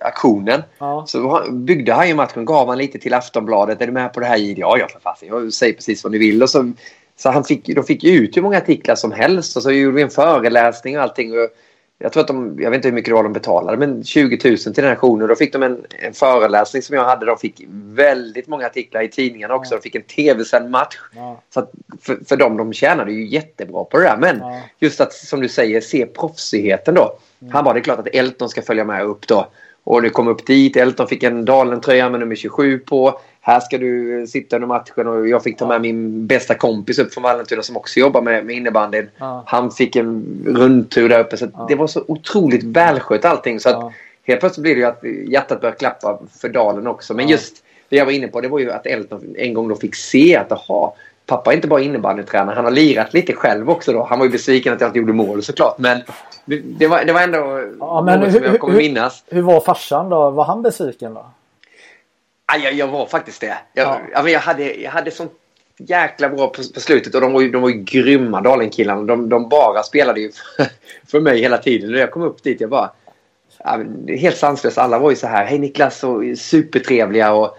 [0.00, 0.62] aktionen.
[0.78, 1.04] Ja.
[1.08, 3.82] Så byggde han ju matchen, gav han lite till Aftonbladet.
[3.82, 4.60] Är du med på det här Jihde?
[4.60, 5.28] Ja, ja för fasen.
[5.28, 6.42] Jag säger precis vad ni vill.
[6.42, 6.72] Och så,
[7.16, 9.56] så han fick, de fick ju ut hur många artiklar som helst.
[9.56, 11.32] Och så gjorde vi en föreläsning och allting.
[11.32, 11.48] Och
[11.98, 14.48] jag tror att de, jag vet inte hur mycket det var de betalade, men 20
[14.48, 15.26] 000 till den här.
[15.28, 17.26] Då fick de en, en föreläsning som jag hade.
[17.26, 19.74] De fick väldigt många artiklar i tidningarna också.
[19.74, 20.98] De fick en tv-sänd match.
[21.16, 21.40] Ja.
[21.54, 24.16] Så att för, för dem, de tjänade ju jättebra på det där.
[24.16, 24.60] Men Ja.
[24.78, 27.18] just att, som du säger, se proffsigheten då.
[27.50, 29.46] Han bara, det är klart att Elton ska följa med upp då.
[29.84, 30.76] Och du kom upp dit.
[30.76, 33.20] Elton fick en Dalen-tröja med nummer 27 på.
[33.40, 37.14] Här ska du sitta under matchen och jag fick ta med min bästa kompis upp
[37.14, 39.08] från Vallentuna som också jobbar med, med innebandyn.
[39.18, 39.44] Ja.
[39.46, 41.36] Han fick en rundtur där uppe.
[41.36, 43.60] Så att det var så otroligt välskött allting.
[43.60, 43.92] Så att Ja.
[44.22, 47.14] helt plötsligt blir det ju att hjärtat börjar klappa för Dalen också.
[47.14, 47.30] Men Ja.
[47.32, 49.94] just det jag var inne på det var ju att Elton en gång då fick
[49.94, 50.96] se att aha,
[51.26, 52.54] pappa är inte bara innebandytränare.
[52.54, 54.02] Han har lirat lite själv också då.
[54.04, 55.78] Han var ju besviken att jag inte gjorde mål såklart.
[55.78, 56.00] Men
[56.78, 57.38] det, var, det var ändå
[57.80, 59.24] Ja, men något hur- som jag kommer hur- minnas.
[59.28, 60.30] Hur var farsan då?
[60.30, 61.26] Var han besviken då?
[62.52, 63.56] Ja, jag, jag var faktiskt det.
[63.74, 64.28] Jag, Ja.
[64.28, 65.32] jag, hade, jag hade sånt
[65.76, 69.02] jäkla bra på, på slutet och de var ju, de var ju grymma Dalenkillarna.
[69.02, 70.66] De, de bara spelade ju för,
[71.10, 71.92] för mig hela tiden.
[71.92, 72.90] När jag kom upp dit jag bara...
[73.58, 74.78] Ja, helt sanslöst.
[74.78, 75.44] Alla var ju så här.
[75.44, 77.32] Hej Niklas och supertrevliga.
[77.32, 77.56] Och,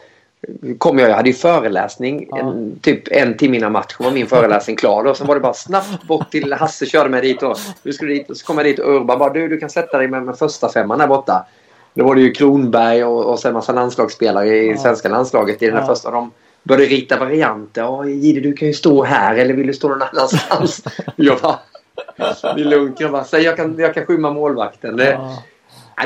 [0.78, 2.40] kom jag, jag hade ju föreläsning Ja.
[2.40, 5.04] en, typ en timme innan matchen var min föreläsning klar.
[5.04, 5.14] Då.
[5.14, 7.44] Sen var det bara snabbt bort till Hasse körde mig dit.
[7.44, 9.70] Och, du skulle dit och så kom jag dit och Urban bara du, du kan
[9.70, 11.46] sätta dig med, med första femman där borta.
[11.94, 14.78] Då var det ju Kronberg och, och sen massa landslagsspelare i Ja.
[14.78, 15.88] svenska landslaget i den här Ja.
[15.88, 16.12] första.
[16.12, 16.32] De
[16.64, 17.82] började rita varianter.
[17.82, 18.04] Ja,
[18.42, 20.84] du kan ju stå här eller vill du stå någon annanstans?
[21.16, 21.60] jag bara...
[22.42, 23.00] Det är lugnt.
[23.28, 24.98] Säg jag kan, jag kan skymma målvakten.
[24.98, 25.34] Det, Ja.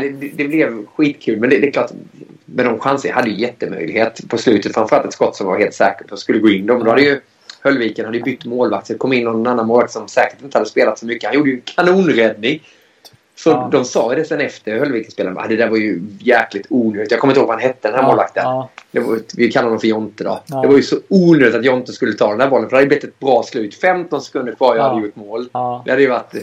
[0.02, 1.40] Det, det, blev skitkul.
[1.40, 1.92] Men det, det är klart,
[2.46, 4.74] med de chanser jag hade ju jättemöjlighet på slutet.
[4.74, 6.66] Framförallt ett skott som var helt säkert och skulle gå in.
[6.66, 6.84] Dem.
[6.84, 7.20] Då hade ju
[7.64, 8.88] Höllviken hade bytt målvakt.
[8.88, 11.28] Så det kom in någon annan målvakt som säkert inte hade spelat så mycket.
[11.30, 12.64] Han gjorde ju en kanonräddning.
[13.36, 13.70] Så Ja.
[13.72, 15.38] de sa det sen efter Höllviken-spelaren.
[15.38, 17.12] Ah, det där var ju jäkligt onödigt.
[17.12, 18.44] Jag kommer inte ihåg vad han hette den här Ja, målvakten.
[18.46, 18.70] ja.
[18.92, 20.44] Var, vi kallar honom för Jonte då.
[20.46, 20.62] Ja.
[20.62, 22.70] Det var ju så onödigt att Jonte skulle ta den här bollen.
[22.70, 23.76] För det hade blivit ett bra slut.
[23.76, 24.90] 15 sekunder kvar jag Ja.
[24.90, 25.50] hade gjort mål.
[25.52, 25.82] Ja.
[25.86, 26.34] Det hade ju varit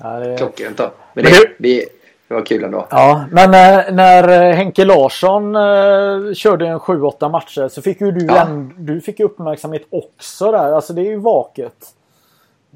[0.00, 0.36] Ja, det...
[0.38, 0.82] klockrent då.
[0.82, 1.84] Men, Men det, du- vi,
[2.28, 2.86] det var kul ändå.
[2.90, 8.12] Ja, men eh, när eh, Henke Larsson eh, körde en 7-8 matcher så fick ju
[8.12, 8.46] du, Ja.
[8.46, 10.72] en, du fick uppmärksamhet också där.
[10.72, 11.86] Alltså det är ju vaket.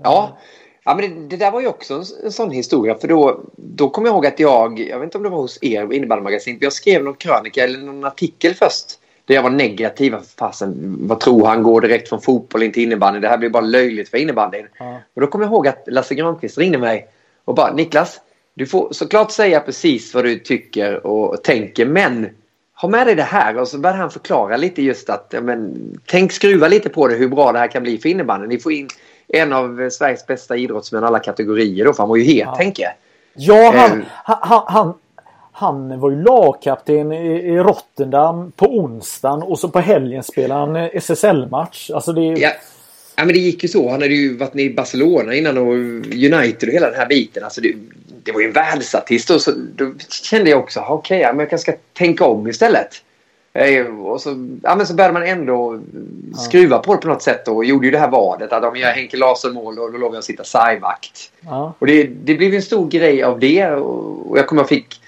[0.02, 0.38] Ja,
[0.84, 2.94] ja men det, det där var ju också en, en sån historia.
[2.94, 5.58] För då, då kommer jag ihåg att jag, jag vet inte om det var hos
[5.62, 8.86] er innebandymagasinet, jag skrev någon krönika eller någon artikel först.
[9.24, 10.14] Där jag var negativ.
[10.38, 11.62] Fasen, vad tror han?
[11.62, 13.20] Går direkt från fotboll in till innebandy.
[13.20, 14.66] Det här blir bara löjligt för innebandyn.
[14.78, 14.98] Ja.
[15.14, 17.08] Och då kommer jag ihåg att Lasse Granqvist ringde mig
[17.44, 18.20] och bara Niklas,
[18.54, 22.28] du får såklart säga precis vad du tycker och tänker men
[22.80, 25.76] ha med dig det här och så började han förklara lite just att ja, men,
[26.06, 28.48] tänk skruva lite på det hur bra det här kan bli för innebandyn.
[28.48, 28.88] Ni får in
[29.28, 32.54] en av Sveriges bästa idrottsmän alla kategorier då för han var ju het Ja.
[32.56, 32.92] tänker jag.
[33.34, 34.06] Ja, han, Eh.
[34.24, 34.94] han, han,
[35.52, 40.76] han var ju lagkapten i, i Rotterdam på onsdagen och så på helgen spelade han
[40.76, 41.90] eh, SSL-match.
[41.94, 42.20] Alltså det.
[42.22, 42.50] Ja.
[43.16, 43.90] Ja men det gick ju så.
[43.90, 47.44] Han hade ju varit i Barcelona innan och United och hela den här biten.
[47.44, 47.74] Alltså det,
[48.22, 51.50] det var ju en världsartist och så då kände jag också okej, okay, men jag
[51.50, 53.02] kanske ska tänka om istället.
[53.52, 55.80] Eh, Och så, ja, men så började man ändå
[56.46, 58.88] skruva på det på något sätt och gjorde ju det här vadet att om jag
[58.88, 61.32] gör Henke Larsson mål då, då lovar jag att sitta sargvakt.
[61.40, 61.74] Ja.
[61.78, 65.00] Och det, det blev en stor grej av det och jag kommer jag fick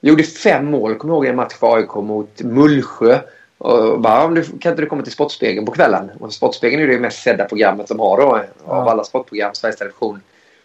[0.00, 3.18] Gjorde fem mål, kommer ihåg en match för AIK mot Mullsjö.
[3.58, 6.10] Och bara, om du, kan inte du komma till Sportspegeln på kvällen?
[6.20, 8.22] Och Sportspegeln är det mest sedda programmet de har då.
[8.26, 8.90] Av Ja.
[8.90, 10.20] alla sportprogram, Sveriges Television.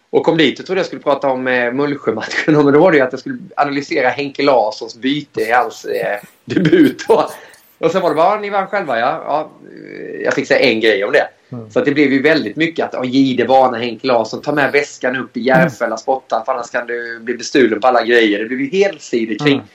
[0.09, 2.53] Och kom dit och trodde jag skulle prata om eh, Mullsjö-matchen.
[2.65, 6.19] Men då var det ju att jag skulle analysera Henke Larssons byte i hans eh,
[6.45, 7.05] debut.
[7.07, 7.29] Då.
[7.79, 9.23] Och sen var det bara, ni vann själva ja.
[9.25, 9.49] ja.
[9.71, 11.27] eh, Jag fick säga en grej om det.
[11.51, 11.71] Mm.
[11.71, 14.41] Så att det blev ju väldigt mycket att Gide varnar Henke Larsson.
[14.41, 18.03] Ta med väskan upp i Järfälla spottan för annars kan du bli bestulen på alla
[18.03, 18.39] grejer.
[18.39, 19.65] Det blev ju helsidor kring Mm.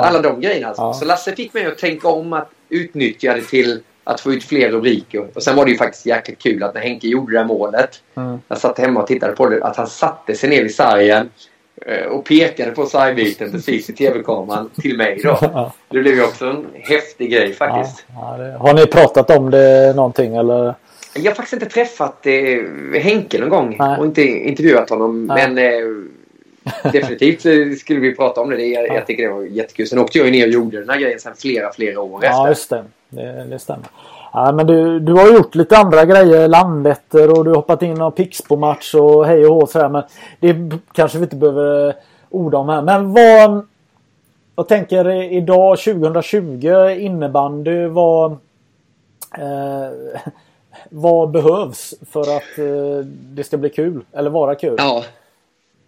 [0.00, 0.04] Ja.
[0.04, 0.68] alla de grejerna.
[0.68, 0.82] Alltså.
[0.82, 0.92] Ja.
[0.94, 4.70] Så Lasse fick mig att tänka om att utnyttja det till att få ut fler
[4.70, 5.26] rubriker.
[5.34, 8.02] Och sen var det ju faktiskt jäkligt kul att när Henke gjorde det här målet.
[8.16, 8.38] Mm.
[8.48, 9.64] Jag satt hemma och tittade på det.
[9.64, 11.30] Att han satte sig ner vid sargen
[11.86, 15.38] eh, och pekade på sargbiten precis i tv-kameran till mig då.
[15.40, 15.72] Ja.
[15.88, 18.04] Det blev ju också en häftig grej faktiskt.
[18.14, 20.74] Ja, det, har ni pratat om det någonting eller?
[21.14, 23.98] Jag har faktiskt inte träffat eh, Henke någon gång Nej.
[23.98, 25.26] och inte intervjuat honom.
[25.26, 25.48] Nej.
[25.48, 25.88] Men eh,
[26.92, 27.40] definitivt
[27.80, 28.66] skulle vi prata om det.
[28.66, 28.94] jag, Ja.
[28.94, 29.86] jag tycker det var jättekul.
[29.86, 32.28] Sen åkte jag ju ner och gjorde den här grejen sen flera, flera år Ja,
[32.28, 32.48] efter.
[32.48, 32.84] just det.
[33.08, 33.86] Det, det stämmer.
[34.32, 36.48] Ja, men du, du har gjort lite andra grejer.
[36.48, 39.88] Landvetter och du har hoppat in någon Pixbo-match och hej och hå sådär.
[39.88, 40.02] Men
[40.40, 41.94] det kanske vi inte behöver eh,
[42.30, 42.82] orda om här.
[42.82, 43.66] Men vad...
[44.56, 47.86] Jag tänker idag 2020 innebandy.
[47.86, 48.30] Vad...
[49.38, 49.90] Eh,
[50.90, 54.00] vad behövs för att eh, det ska bli kul?
[54.12, 54.74] Eller vara kul?
[54.78, 55.04] Ja.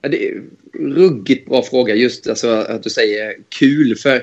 [0.02, 0.42] Ja, Det är
[0.78, 3.96] ruggigt bra fråga just alltså, att du säger kul.
[3.96, 4.22] För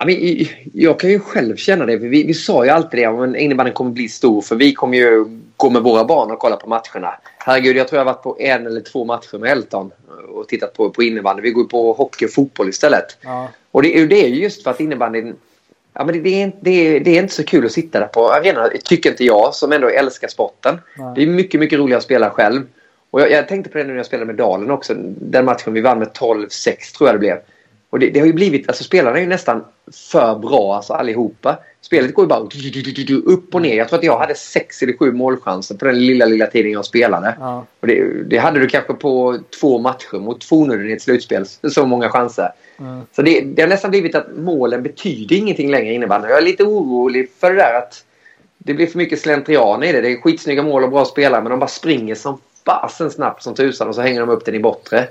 [0.00, 1.96] ja, men, Jag kan ju själv känna det.
[1.96, 3.02] Vi, vi sa ju alltid det.
[3.02, 4.40] Ja, men innebandyn kommer bli stor.
[4.42, 5.24] För vi kommer ju
[5.56, 7.14] gå med våra barn och kolla på matcherna.
[7.38, 9.90] Herregud, jag tror jag har varit på en eller två matcher med Elton.
[10.28, 11.42] Och tittat på, på innebandy.
[11.42, 13.16] Vi går på hockey och fotboll istället.
[13.22, 13.48] Ja.
[13.70, 15.34] Och det, är- det är ju just för att innebandyn...
[15.94, 18.00] Ja, men det, det, är, inte- det, är, det är inte så kul att sitta
[18.00, 20.78] där på arenan, tycker inte jag, som ändå älskar sporten.
[20.98, 21.12] Nej.
[21.16, 22.62] Det är mycket, mycket roligare att spela själv.
[23.16, 24.94] Och jag, jag tänkte på det nu när jag spelade med Dalen också.
[25.20, 27.38] Den matchen vi vann med 12-6 tror jag det blev.
[27.90, 29.64] Och det, det har ju blivit, alltså spelarna är ju nästan
[30.10, 31.58] för bra alltså allihopa.
[31.80, 32.40] Spelet går ju bara
[33.24, 33.76] upp och ner.
[33.76, 36.84] Jag tror att jag hade sex eller sju målchanser på den lilla, lilla tiden jag
[36.84, 37.36] spelade.
[37.40, 37.66] Ja.
[37.80, 41.46] Och det, det hade du kanske på två matcher mot Fornudden i ett slutspel.
[41.46, 42.52] Så många chanser.
[42.78, 43.00] Mm.
[43.12, 46.28] Så det, det har nästan blivit att målen betyder ingenting längre innebandy.
[46.28, 48.04] Jag är lite orolig för det där att
[48.58, 50.00] det blir för mycket slentrian i det.
[50.00, 53.54] Det är skitsnygga mål och bra spelare men de bara springer som fasen snabbt som
[53.54, 55.08] tusan och så hänger de upp den i bortre.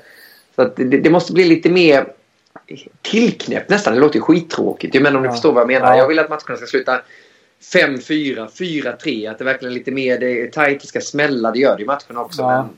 [0.56, 2.08] Så att det, det måste bli lite mer
[3.01, 3.93] tillknäppt nästan.
[3.93, 5.01] Det låter ju skittråkigt.
[5.01, 5.32] Men om ni Ja.
[5.32, 5.91] förstår vad jag menar.
[5.91, 5.97] Ja.
[5.97, 7.01] Jag vill att matcherna ska sluta
[7.74, 9.32] 5-4, 4-3.
[9.32, 11.51] Att det verkligen är lite mer det är tajt, det ska smälla.
[11.51, 12.41] Det gör det i matcherna också.
[12.41, 12.47] Ja.
[12.62, 12.70] Men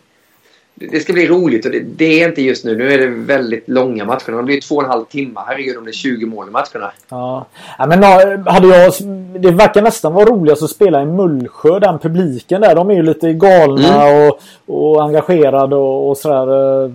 [0.79, 2.75] det- det ska bli roligt och det, det är inte just nu.
[2.77, 4.31] Nu är det väldigt långa matcher.
[4.31, 5.39] De blir två och en halv timme.
[5.47, 6.91] Herregud om det är 20 mål i matcherna.
[7.09, 7.45] Ja.
[7.77, 8.03] ja men
[8.47, 8.93] hade jag,
[9.41, 11.79] det verkar nästan vara roligast att spela i Mullsjö.
[11.79, 12.75] Den publiken där.
[12.75, 16.83] De är ju lite galna och, och engagerade och, och sådär.
[16.85, 16.91] eh,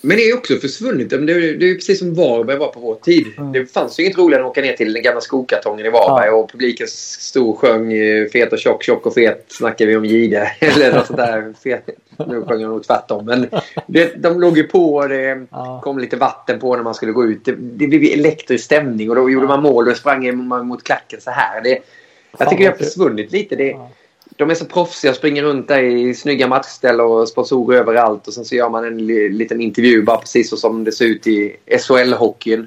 [0.00, 1.10] Men det är också försvunnit.
[1.10, 3.26] Det är, det är precis som Varberg var på vår tid.
[3.38, 3.52] Mm.
[3.52, 6.26] Det fanns ju inget roligare än att åka ner till den gamla skokartongen i Varberg
[6.28, 6.34] Ja.
[6.36, 10.04] och publiken stod och sjöng eh, fet och tjock, tjock och fet snackar vi om
[10.04, 10.50] Gide.
[10.60, 11.52] Eller något sånt där.
[11.64, 11.88] Fet.
[12.26, 13.24] Nu sjöng jag nog tvärtom.
[13.24, 13.48] Men
[13.86, 15.80] det, de låg ju på och det Ja.
[15.84, 17.44] kom lite vatten på när man skulle gå ut.
[17.44, 21.20] Det, det blev elektrisk stämning och då gjorde man mål och sprang man mot klacken
[21.20, 21.60] så här.
[21.62, 23.56] Det, jag Fan, tycker det har försvunnit lite.
[23.56, 23.90] Det, Ja.
[24.36, 28.26] de är så proffsiga och springer runt där i snygga matchställ och sponsorer överallt.
[28.28, 31.04] Och sen så gör man en li- liten intervju bara precis så som det ser
[31.04, 32.66] ut i SHL-hockeyn.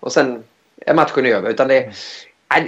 [0.00, 0.42] Och sen
[0.86, 1.50] är matchen över.
[1.50, 1.92] Utan det, nej,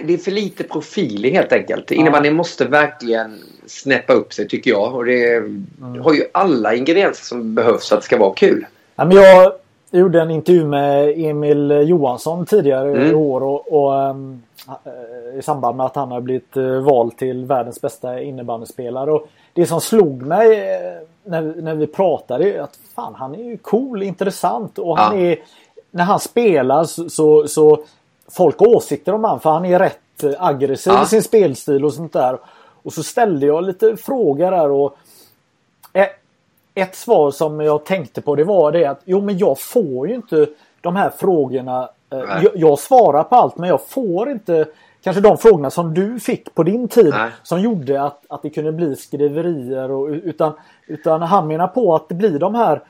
[0.04, 1.90] det är för lite profiler helt enkelt.
[1.90, 4.94] Innebandyn måste verkligen snäppa upp sig tycker jag.
[4.94, 5.66] Och det Mm.
[6.04, 8.66] har ju alla ingredienser som behövs för att det ska vara kul.
[8.96, 9.52] Ja, men jag
[9.90, 13.16] gjorde en intervju med Emil Johansson tidigare i Mm.
[13.16, 14.14] år och, och eh,
[15.38, 19.12] i samband med att han har blivit eh, vald till världens bästa innebandyspelare.
[19.12, 23.44] Och det som slog mig eh, när, när vi pratade är att fan han är
[23.44, 25.26] ju cool, intressant och han Ja.
[25.26, 25.38] är
[25.90, 27.80] när han spelar så, så, så
[28.30, 31.02] folk har åsikter om han för han är rätt eh, aggressiv Ja.
[31.02, 32.38] i sin spelstil och sånt där.
[32.82, 34.96] Och så ställde jag lite frågor där och
[35.92, 36.06] eh,
[36.74, 40.14] ett svar som jag tänkte på det var det att jo men jag får ju
[40.14, 40.46] inte
[40.80, 41.88] de här frågorna.
[42.10, 42.18] Eh.
[42.18, 44.66] Jag, jag svarar på allt men jag får inte
[45.02, 47.30] kanske de frågorna som du fick på din tid Nej.
[47.42, 50.52] som gjorde att, att det kunde bli skriverier och, utan,
[50.86, 52.82] utan han menar på att det blir de här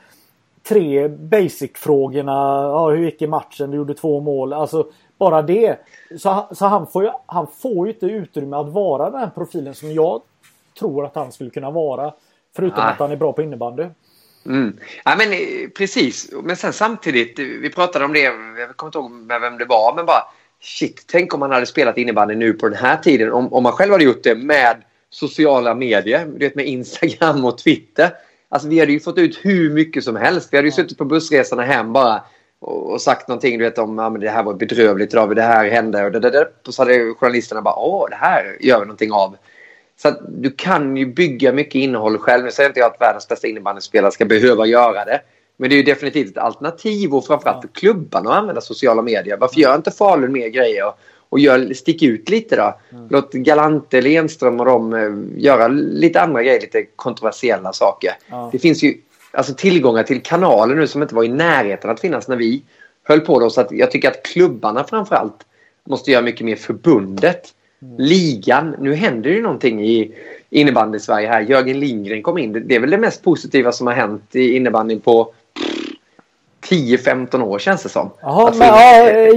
[0.63, 2.31] tre basic-frågorna.
[2.61, 3.71] Ja, hur gick i matchen?
[3.71, 4.53] Du gjorde två mål.
[4.53, 4.85] Alltså
[5.21, 5.79] bara det.
[6.17, 9.75] Så, han- så han, får ju, han får ju inte utrymme att vara den profilen
[9.75, 10.21] som jag
[10.79, 12.13] tror att han skulle kunna vara.
[12.55, 12.93] Förutom Nej.
[12.93, 13.83] att han är bra på innebandy.
[14.45, 14.77] Mm.
[15.05, 16.31] Ja, men, eh, precis.
[16.43, 19.65] Men sen samtidigt, eh, vi pratade om det, jag kommer inte ihåg med vem det
[19.65, 20.23] var, men bara
[20.61, 23.31] shit, tänk om man hade spelat innebandy nu på den här tiden.
[23.31, 24.75] Om, om man själv hade gjort det med
[25.09, 28.09] sociala medier, du vet med Instagram och Twitter.
[28.49, 30.47] Alltså vi hade ju fått ut hur mycket som helst.
[30.51, 32.23] Vi hade ju suttit på bussresorna hem bara
[32.61, 35.41] och, och sagt någonting du vet, om att ja, det här var bedrövligt idag, det
[35.41, 36.71] här hände och det, det, det.
[36.71, 39.37] så hade journalisterna bara åh det här gör vi någonting av.
[40.01, 42.43] Så du kan ju bygga mycket innehåll själv.
[42.43, 45.21] Nu säger inte jag att världens bästa innebandyspelare ska behöva göra det.
[45.57, 49.37] Men det är ju definitivt ett alternativ och framförallt för klubbarna att använda sociala medier.
[49.37, 50.93] Varför gör inte Falun mer grejer?
[51.31, 52.79] och gör, stick ut lite då.
[52.91, 53.07] Mm.
[53.09, 58.11] Låt Galante, Lenström och dem eh, göra lite andra grejer, lite kontroversiella saker.
[58.29, 58.49] Ja.
[58.51, 58.97] Det finns ju
[59.31, 62.63] alltså, tillgångar till kanaler nu som inte var i närheten att finnas när vi
[63.03, 63.39] höll på.
[63.39, 65.45] Då, så att jag tycker att klubbarna framförallt
[65.83, 67.53] måste göra mycket mer förbundet.
[67.81, 67.95] Mm.
[67.97, 70.11] Ligan, nu händer ju någonting i
[70.49, 71.41] innebandy Sverige här.
[71.41, 72.67] Jörgen Lindgren kom in.
[72.67, 75.33] Det är väl det mest positiva som har hänt i innebandyn på
[76.69, 78.09] 10-15 år känns det som.
[78.21, 78.69] Jaha, alltså, men,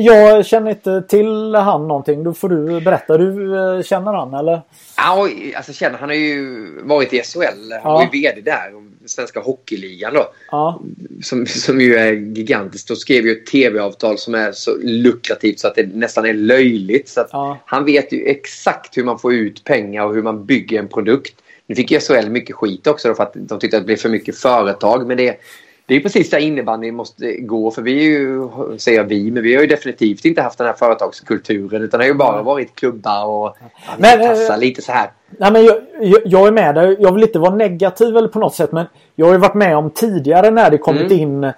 [0.02, 2.24] ja, jag känner inte till han någonting.
[2.24, 3.18] Då får du berätta.
[3.18, 4.62] Du eh, känner han eller?
[4.96, 7.72] Ja, alltså känner han har ju varit i SHL.
[7.82, 7.92] Han ja.
[7.92, 8.70] var ju VD där.
[9.06, 10.32] Svenska Hockeyligan då.
[10.50, 10.82] Ja.
[11.22, 12.90] Som, som ju är gigantiskt.
[12.90, 17.08] Och skrev ju ett tv-avtal som är så lukrativt så att det nästan är löjligt.
[17.08, 17.58] Så ja.
[17.64, 21.34] Han vet ju exakt hur man får ut pengar och hur man bygger en produkt.
[21.66, 24.38] Nu fick SHL mycket skit också för att de tyckte att det blev för mycket
[24.38, 25.06] företag.
[25.06, 25.40] Men det,
[25.86, 27.70] det är precis där innebandy måste gå.
[27.70, 28.48] För vi är ju,
[28.78, 31.82] säger vi, men vi har ju definitivt inte haft den här företagskulturen.
[31.82, 33.56] Utan det har ju bara varit klubbar och
[33.98, 35.10] men, passa äh, lite så här.
[35.38, 36.96] Nej, men jag, jag, jag, är med där.
[37.00, 38.72] Jag vill inte vara negativ eller på något sätt.
[38.72, 41.20] Men jag har ju varit med om tidigare när det kommit mm.
[41.20, 41.52] in eh,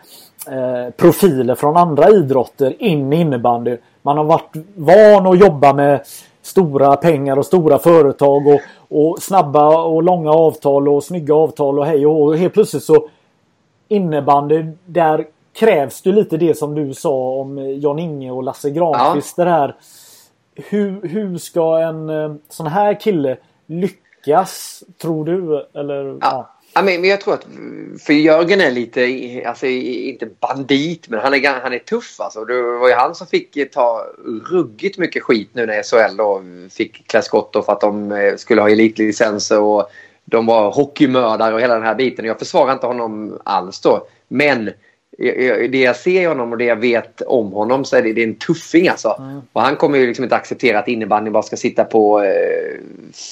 [0.96, 3.76] profiler från andra idrotter in i innebandy.
[4.02, 6.00] Man har varit van att jobba med
[6.42, 11.86] stora pengar och stora företag och, och snabba och långa avtal och snygga avtal och
[11.86, 13.08] hej och, och helt plötsligt så
[13.88, 15.26] innebandy, där
[15.58, 19.38] krävs det lite det som du sa om Jan-Inge och Lasse Granqvist.
[19.38, 19.44] Ja.
[19.44, 19.74] Det här,
[20.54, 25.66] hur, hur ska en eh, sån här kille lyckas, tror du?
[25.74, 26.18] Eller, ja.
[26.20, 26.52] ja.
[26.76, 27.46] Ja, men jag tror att
[28.06, 29.02] för Jörgen är lite,
[29.46, 32.44] alltså inte bandit, men han är, han är tuff alltså.
[32.44, 34.06] Det var ju han som fick ta
[34.50, 38.60] ruggigt mycket skit nu när SHL då fick klä skott för att de eh, skulle
[38.60, 39.90] ha elitlicenser och
[40.24, 42.24] de var hockeymördare och hela den här biten.
[42.24, 44.06] Jag försvarar inte honom alls då.
[44.28, 44.70] Men
[45.18, 48.22] det jag ser i honom och det jag vet om honom så är det, det
[48.22, 49.16] är en tuffing alltså.
[49.18, 49.42] Mm.
[49.52, 52.80] Och han kommer ju liksom inte acceptera att innebandy bara ska sitta på eh,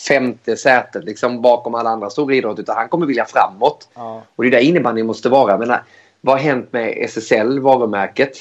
[0.09, 2.63] femte sätet liksom bakom alla andra stora idrotter.
[2.63, 3.89] Utan han kommer vilja framåt.
[3.97, 4.21] Mm.
[4.37, 5.59] Och det är där innebandy måste vara.
[5.59, 5.77] Men
[6.21, 8.39] vad har hänt med SSL, varumärket?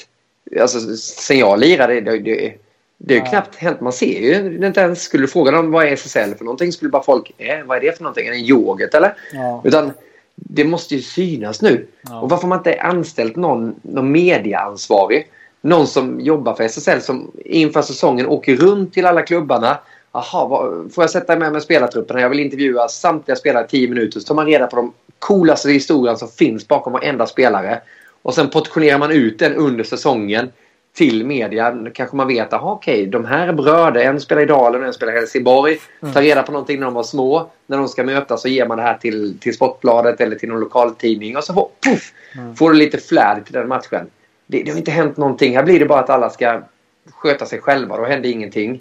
[0.60, 2.54] Alltså sen jag lirade, det, det,
[2.98, 3.80] det är ju knappt hänt.
[3.80, 5.02] Man ser ju inte ens.
[5.02, 7.80] Skulle du fråga dem vad är SSL för någonting skulle bara folk, eh, vad är
[7.80, 8.26] det för någonting?
[8.26, 9.14] Är det en yoghurt eller?
[9.32, 9.62] Ja.
[9.64, 9.92] Utan
[10.34, 11.86] det måste ju synas nu.
[12.02, 12.20] Ja.
[12.20, 15.30] Och varför man inte anställt någon, någon mediaansvarig.
[15.60, 19.78] Någon som jobbar för SSL som inför säsongen åker runt till alla klubbarna.
[20.12, 20.48] Jaha,
[20.94, 22.20] får jag sätta med mig spelartruppen?
[22.20, 24.20] Jag vill intervjua samtliga spelare i tio minuter.
[24.20, 27.80] Så tar man reda på de coolaste historierna som finns bakom varenda spelare.
[28.22, 30.50] Och sen portionerar man ut den under säsongen
[30.94, 31.76] till media.
[31.94, 34.00] Kanske man vet att okej, okay, de här är bröder.
[34.00, 35.78] En spelar i Dalen och en spelar i Helsingborg.
[36.02, 36.14] Mm.
[36.14, 37.50] Ta reda på någonting när de var små.
[37.66, 40.60] När de ska mötas så ger man det här till, till Sportbladet eller till någon
[40.60, 41.36] lokaltidning.
[41.36, 42.56] Och så får, puff, mm.
[42.56, 44.06] får du lite flärd till den matchen.
[44.46, 45.56] Det, det har inte hänt någonting.
[45.56, 46.60] Här blir det bara att alla ska
[47.10, 47.96] sköta sig själva.
[47.96, 48.80] Då händer ingenting.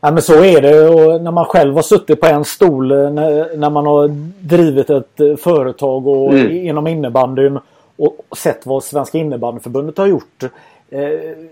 [0.00, 3.10] Ja men så är det och när man själv har suttit på en stol eh,
[3.10, 4.08] när, när man har
[4.40, 6.52] drivit ett eh, företag och mm.
[6.52, 7.58] inom innebandyn
[7.96, 10.44] och sett vad Svenska innebandyförbundet har gjort.
[10.90, 11.00] Eh,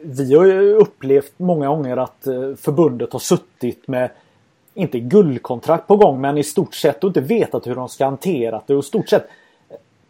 [0.03, 4.11] vi har ju upplevt många gånger att eh, förbundet har suttit med
[4.75, 8.63] inte guldkontrakt på gång men i stort sett och inte vetat hur de ska hantera
[8.67, 9.29] det och i stort sett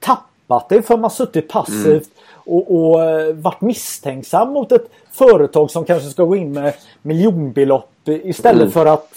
[0.01, 1.99] tappat det för man suttit passivt mm.
[2.35, 7.91] och, och eh, varit misstänksam mot ett företag som kanske ska gå in med miljonbelopp
[8.05, 8.73] istället mm.
[8.73, 9.09] för att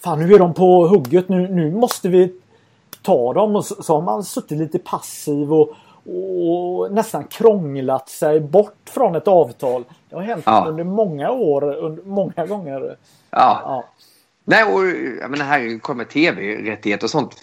[0.00, 2.32] fan nu är de på hugget nu, nu måste vi
[3.02, 5.74] ta dem och så, så har man suttit lite passiv och,
[6.04, 9.84] och nästan krånglat sig bort från ett avtal.
[10.08, 10.64] Det har hänt ja.
[10.68, 12.96] under många år, under många gånger.
[13.30, 13.60] Ja.
[13.64, 13.84] ja.
[14.44, 14.80] Nej, och
[15.20, 17.36] jag menar, här kommer tv-rättigheter och sånt.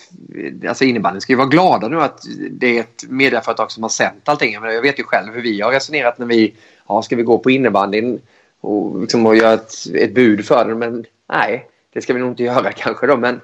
[0.67, 4.29] Alltså innebandyn ska ju vara glada nu att det är ett medieföretag som har sänt
[4.29, 4.53] allting.
[4.53, 6.55] Jag, menar, jag vet ju själv hur vi har resonerat när vi
[6.87, 8.19] ja, ska vi gå på innebandyn
[8.61, 10.79] och, liksom, och göra ett, ett bud för den.
[10.79, 13.17] Men nej, det ska vi nog inte göra kanske då.
[13.17, 13.41] Men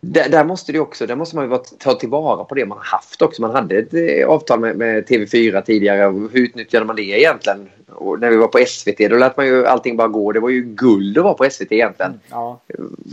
[0.00, 3.22] där, där, måste det också, där måste man ju ta tillvara på det man haft
[3.22, 3.42] också.
[3.42, 6.12] Man hade ett eh, avtal med, med TV4 tidigare.
[6.12, 7.68] Hur utnyttjade man det egentligen?
[7.88, 10.32] Och när vi var på SVT då lät man ju allting bara gå.
[10.32, 12.10] Det var ju guld att vara på SVT egentligen.
[12.10, 12.60] Mm, ja.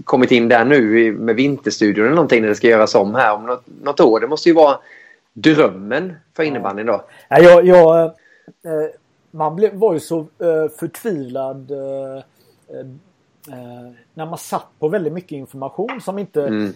[0.04, 3.46] Kommit in där nu med Vinterstudion eller någonting när det ska göras om här om
[3.46, 4.20] något, något år.
[4.20, 4.80] Det måste ju vara
[5.34, 7.06] drömmen för innebandyn då.
[7.30, 8.12] Ja, jag, jag, eh,
[9.32, 11.72] man blev, var ju så eh, förtvivlad
[13.48, 16.48] eh, när man satt på väldigt mycket information som inte...
[16.48, 16.74] Mm.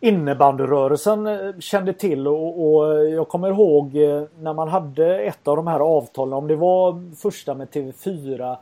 [0.00, 5.56] innebandyrörelsen eh, kände till och, och, jag kommer ihåg eh, när man hade ett av
[5.56, 8.56] de här avtalen, om det var första med TV4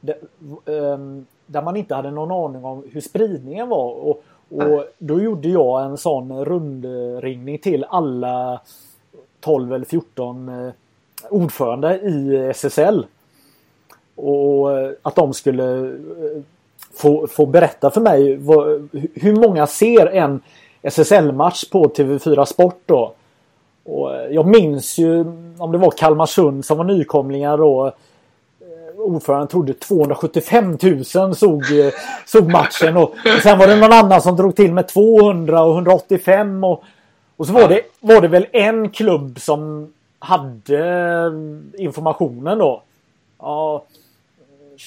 [0.00, 0.16] där,
[0.66, 3.92] ehm, där man inte hade någon aning om hur spridningen var.
[3.92, 8.60] Och, och då gjorde jag en sån rundringning till alla
[9.40, 10.72] 12 eller 14 eh,
[11.30, 13.06] ordförande i SSL.
[14.14, 14.68] Och
[15.02, 15.94] att de skulle
[16.94, 20.40] få, få berätta för mig vad, hur många ser en
[20.82, 23.14] SSL-match på TV4 Sport då.
[23.84, 25.20] Och eh, jag minns ju
[25.58, 27.86] om det var Kalmarsund som var nykomlingar då.
[27.86, 31.92] Eh, ordföranden trodde 275 000 såg, eh,
[32.26, 35.74] såg matchen och, och sen var det någon annan som drog till med 200 och
[35.74, 36.84] 185 och,
[37.36, 41.32] och så var det, var det väl en klubb som hade
[41.78, 42.82] informationen då.
[43.38, 43.84] Ja,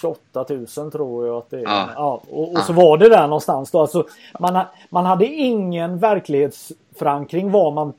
[0.02, 0.46] 28
[0.78, 1.64] 000 tror jag att det är.
[1.64, 1.90] Ja.
[1.96, 3.80] ja och, och, så var det där någonstans då.
[3.80, 4.08] Alltså,
[4.40, 7.94] man, man hade ingen verklighetsförankring vad, man,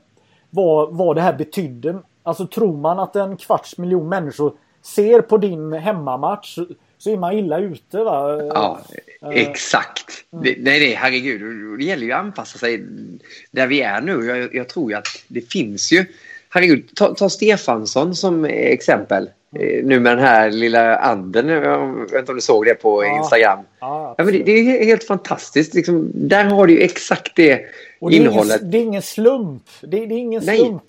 [0.49, 1.99] vad, vad det här betydde.
[2.23, 6.57] Alltså tror man att en kvarts miljon människor ser på din hemmamatch
[6.97, 8.41] så, är man illa ute va?
[8.41, 8.79] Ja,
[9.23, 10.25] uh, exakt.
[10.31, 10.43] Mm.
[10.43, 11.41] Det, nej, nej, herregud.
[11.79, 12.85] Det gäller ju att anpassa sig
[13.51, 14.25] där vi är nu.
[14.25, 16.05] Jag, jag tror ju att det finns ju
[16.49, 19.29] herregud, ta, ta Stefansson som exempel.
[19.55, 21.47] Eh, nu med den här lilla anden.
[21.47, 23.17] Jag vet inte om du såg det på ja.
[23.17, 23.59] Instagram.
[23.79, 25.73] Ja, ja, men det, det, är helt fantastiskt.
[25.73, 27.55] Liksom, där har du ju exakt det,
[27.99, 28.61] det innehållet.
[28.61, 29.63] Ingen, det är ingen slump.
[29.81, 30.57] Det, det är ingen Nej.
[30.57, 30.83] slump.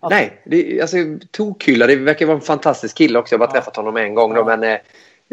[0.00, 0.10] Att...
[0.10, 0.96] Nej, det, alltså
[1.30, 3.34] Tokhylla, det verkar vara en fantastisk kille också.
[3.34, 4.34] Jag har bara träffat honom en gång.
[4.34, 4.78] Då, men, eh,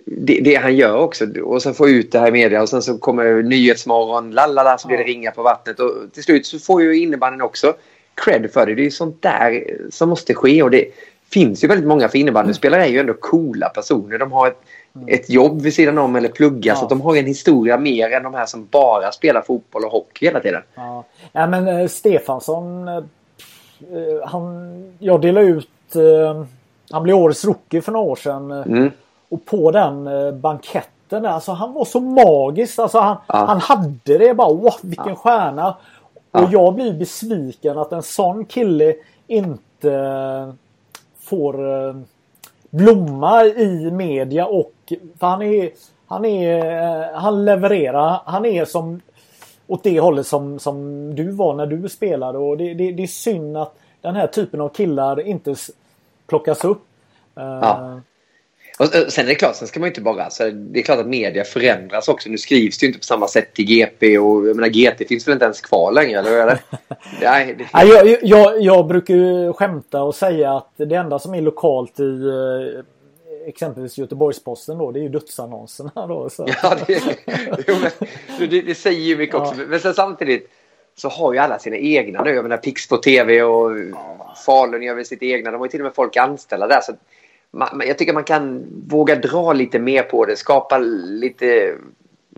[0.06, 1.26] det, det, han gör också.
[1.44, 4.88] Och sen få ut det här i media och sen så kommer Nyhetsmorgon, lalala, så
[4.88, 5.80] blir det ringa på vattnet.
[5.80, 7.74] Och till slut så får ju innebandyn också
[8.16, 8.76] cred för det.
[8.76, 10.64] Det är sånt där som måste ske.
[10.64, 10.86] Och det
[11.32, 14.18] finns ju väldigt många för innebandyspelare är ju ändå coola personer.
[14.18, 14.62] De har ett,
[15.08, 16.74] ett jobb vid sidan om eller pluggar.
[16.74, 16.76] Ja.
[16.76, 20.26] Så de har en historia mer än de här som bara spelar fotboll och hockey
[20.26, 20.62] hela tiden.
[20.76, 22.88] Ja, ja men äh, Stefansson.
[22.88, 23.04] Äh,
[24.26, 25.96] han, jag delade ut.
[25.96, 26.44] Äh,
[26.92, 28.52] han blev årets rookie för några år sedan.
[28.52, 28.92] Mm.
[29.30, 32.80] Och på den äh, banketten där, alltså han var så magisk.
[32.80, 33.46] Alltså han, ja.
[33.46, 34.54] han hade det bara.
[34.54, 35.78] Wow, vilken stjärna.
[36.32, 36.50] Och ja.
[36.52, 38.96] jag blir besviken att en sån kille
[39.28, 40.54] inte
[41.30, 41.96] får eh,
[42.70, 44.74] blomma i media och
[45.20, 45.72] för han är
[46.10, 46.78] han är
[47.12, 48.22] eh, han levererar.
[48.26, 49.02] Han är som
[49.68, 53.08] åt det hållet som, som du var när du spelade och det, det, det är
[53.08, 55.56] synd att den här typen av killar inte
[56.28, 56.84] plockas upp.
[57.36, 58.02] Eh, ja.
[58.80, 60.24] Och sen är det klart, sen ska man inte bara...
[60.24, 62.30] Alltså, det är klart att media förändras också.
[62.30, 65.28] Nu skrivs det ju inte på samma sätt till GP och jag menar GT finns
[65.28, 66.60] väl inte ens kvar längre, eller det?
[67.22, 67.68] Nej, det...
[67.74, 72.00] Nej, jag, jag, jag brukar ju skämta och säga att det enda som är lokalt
[72.00, 72.84] i eh,
[73.48, 76.30] exempelvis Göteborgsposten då, det är ju dödsannonserna då.
[76.30, 76.48] Så.
[76.64, 77.02] Ja, det,
[77.68, 79.56] jo, men, det, det säger ju mycket också.
[79.58, 79.68] Ja.
[79.68, 80.50] Men sen samtidigt
[80.96, 82.30] så har ju alla sina egna nu.
[82.30, 83.72] Jag menar Pix på TV och
[84.46, 85.52] Falun gör väl sitt egna.
[85.52, 86.82] De har ju till och med folk anställda där.
[86.82, 86.94] Så
[87.52, 91.76] man, jag tycker man kan våga dra lite mer på det, skapa lite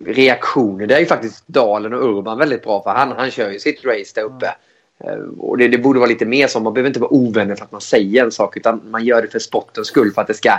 [0.05, 0.87] reaktioner.
[0.87, 3.85] Det är ju faktiskt Dalen och Urban väldigt bra för han, han kör ju sitt
[3.85, 4.53] race där uppe.
[5.03, 5.29] Mm.
[5.39, 6.59] Och det, det, borde vara lite mer så.
[6.59, 9.27] Man behöver inte vara ovänner för att man säger en sak utan man gör det
[9.27, 10.51] för sportens skull för att det ska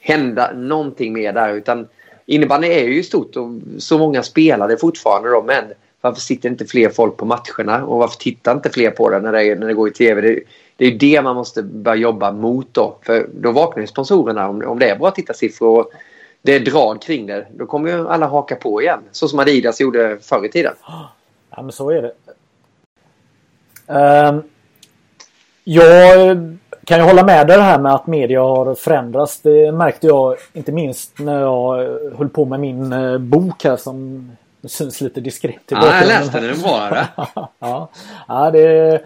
[0.00, 1.54] hända någonting mer där.
[1.54, 1.88] Utan
[2.26, 5.64] innebandy är ju stort och så många spelar det fortfarande då men
[6.00, 9.32] varför sitter inte fler folk på matcherna och varför tittar inte fler på det när
[9.32, 10.20] det, när det går i tv?
[10.20, 10.40] Det,
[10.76, 12.96] det är det man måste börja jobba mot då.
[13.02, 15.90] För då vaknar ju sponsorerna om, om det är bra tittarsiffror och
[16.42, 17.46] det är drag kring det.
[17.50, 19.00] Då kommer ju alla haka på igen.
[19.12, 20.74] Så som Adidas gjorde förr i tiden.
[21.50, 22.12] Ja men så är det.
[23.86, 24.42] Um,
[25.64, 26.36] jag
[26.84, 29.40] kan ju hålla med dig det här med att media har förändrats.
[29.40, 34.30] Det märkte jag inte minst när jag höll på med min eh, bok här som
[34.64, 36.50] syns lite diskret Ja, jag läste den.
[36.50, 37.08] Den var det.
[37.58, 37.88] ja,
[38.28, 39.00] ja, det...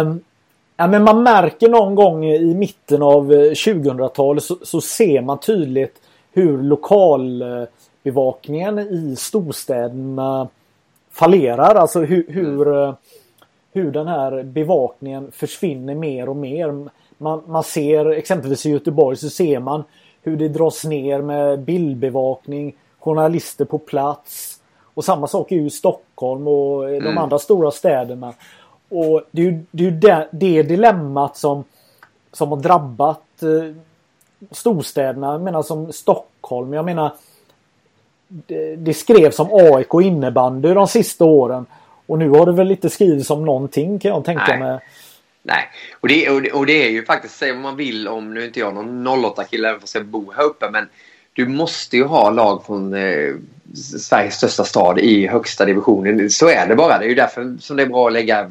[0.00, 0.20] Um,
[0.82, 5.40] Ja, men man märker någon gång i mitten av 2000-talet eh, så, så, ser man
[5.40, 6.00] tydligt
[6.32, 10.48] hur lokalbevakningen i storstäderna
[11.10, 11.74] fallerar.
[11.74, 12.94] Alltså hur, hur, eh,
[13.72, 16.88] hur den här bevakningen försvinner mer och mer.
[17.18, 19.84] Man, man ser exempelvis i Göteborg så ser man
[20.22, 24.58] hur det dras ner med bildbevakning, journalister på plats.
[24.94, 27.18] Och samma sak är ju i Stockholm och de mm.
[27.18, 28.34] andra stora städerna.
[28.94, 31.64] Och det är ju det, är det, det dilemmat som,
[32.32, 33.74] som har drabbat eh,
[34.50, 35.32] storstäderna.
[35.32, 36.72] Jag menar som Stockholm.
[36.72, 37.12] Jag menar
[38.28, 41.66] det, det skrevs om AIK och innebandy de sista åren.
[42.06, 44.58] Och nu har det väl inte skrivits om någonting kan jag tänka Nej.
[44.58, 44.78] mig.
[45.42, 45.68] Nej,
[46.00, 48.42] och det, och, det, och det är ju faktiskt, säga vad man vill om, nu
[48.42, 50.88] är inte jag någon 08-kille även fast jag bor här uppe, men
[51.32, 53.34] du måste ju ha lag från eh,
[53.74, 56.30] Sveriges största stad i högsta divisionen.
[56.30, 56.98] Så är det bara.
[56.98, 58.50] Det är ju därför som det är bra att lägga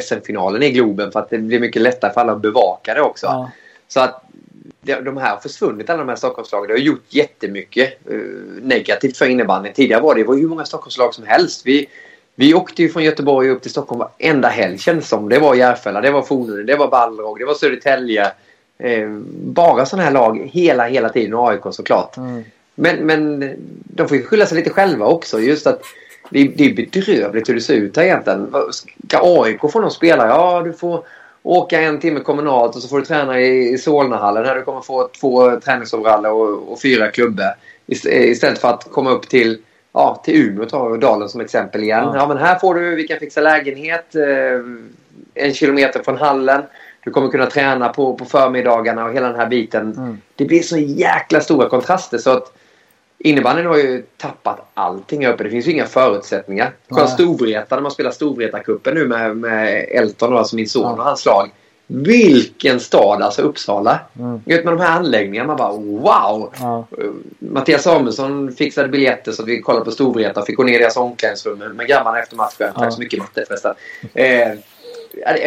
[0.00, 3.26] SM-finalen i Globen för att det blir mycket lättare för alla att bevaka det också.
[3.26, 3.50] Ja.
[3.88, 4.22] Så att
[4.80, 6.68] de här har försvunnit, alla de här Stockholmslagen.
[6.68, 9.72] Det har gjort jättemycket uh, negativt för innebandyn.
[9.72, 11.66] Tidigare var det, det var hur många Stockholmslag som helst.
[11.66, 11.86] Vi,
[12.34, 15.28] vi åkte ju från Göteborg upp till Stockholm varenda helg kändes som.
[15.28, 18.32] Det var Järfälla, det var Fornudden, det var Balrog, det var Södertälje.
[18.78, 22.16] Eh, bara sådana här lag hela, hela tiden och AIK såklart.
[22.16, 22.44] Mm.
[22.74, 23.54] Men, men
[23.84, 25.40] de får ju skylla sig lite själva också.
[25.40, 25.82] Just att
[26.30, 28.54] det, det är bedrövligt hur det ser ut här egentligen.
[29.08, 30.28] Ska AIK få någon spelare?
[30.28, 31.04] Ja, du får
[31.42, 34.44] åka en timme kommunalt och så får du träna i, i Solnahallen.
[34.44, 37.46] Här du kommer få två träningsoveraller och, och fyra klubbor.
[37.86, 39.58] Istället för att komma upp till
[39.92, 42.04] ja, till Umeå tar Dalen som exempel igen.
[42.04, 42.16] Ja.
[42.16, 42.28] ja.
[42.28, 46.62] men här får du, vi kan fixa lägenhet eh, en kilometer från hallen.
[47.04, 49.94] Du kommer kunna träna på, på förmiddagarna och hela den här biten.
[49.96, 50.18] Mm.
[50.36, 52.52] Det blir så jäkla stora kontraster så att
[53.20, 55.44] innebandyn har ju tappat allting uppe.
[55.44, 56.72] Det finns ju inga förutsättningar.
[56.88, 61.26] Kolla Storvreta när man spelar Storvreta-cupen nu med, med Elton, alltså min son och hans
[61.26, 61.50] lag.
[61.86, 63.98] Vilken stad, alltså Uppsala.
[64.18, 64.40] Mm.
[64.44, 66.52] Vet, med de här anläggningarna, man bara wow!
[66.60, 66.86] Ja.
[67.38, 70.78] Mattias Samuelsson fixade biljetter så att vi kollade på Storvreta och fick gå ner i
[70.78, 72.72] deras omklädningsrum med grabbarna efter matchen.
[72.74, 72.80] Ja.
[72.80, 73.74] Tack så mycket Matte förresten.
[74.14, 74.48] Eh,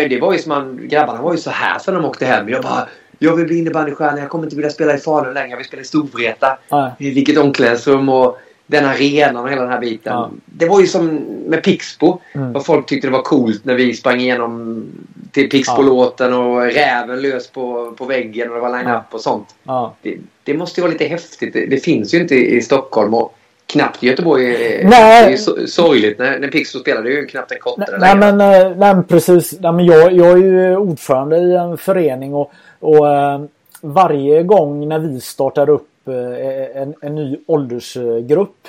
[0.09, 2.49] det var ju som man, grabbarna var ju så här för de åkte hem.
[2.49, 2.87] Jag bara
[3.23, 5.81] jag vill bli innebandystjärna, jag kommer inte vilja spela i Falun längre, jag vill spela
[5.81, 6.57] i Storvreta.
[6.69, 6.95] Ja.
[6.99, 8.37] Vilket omklädningsrum och
[8.67, 10.13] den arenan och hela den här biten.
[10.13, 10.31] Ja.
[10.45, 11.15] Det var ju som
[11.47, 12.19] med Pixbo.
[12.33, 12.55] Mm.
[12.55, 14.85] Och folk tyckte det var coolt när vi sprang igenom
[15.31, 16.37] till Pixbo-låten ja.
[16.37, 19.55] och räven lös på, på väggen och det var line-up och sånt.
[19.63, 19.95] Ja.
[20.01, 21.53] Det, det, måste ju vara lite häftigt.
[21.53, 23.35] Det, det, finns ju inte i Stockholm och
[23.67, 24.45] knappt i Göteborg.
[24.45, 24.83] Nej.
[24.89, 27.09] Det är ju sorgligt när, när Pixbo spelade.
[27.09, 27.97] Det är ju knappt en kotte.
[27.99, 29.59] Nej, men, eh, nej, precis.
[29.59, 32.51] Nej, men jag, jag är ju ordförande i en förening och,
[32.83, 33.41] och äh,
[33.81, 38.67] varje gång när vi startar upp Eh, en, en ny åldersgrupp.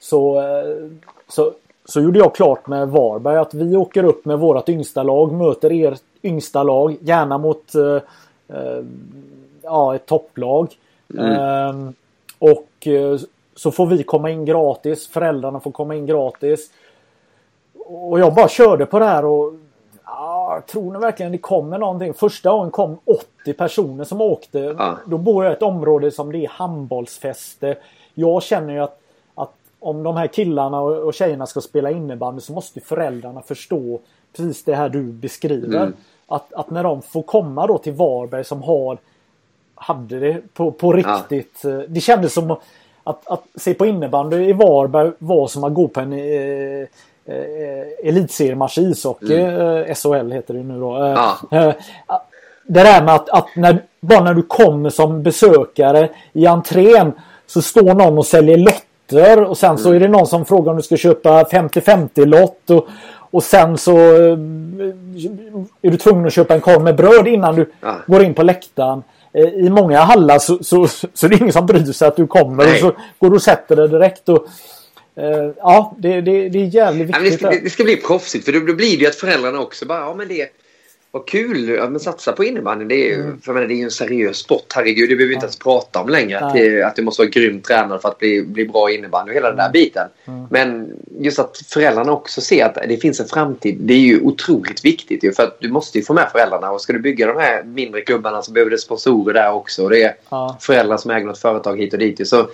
[0.00, 0.90] Så, eh,
[1.28, 1.52] så,
[1.84, 5.72] så gjorde jag klart med Varberg att vi åker upp med vårat yngsta lag, möter
[5.72, 7.98] er yngsta lag, gärna mot eh,
[9.62, 10.76] ja, ett topplag.
[11.18, 11.32] Mm.
[11.32, 11.92] Eh,
[12.38, 12.88] och
[13.56, 16.70] så får vi komma in gratis, föräldrarna får komma in gratis.
[17.86, 19.52] Och jag bara körde på det här och
[20.10, 22.14] Ja, tror ni verkligen det kommer någonting?
[22.14, 24.58] Första gången kom 80 personer som åkte.
[24.58, 24.98] Ja.
[25.06, 27.76] Då bor jag i ett område som det är handbollsfäste.
[28.14, 29.00] Jag känner ju att,
[29.34, 34.00] att om de här killarna och, och tjejerna ska spela innebandy så måste föräldrarna förstå
[34.36, 35.80] precis det här du beskriver.
[35.80, 35.94] Mm.
[36.26, 38.98] Att, att när de får komma då till Varberg som har
[39.74, 41.60] hade det på, på riktigt.
[41.62, 41.70] Ja.
[41.88, 42.56] Det kändes som
[43.04, 46.88] att, att se på innebandy i Varberg var som att gå på en eh,
[47.30, 49.40] eh, elitseriematch i ishockey.
[49.40, 49.86] Mm.
[49.86, 51.14] Eh, SHL heter det nu då.
[51.16, 51.58] Ja.
[51.58, 51.72] Eh,
[52.66, 57.12] det där med att, att, när, bara när du kommer som besökare i entrén
[57.46, 59.82] så står någon och säljer lotter och sen mm.
[59.82, 63.78] så är det någon som frågar om du ska köpa 50-50 lott och, och sen
[63.78, 64.38] så eh,
[65.82, 67.96] är du tvungen att köpa en korv med bröd innan du ja.
[68.06, 69.02] går in på läktaren.
[69.32, 72.16] Eh, I många hallar så, så, så, så är det ingen som bryr sig att
[72.16, 72.72] du kommer Nej.
[72.72, 74.28] och så går du och sätter dig direkt.
[74.28, 74.46] Och,
[75.20, 77.24] Uh, ja, det, det, det, är jävligt viktigt.
[77.24, 80.00] det, ska, det, ska, bli proffsigt för då, blir det ju att föräldrarna också bara,
[80.00, 80.48] ja men det
[81.12, 82.84] vad kul att satsa på innebandy.
[82.84, 83.40] Det är ju, mm.
[83.40, 84.72] för menar, det är en seriös sport.
[84.74, 85.48] Herregud, det behöver vi inte ja.
[85.48, 86.38] ens prata om längre.
[86.38, 89.36] Att, det, att du måste vara grym tränare för att bli, bli bra innebandy och
[89.36, 89.56] hela mm.
[89.56, 89.84] den där mm.
[89.84, 90.08] biten.
[90.24, 90.46] Mm.
[90.50, 93.76] Men just att föräldrarna också ser att det finns en framtid.
[93.80, 95.24] Det är ju otroligt viktigt.
[95.24, 96.70] Ju, för att du måste ju få med föräldrarna.
[96.70, 99.84] Och ska du bygga de här mindre klubbarna så behöver du sponsorer där också.
[99.84, 100.58] Och det är ja.
[100.60, 102.28] föräldrar som äger något företag hit och dit.
[102.28, 102.48] Så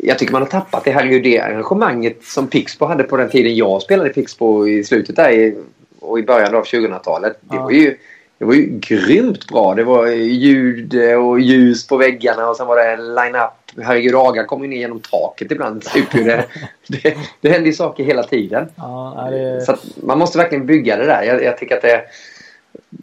[0.00, 3.56] jag tycker man har tappat det här det arrangemanget som Pixbo hade på den tiden
[3.56, 5.56] jag spelade Pixbo i slutet där i,
[6.00, 7.36] och i början av 2000-talet.
[7.40, 7.98] Det, var ju,
[8.38, 9.74] det var ju grymt bra.
[9.74, 13.84] Det var ljud och ljus på väggarna och sen var det line-up.
[13.86, 15.82] Herregud, Aga kom ju ner genom taket ibland.
[15.82, 16.44] Typ det,
[16.86, 18.68] det, det hände ju saker hela tiden.
[18.76, 19.60] Ja, det...
[19.60, 21.22] Så man måste verkligen bygga det där.
[21.22, 22.00] Jag, jag tycker att det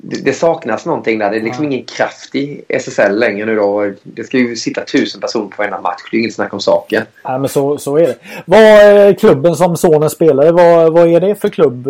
[0.04, 1.32] det, saknas någonting där.
[1.32, 1.72] Det är liksom ja.
[1.72, 3.92] ingen kraft i SSL längre nu då.
[4.04, 6.02] Det ska ju sitta tusen personer på varenda match.
[6.12, 7.04] Det är inget snack om saken.
[7.24, 8.16] Ja, men så, så är det.
[8.46, 10.52] Vad är klubben som sonen spelar i?
[10.52, 11.88] Vad, vad är det för klubb?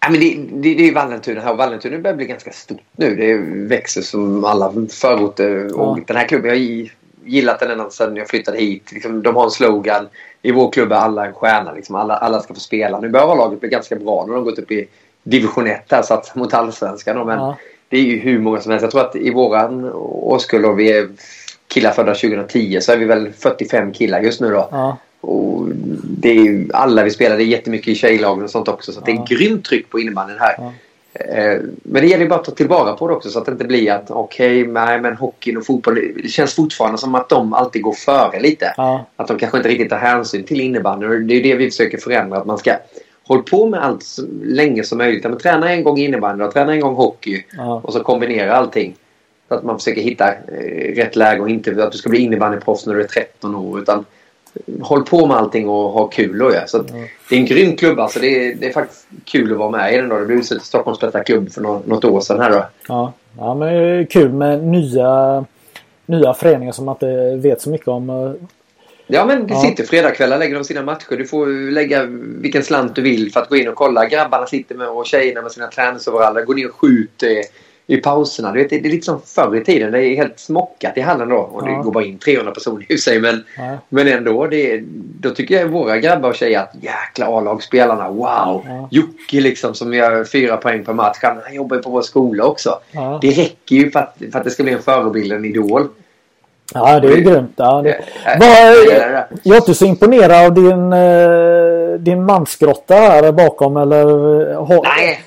[0.00, 1.54] Ja, men det, det, det är Vallentuna här.
[1.54, 3.16] Vallentuna börjar bli ganska stort nu.
[3.16, 3.36] Det
[3.76, 5.68] växer som alla förorter.
[5.70, 5.76] Ja.
[5.76, 6.88] Och den här klubben, jag har
[7.24, 8.92] gillat den ända sedan jag flyttade hit.
[8.92, 10.08] Liksom, de har en slogan.
[10.42, 11.72] I vår klubb är alla en stjärna.
[11.72, 13.00] Liksom, alla, alla ska få spela.
[13.00, 14.24] Nu börjar laget bli ganska bra.
[14.26, 14.88] Nu har de gått upp i
[15.22, 17.26] division 1 här satt mot allsvenskan.
[17.26, 17.56] Men ja.
[17.88, 18.82] det är ju hur många som helst.
[18.82, 21.08] Jag tror att i våran årskull och vi är
[21.68, 24.68] killar födda 2010 så är vi väl 45 killar just nu då.
[24.70, 24.96] Ja.
[25.20, 25.68] Och
[26.02, 27.36] det är ju alla vi spelar.
[27.36, 28.92] Det är jättemycket i tjejlagen och sånt också.
[28.92, 29.04] Så ja.
[29.06, 30.54] det är grymt tryck på innebandyn här.
[30.58, 30.72] Ja.
[31.14, 33.64] Eh, men det gäller bara att ta tillvara på det också så att det inte
[33.64, 35.94] blir att okej, okay, nej men hockeyn och fotboll.
[36.22, 38.74] Det känns fortfarande som att de alltid går före lite.
[38.76, 39.06] Ja.
[39.16, 41.26] Att de kanske inte riktigt tar hänsyn till innebandyn.
[41.26, 42.38] Det är det vi försöker förändra.
[42.38, 42.76] Att man ska
[43.26, 45.24] hålla på med allt så länge som möjligt.
[45.24, 47.44] Men träna en gång innebandy och träna en gång hockey.
[47.56, 47.80] Ja.
[47.84, 48.94] Och så kombinera allting.
[49.48, 52.86] Så att man försöker hitta eh, rätt läge och inte att du ska bli innebandyproffs
[52.86, 53.80] när du är 13 år.
[53.80, 54.04] Utan
[54.80, 56.66] håll på med allting och ha kul och ja.
[56.66, 57.06] Så mm.
[57.28, 58.20] Det är en grym klubb alltså.
[58.20, 60.18] Det är, det är faktiskt kul att vara med i den då.
[60.18, 62.64] Det blev utsedd till Stockholms bästa klubb för något, något år sedan här då.
[62.88, 65.44] Ja, ja men kul med nya,
[66.06, 68.36] nya föreningar som man inte vet så mycket om.
[69.06, 69.60] Ja men det ja.
[69.60, 71.16] sitter fredagskvällar lägger de sina matcher.
[71.16, 72.04] Du får lägga
[72.40, 74.06] vilken slant du vill för att gå in och kolla.
[74.06, 76.44] Grabbarna sitter med och tjejerna med sina träningsoveraller.
[76.44, 77.42] Går ner och skjuter
[77.86, 78.52] i pauserna.
[78.52, 79.92] Du vet, det är lite som förr i tiden.
[79.92, 81.36] Det är helt smockat i hallen då.
[81.36, 81.66] Och ja.
[81.66, 83.20] det går bara in 300 personer i sig.
[83.20, 83.78] Men, ja.
[83.88, 84.46] men ändå.
[84.46, 84.82] Det
[85.20, 88.08] då tycker jag våra grabbar och tjejer att jäkla A-lagsspelarna.
[88.08, 88.62] Wow!
[88.66, 88.88] Ja.
[88.90, 91.18] Jocke liksom som gör fyra poäng per match.
[91.22, 92.78] Han jobbar ju på vår skola också.
[92.92, 93.18] Ja.
[93.22, 95.88] Det räcker ju för att, för att det ska bli en förebild, en idol.
[96.74, 97.52] Ja, det är grymt.
[97.56, 98.00] Ja, det...
[98.40, 103.76] Var, jag är inte så imponerad av din, eh, din mansgrotta här bakom.
[103.76, 104.06] Eller,
[104.82, 105.22] Nej,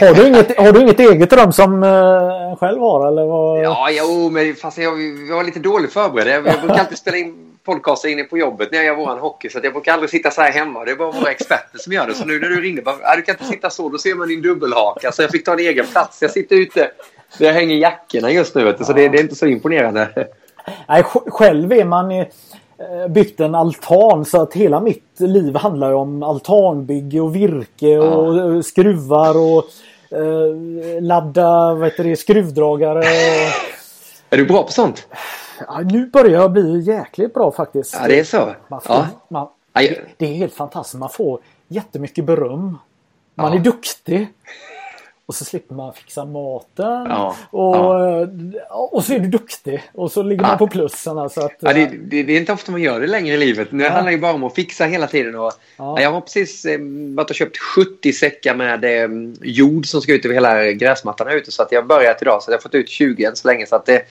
[0.00, 3.08] har, du inget, har du inget eget rum som uh, själv har?
[3.08, 3.64] Eller vad?
[3.64, 6.28] Ja, jo, men fast jag, jag var lite dåligt förberedd.
[6.28, 9.50] Jag, jag brukar alltid spela in podcaster inne på jobbet när jag gör våran hockey.
[9.50, 10.84] Så jag brukar aldrig sitta så här hemma.
[10.84, 12.14] Det är bara våra experter som gör det.
[12.14, 13.88] Så nu när du ringde bara, du kan inte sitta så.
[13.88, 15.12] Då ser man din dubbelhaka.
[15.12, 16.22] Så jag fick ta en egen plats.
[16.22, 16.90] Jag sitter ute
[17.38, 18.76] jag hänger jackorna just nu.
[18.80, 20.28] Så det, det är inte så imponerande.
[20.88, 22.10] Nej, själv är man...
[22.78, 28.56] Eh, byggt en altan så att hela mitt liv handlar om altanbygge och virke och
[28.56, 28.62] ja.
[28.62, 29.64] skruvar och
[30.18, 33.04] eh, ladda vad heter det, skruvdragare.
[34.30, 35.06] Är du bra på sånt?
[35.66, 37.96] Ja, nu börjar jag bli jäkligt bra faktiskt.
[38.00, 38.54] Ja, det är så?
[38.68, 39.06] Man får, ja.
[39.28, 41.00] man, det, det, är helt fantastiskt.
[41.00, 42.78] Man får jättemycket beröm.
[43.34, 44.28] Man är duktig.
[45.26, 47.06] Och så slipper man fixa maten.
[47.08, 47.76] Ja, och,
[48.68, 48.88] ja.
[48.92, 49.82] och så är du duktig.
[49.92, 50.48] Och så ligger ja.
[50.48, 51.18] man på plussen.
[51.18, 53.72] Alltså att, ja, det, det, det, är inte ofta man gör det längre i livet.
[53.72, 55.34] Nu handlar det bara om att fixa hela tiden.
[55.34, 56.78] Och, Jag har precis eh,
[57.14, 59.08] varit och köpt 70 säckar med eh,
[59.42, 61.52] jord som ska ut över hela gräsmattan här ute.
[61.52, 62.42] Så att jag har börjat idag.
[62.42, 63.66] Så jag har fått ut 20 än så länge.
[63.66, 64.02] Så att det,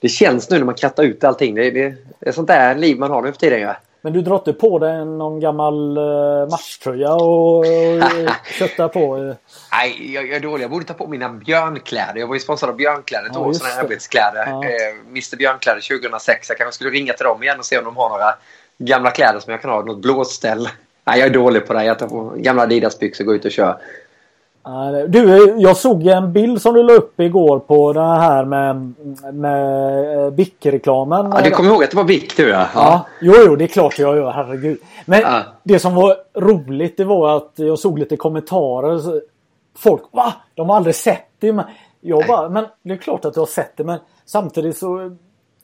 [0.00, 1.54] det känns nu när man krattar ut allting.
[1.54, 3.60] Det, det, det är sånt där liv man har nu för tiden.
[3.60, 3.76] Ja.
[4.04, 7.64] Men du drar inte på dig någon gammal uh, matchtröja och, och
[8.58, 9.16] köttar på?
[9.16, 9.34] Uh.
[9.72, 10.64] Nej, jag, jag är dålig.
[10.64, 12.20] Jag borde ta på mina björnkläder.
[12.20, 14.46] Jag var ju sponsrad av Björnkläder ett ja, år, sådana arbetskläder.
[14.46, 14.64] Ja.
[14.64, 16.48] Eh, Mr Björnkläder 2006.
[16.48, 18.34] Jag kanske skulle ringa till dem igen och se om de har några
[18.78, 19.82] gamla kläder som jag kan ha.
[19.82, 20.68] Något blåställ.
[21.04, 21.84] Nej, jag är dålig på det.
[21.84, 23.78] Jag tar på gamla Adidas-byxor och går ut och kör.
[25.08, 28.94] Du, jag såg en bild som du la upp igår på den här med,
[29.34, 31.30] med Bic-reklamen.
[31.34, 32.66] Ja, du kommer ihåg att det var Bic du ja.
[32.74, 33.06] ja.
[33.20, 34.30] Jo, jo, det är klart jag gör.
[34.30, 34.78] Herregud.
[35.06, 35.42] Men ja.
[35.62, 39.22] det som var roligt det var att jag såg lite kommentarer.
[39.78, 40.34] Folk, va?
[40.54, 41.52] De har aldrig sett det.
[41.52, 41.64] Men
[42.00, 43.84] jag bara, men det är klart att du har sett det.
[43.84, 45.16] Men samtidigt så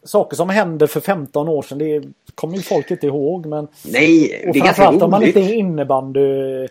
[0.04, 2.02] saker som hände för 15 år sedan, det
[2.34, 3.46] kommer ju folk inte ihåg.
[3.46, 5.02] Men, Nej, det är ganska roligt.
[5.02, 6.68] om man inte är innebandy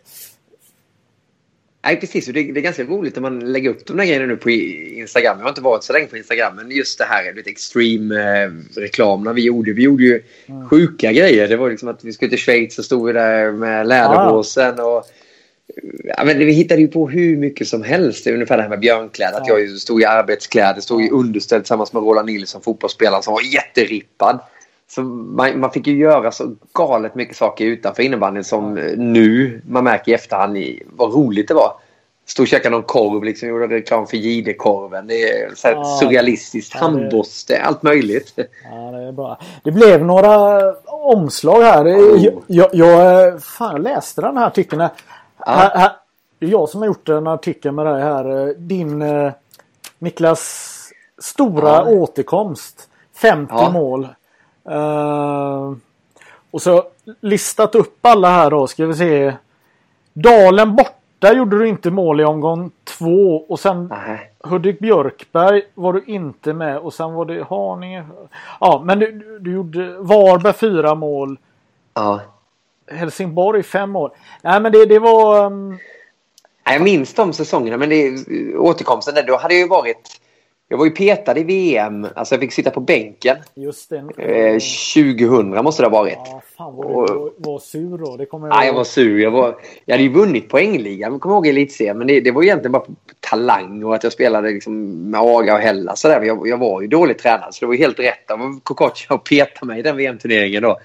[1.83, 2.25] Nej, precis.
[2.25, 5.37] Det, det är ganska roligt när man lägger upp de där grejerna nu på Instagram.
[5.37, 9.33] Jag har inte varit så länge på Instagram, men just det här lite extreme-reklam eh,
[9.33, 9.73] vi gjorde.
[9.73, 10.69] Vi gjorde ju mm.
[10.69, 11.47] sjuka grejer.
[11.47, 14.79] Det var liksom att vi skulle till Schweiz och stod vi där med läderbåsen.
[14.79, 15.03] Och,
[16.03, 18.27] ja, men vi hittade ju på hur mycket som helst.
[18.27, 19.37] Ungefär det här med björnkläder.
[19.37, 23.53] Att jag stod i arbetskläder, stod i underställ tillsammans med Roland Nilsson, fotbollsspelaren som var
[23.53, 24.39] jätterippad.
[24.89, 29.83] Så man, man, fick ju göra så galet mycket saker utanför innebandyn som nu man
[29.83, 31.73] märker i efterhand vad roligt det var.
[32.25, 35.07] Stod och käkade någon korv, liksom, gjorde reklam för JD-korven.
[35.07, 36.73] Det är så ja, surrealistiskt.
[36.73, 38.33] Ja, Handborste, allt möjligt.
[38.35, 39.39] Ja, det är bra.
[39.63, 41.85] Det blev några omslag här.
[41.85, 42.41] Oh.
[42.47, 44.81] Jag, jag, fan, läste den här artikeln.
[44.81, 44.89] Ja.
[45.45, 45.91] Här, här,
[46.39, 48.53] det är jag som har gjort en artikel med dig här.
[48.57, 49.31] Din eh,
[49.99, 50.73] Niklas
[51.17, 51.85] stora ja.
[51.85, 52.89] återkomst.
[53.21, 54.07] 50 mål.
[54.71, 55.75] Uh,
[56.51, 56.83] och så
[57.21, 58.67] listat upp alla här då.
[58.67, 59.33] Ska vi se.
[60.13, 63.45] Dalen borta gjorde du inte mål i omgång två.
[63.49, 64.31] Och sen Nej.
[64.39, 66.77] Hudik Björkberg var du inte med.
[66.77, 68.05] Och sen var det Haninge.
[68.59, 71.39] Ja, men du, du gjorde Varberg fyra mål.
[71.93, 72.21] Ja.
[72.91, 74.11] Helsingborg fem mål.
[74.41, 75.45] Nej, men det, det var...
[75.45, 75.77] Um...
[76.63, 78.25] Jag minns de säsongerna, men det,
[78.57, 80.21] återkomsten där, då hade jag ju varit
[80.69, 82.07] jag var ju petad i VM.
[82.15, 83.37] Alltså jag fick sitta på bänken.
[83.55, 83.97] Just det.
[84.17, 84.59] Eh,
[84.93, 86.17] 2000 måste det ha varit.
[86.25, 88.17] Ja, fan vad du var, var sur då.
[88.17, 89.19] Det kommer jag ja, jag var sur.
[89.19, 91.11] Jag, var, jag hade ju vunnit poängligan.
[91.11, 91.97] Jag kommer ihåg elitserien.
[91.97, 92.85] Men det, det var egentligen bara
[93.19, 95.95] talang och att jag spelade liksom med Aga och Hella.
[95.95, 96.21] Så där.
[96.21, 97.55] Jag, jag var ju dåligt tränad.
[97.55, 100.79] Så det var helt rätt av Kokocha att peta mig i den VM-turneringen då.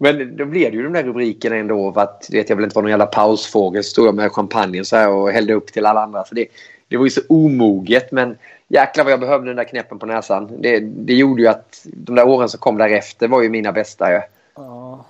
[0.00, 1.92] Men då blev det ju de där rubrikerna ändå.
[1.92, 3.84] För att, vet, jag vill inte vara någon jävla pausfågel.
[3.84, 6.24] Så stod jag med champagne så här och hällde upp till alla andra.
[6.24, 6.46] Så det,
[6.88, 8.12] det var ju så omoget.
[8.12, 8.36] Men
[8.68, 10.50] jäklar vad jag behövde den där knäppen på näsan.
[10.58, 14.12] Det, det gjorde ju att de där åren som kom därefter var ju mina bästa.
[14.12, 14.22] Ja.
[14.54, 15.04] Ja.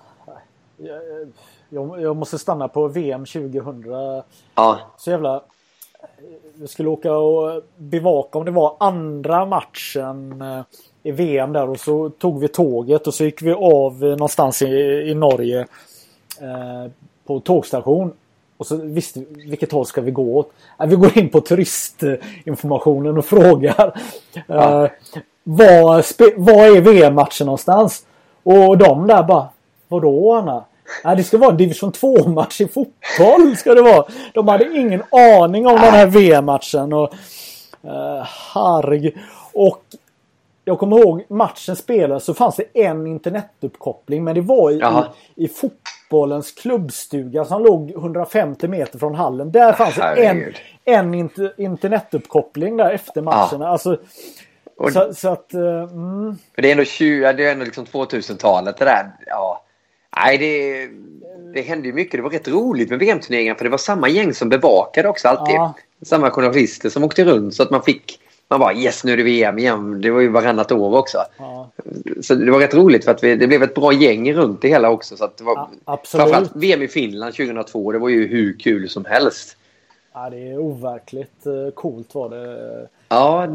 [1.68, 3.84] Jag, jag måste stanna på VM 2000.
[4.54, 4.78] Ja.
[4.96, 5.42] Så jävla...
[6.54, 10.60] Vi skulle åka och bevaka om det var andra matchen eh,
[11.02, 14.66] i VM där och så tog vi tåget och så gick vi av någonstans i,
[15.10, 15.60] i Norge
[16.40, 16.90] eh,
[17.26, 18.12] på tågstation.
[18.58, 20.52] Och så visste vi vilket håll ska vi gå åt.
[20.86, 24.00] vi går in på turistinformationen och frågar.
[24.46, 24.84] Ja.
[24.84, 24.90] Eh,
[25.44, 26.04] vad,
[26.36, 28.06] vad är VM-matchen någonstans?
[28.42, 29.48] Och de där bara
[29.88, 30.64] Vadå Anna?
[31.04, 33.56] Nej, det ska vara en division 2-match i fotboll.
[33.56, 34.04] Ska det vara.
[34.34, 36.92] De hade ingen aning om den här VM-matchen.
[36.92, 37.14] Och,
[38.54, 39.14] herregud.
[39.52, 39.82] Och
[40.68, 44.24] jag kommer ihåg matchen spelades så fanns det en internetuppkoppling.
[44.24, 49.52] Men det var i, i, i fotbollens klubbstuga som låg 150 meter från hallen.
[49.52, 50.54] Där fanns det en,
[50.84, 53.64] en inter, internetuppkoppling där efter matcherna.
[53.64, 53.68] Ja.
[53.68, 53.98] Alltså,
[54.92, 55.50] så, så, att...
[55.54, 56.36] Uh, mm.
[56.54, 59.06] Det är ändå, 20, det är ändå liksom 2000-talet det där.
[59.26, 59.64] Ja.
[60.16, 60.86] Nej, det,
[61.54, 62.12] det hände ju mycket.
[62.12, 65.54] Det var rätt roligt med VM-turneringar för det var samma gäng som bevakade också alltid.
[65.54, 65.74] Ja.
[66.02, 69.22] Samma journalister som åkte runt så att man fick man bara yes nu är det
[69.22, 70.00] VM igen.
[70.00, 71.18] Det var ju varannat år också.
[71.38, 71.70] Ja.
[72.22, 74.68] Så det var rätt roligt för att vi, det blev ett bra gäng runt det
[74.68, 75.16] hela också.
[75.16, 76.22] Så att det var, ja, absolut.
[76.22, 77.92] Framförallt VM i Finland 2002.
[77.92, 79.56] Det var ju hur kul som helst.
[80.14, 82.88] Ja, det är overkligt eh, coolt var det.
[83.08, 83.46] Ja,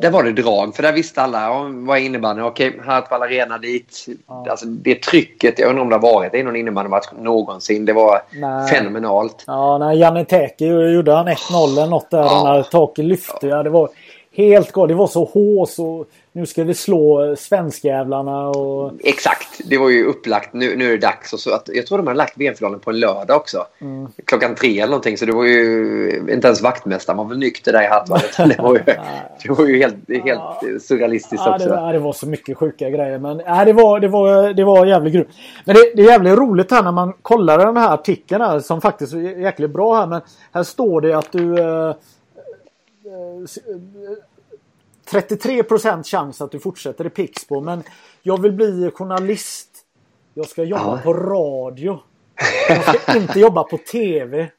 [0.00, 0.76] där var det drag.
[0.76, 4.06] För där visste alla vad innebandy Okej, Hartwall Arena dit.
[4.26, 4.46] Ja.
[4.50, 7.84] Alltså, det trycket, jag undrar om det har varit i någon innebandymatch någonsin.
[7.84, 8.70] Det var nej.
[8.70, 9.44] fenomenalt.
[9.46, 12.18] Ja, när Janne Teki gjorde han 1-0 eller något där.
[12.18, 12.44] Ja.
[12.44, 13.46] När taket lyfte.
[13.46, 13.88] Ja, det var
[14.38, 14.88] helt galet.
[14.88, 18.92] Det var så hås och nu ska vi slå svenskjävlarna och...
[19.04, 19.60] Exakt.
[19.64, 20.52] Det var ju upplagt.
[20.52, 21.32] Nu, nu är det dags.
[21.32, 23.66] Och så att, jag tror de hade lagt VM-finalen på en lördag också.
[23.80, 24.08] Mm.
[24.24, 25.18] Klockan tre eller någonting.
[25.18, 28.36] Så det var ju inte ens vaktmästaren var väl nykter där i Hattvallet.
[28.56, 28.82] det, var ju,
[29.42, 31.68] det var ju helt, helt surrealistiskt ja, också.
[31.68, 33.18] Det var, det var så mycket sjuka grejer.
[33.18, 35.28] Men ja, det, var, det, var, det var jävligt grymt.
[35.64, 38.80] Men det, det är jävligt roligt här när man kollar den här artikeln här, som
[38.80, 40.06] faktiskt är jäkligt bra här.
[40.06, 40.20] Men
[40.52, 41.56] här står det att du...
[45.14, 47.60] Eh, 33% chans att du fortsätter i Pixbo.
[47.60, 47.82] Men
[48.22, 49.68] jag vill bli journalist.
[50.34, 51.00] Jag ska jobba ja.
[51.04, 52.00] på radio.
[52.68, 54.50] Jag ska inte jobba på TV.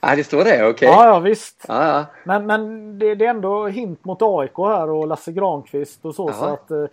[0.00, 0.54] Ja, det står det?
[0.54, 0.70] Okej.
[0.70, 0.88] Okay.
[0.88, 1.64] Ja, ja, visst.
[1.68, 2.06] Ja, ja.
[2.24, 6.32] Men, men det, det, är ändå hint mot AIK här och Lasse Granqvist och så.
[6.32, 6.84] så att, eh,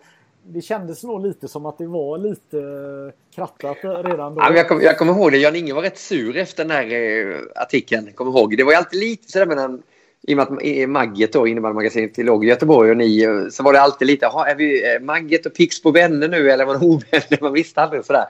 [0.46, 4.42] det kändes nog lite som att det var lite eh, krattat redan då.
[4.42, 5.38] Ja, jag, kommer, jag kommer ihåg det.
[5.38, 8.12] Jan-Inge var rätt sur efter den här eh, artikeln.
[8.16, 8.58] Kommer ihåg.
[8.58, 9.84] Det var ju alltid lite sådär mellan
[10.28, 13.82] i och med att Magget då, innebandymagasinet, låg i Göteborg och ni, så var det
[13.82, 17.42] alltid lite, är vi Magget och Pix på vänner nu eller är man ovänner?
[17.42, 18.26] Man visste aldrig sådär.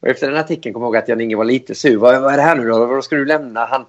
[0.00, 1.96] Och efter den artikeln kom jag ihåg att Jan-Inge var lite sur.
[1.96, 2.86] Vad, vad är det här nu då?
[2.86, 3.66] Vad ska du lämna?
[3.66, 3.84] Han,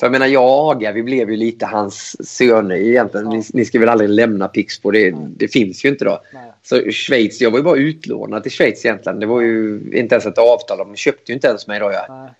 [0.00, 3.26] för jag menar, jag och Aga, vi blev ju lite hans söner egentligen.
[3.26, 3.32] Ja.
[3.32, 4.90] Ni, ni, ska väl aldrig lämna Pixbo?
[4.90, 6.20] Det, det finns ju inte då.
[6.32, 6.52] Nej.
[6.62, 9.20] Så Schweiz, jag var ju bara utlånad till Schweiz egentligen.
[9.20, 10.78] Det var ju inte ens ett avtal.
[10.78, 11.92] De köpte ju inte ens mig då.
[11.92, 12.30] Ja.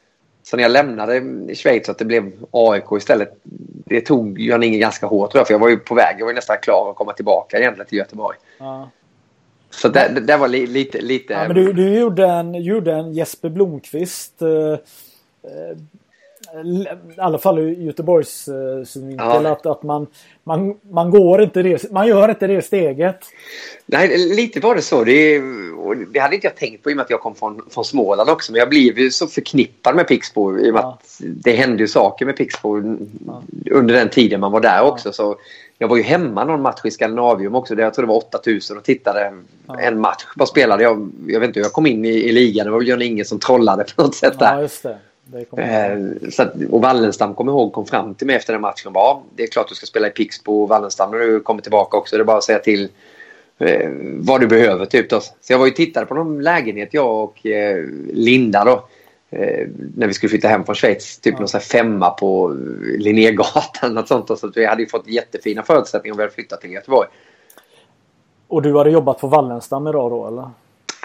[0.42, 1.22] Så när jag lämnade
[1.54, 3.40] Schweiz att det blev AIK istället.
[3.84, 5.46] Det tog Jan-Inge ganska hårt tror jag.
[5.46, 6.16] För jag var ju på väg.
[6.18, 8.36] Jag var nästan klar att komma tillbaka egentligen till Göteborg.
[8.58, 8.90] Ja.
[9.70, 11.00] Så det, det, det var li, lite...
[11.00, 11.32] lite...
[11.32, 14.42] Ja, men du, du gjorde, en, gjorde en Jesper Blomqvist.
[14.42, 15.76] Eh, eh,
[16.64, 16.86] i
[17.16, 19.44] alla fall ur Göteborgs uh, synvinkel.
[19.44, 19.52] Ja.
[19.52, 20.06] Att, att man,
[20.44, 23.18] man, man går inte det, man gör inte det steget.
[23.86, 25.04] Nej, lite var det så.
[25.04, 25.40] Det,
[26.12, 28.30] det hade inte jag tänkt på i och med att jag kom från, från Småland
[28.30, 28.52] också.
[28.52, 30.98] Men jag blev ju så förknippad med Pixbo i och med ja.
[31.02, 32.82] att det hände ju saker med Pixbo
[33.26, 33.42] ja.
[33.70, 35.12] under den tiden man var där också.
[35.12, 35.36] Så
[35.78, 37.74] jag var ju hemma någon match i Skandinavium också.
[37.74, 39.32] Där jag tror det var 8000 och tittade
[39.78, 40.26] en match.
[40.36, 41.10] Bara spelade jag.
[41.26, 42.66] Jag vet inte hur jag kom in i, i ligan.
[42.66, 44.68] Det var väl ingen som trollade på något sätt där.
[45.32, 45.62] Ja.
[45.62, 45.98] Eh,
[46.30, 49.42] så att, och Wallenstam, kommer ihåg, kom fram till mig efter den matchen bara det
[49.42, 52.16] är klart du ska spela i Pixbo och Wallenstam när du kommer tillbaka också.
[52.16, 52.88] Det är bara att säga till
[53.58, 54.86] eh, vad du behöver.
[54.86, 55.20] Typ då.
[55.20, 58.84] Så jag var ju tittade på någon lägenhet, jag och eh, Linda då.
[59.30, 61.18] Eh, när vi skulle flytta hem från Schweiz.
[61.18, 61.38] Typ ja.
[61.38, 62.56] någon sån femma på
[62.98, 63.94] Linnégatan.
[63.94, 64.38] Något sånt.
[64.38, 67.08] Så vi hade ju fått jättefina förutsättningar om vi hade flyttat till Göteborg.
[68.48, 70.50] Och du hade jobbat på Wallenstam idag då eller?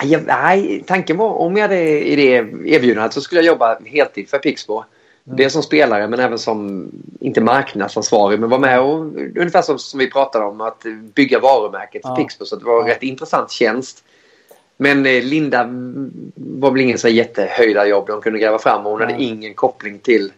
[0.04, 2.32] Nej, tanken var om jag hade i det
[2.66, 4.84] erbjudandet så skulle jag jobba heltid för Pixbo.
[5.28, 5.38] Mm.
[5.38, 6.88] Dels som spelare men även som,
[7.20, 9.00] inte marknadsansvarig, men vara med och
[9.36, 10.86] ungefär som, som vi pratade om att
[11.16, 12.16] bygga varumärket för ja.
[12.16, 12.46] Pixbo.
[12.46, 12.94] Så det var en ja.
[12.94, 14.04] rätt intressant tjänst.
[14.78, 15.64] Men eh, Linda
[16.36, 19.08] var väl ingen så jättehöjda jobb de kunde gräva fram och hon ja.
[19.08, 20.32] hade ingen koppling till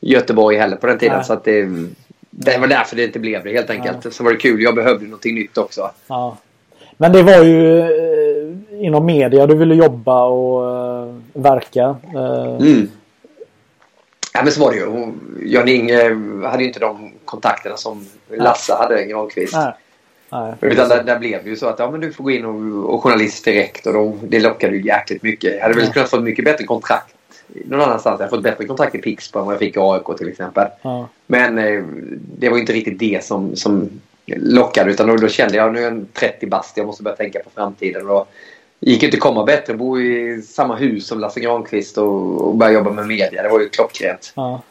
[0.00, 1.16] Göteborg heller på den tiden.
[1.16, 1.24] Nej.
[1.24, 1.68] Så att det,
[2.30, 3.98] det var därför det inte blev det helt enkelt.
[4.04, 4.10] Ja.
[4.10, 4.62] Så var det kul.
[4.62, 5.90] Jag behövde någonting nytt också.
[6.96, 8.23] Men det var ju eh,
[8.84, 11.96] inom media du ville jobba och uh, verka.
[12.14, 12.90] Uh, mm.
[14.34, 15.12] Ja men så var det ju.
[15.52, 15.98] Jan-Inge
[16.48, 19.54] hade ju inte de kontakterna som Lasse hade Granqvist.
[19.54, 19.72] Nej.
[20.32, 22.44] Nej, Utan där, där, blev det ju så att ja, men du får gå in
[22.44, 25.54] och, och journalist direkt och då, det lockade ju jäkligt mycket.
[25.54, 27.14] Jag hade väl kunnat få mycket bättre kontrakt
[27.46, 28.20] någon annanstans.
[28.20, 30.66] Jag har fått bättre kontrakt i Pixbo än vad jag fick i AIK till exempel.
[30.82, 31.08] Ja.
[31.26, 31.84] Men eh,
[32.38, 33.90] det var inte riktigt det som, som
[34.26, 36.76] lockade utan då, då kände jag nu är jag 30 bast.
[36.76, 38.02] Jag måste börja tänka på framtiden.
[38.02, 38.26] Och då
[38.90, 39.74] gick inte komma bättre.
[39.74, 43.42] Bo i samma hus som Lasse Granqvist och, och börja jobba med media.
[43.42, 44.32] Det var ju klockrent.
[44.36, 44.62] Ja.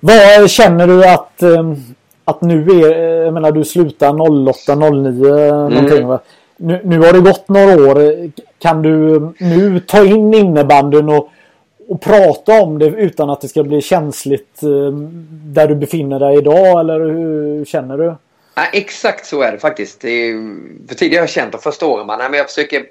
[0.00, 1.94] Vad känner du att um
[2.24, 6.06] att nu är, jag menar du slutar 08, 09 någonting mm.
[6.06, 6.20] va?
[6.56, 8.30] Nu, nu har det gått några år.
[8.58, 11.28] Kan du nu ta in innebandyn och,
[11.88, 14.92] och prata om det utan att det ska bli känsligt eh,
[15.30, 18.14] där du befinner dig idag eller hur känner du?
[18.54, 20.00] Ja, exakt så är det faktiskt.
[20.00, 20.34] Det är,
[20.88, 22.82] för tidigare har jag känt och första åren man, jag försöker,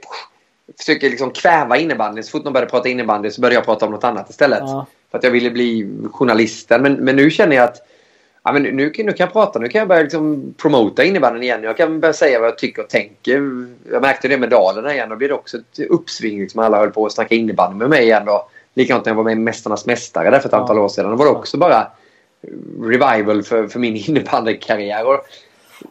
[0.77, 2.23] försöker liksom kväva innebandyn.
[2.23, 4.59] Så fort någon började prata innebandy så började jag prata om något annat istället.
[4.59, 4.85] Ja.
[5.11, 6.81] För att jag ville bli journalisten.
[6.81, 7.77] Men, men nu känner jag att
[8.43, 9.59] ja, men nu, nu kan jag prata.
[9.59, 11.63] Nu kan jag börja liksom promota innebandyn igen.
[11.63, 13.33] Jag kan börja säga vad jag tycker och tänker.
[13.91, 15.09] Jag märkte det med Dalarna igen.
[15.09, 16.39] Då blir det också ett uppsving.
[16.39, 18.25] Liksom alla höll på att snacka innebandy med mig igen.
[18.25, 18.49] Då.
[18.73, 21.09] Likadant när jag var med i Mästarnas Mästare där för ett antal år sedan.
[21.09, 21.87] Då var det också bara
[22.81, 25.05] revival för, för min innebandykarriär.
[25.05, 25.25] Och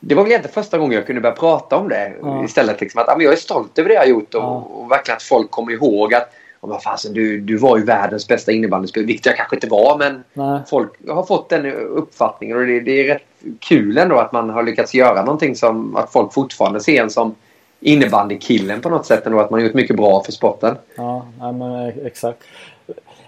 [0.00, 2.12] det var väl egentligen första gången jag kunde börja prata om det.
[2.22, 2.44] Ja.
[2.44, 4.68] Istället liksom att ja, jag är stolt över det jag har gjort och, ja.
[4.70, 6.32] och verkligen att folk kommer ihåg att
[6.62, 9.06] och vad fasen, du, du var ju världens bästa innebandyspelare.
[9.06, 10.60] Vilket jag kanske inte var, men Nej.
[10.70, 12.56] folk har fått den uppfattningen.
[12.56, 13.22] Och det, det, är rätt
[13.58, 17.34] kul ändå att man har lyckats göra någonting som att folk fortfarande ser en som
[17.80, 19.26] innebandykillen på något sätt.
[19.26, 20.76] Ändå, att man har gjort mycket bra för sporten.
[20.96, 22.42] Ja, men exakt.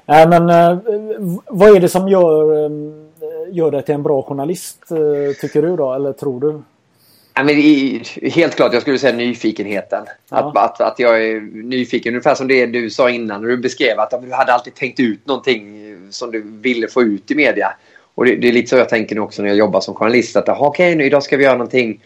[0.07, 0.79] Nej, men eh,
[1.47, 2.71] vad är det som gör, eh,
[3.51, 5.93] gör dig till en bra journalist, eh, tycker du då?
[5.93, 6.63] Eller tror du?
[7.35, 7.55] Ja, men
[8.31, 10.05] helt klart, jag skulle säga nyfikenheten.
[10.31, 10.37] Ja.
[10.37, 12.13] Att, att, att jag är nyfiken.
[12.13, 15.27] Ungefär som det du sa innan när du beskrev att du hade alltid tänkt ut
[15.27, 17.75] någonting som du ville få ut i media.
[18.15, 20.37] Och det, det är lite så jag tänker nu också när jag jobbar som journalist.
[20.37, 22.01] Att okej, okay, idag ska vi göra någonting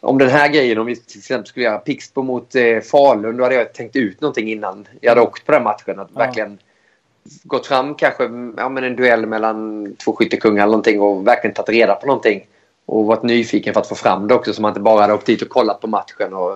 [0.00, 0.78] om den här grejen.
[0.78, 3.36] Om vi till exempel skulle göra Pixbo mot eh, Falun.
[3.36, 5.98] Då hade jag tänkt ut någonting innan jag hade åkt på den matchen.
[5.98, 6.46] Att ja.
[7.42, 8.22] Gått fram kanske
[8.56, 12.46] ja, men en duell mellan två skyttekungar eller någonting och verkligen tagit reda på någonting
[12.86, 15.26] och varit nyfiken för att få fram det också så man inte bara hade åkt
[15.26, 16.52] dit och kollat på matchen och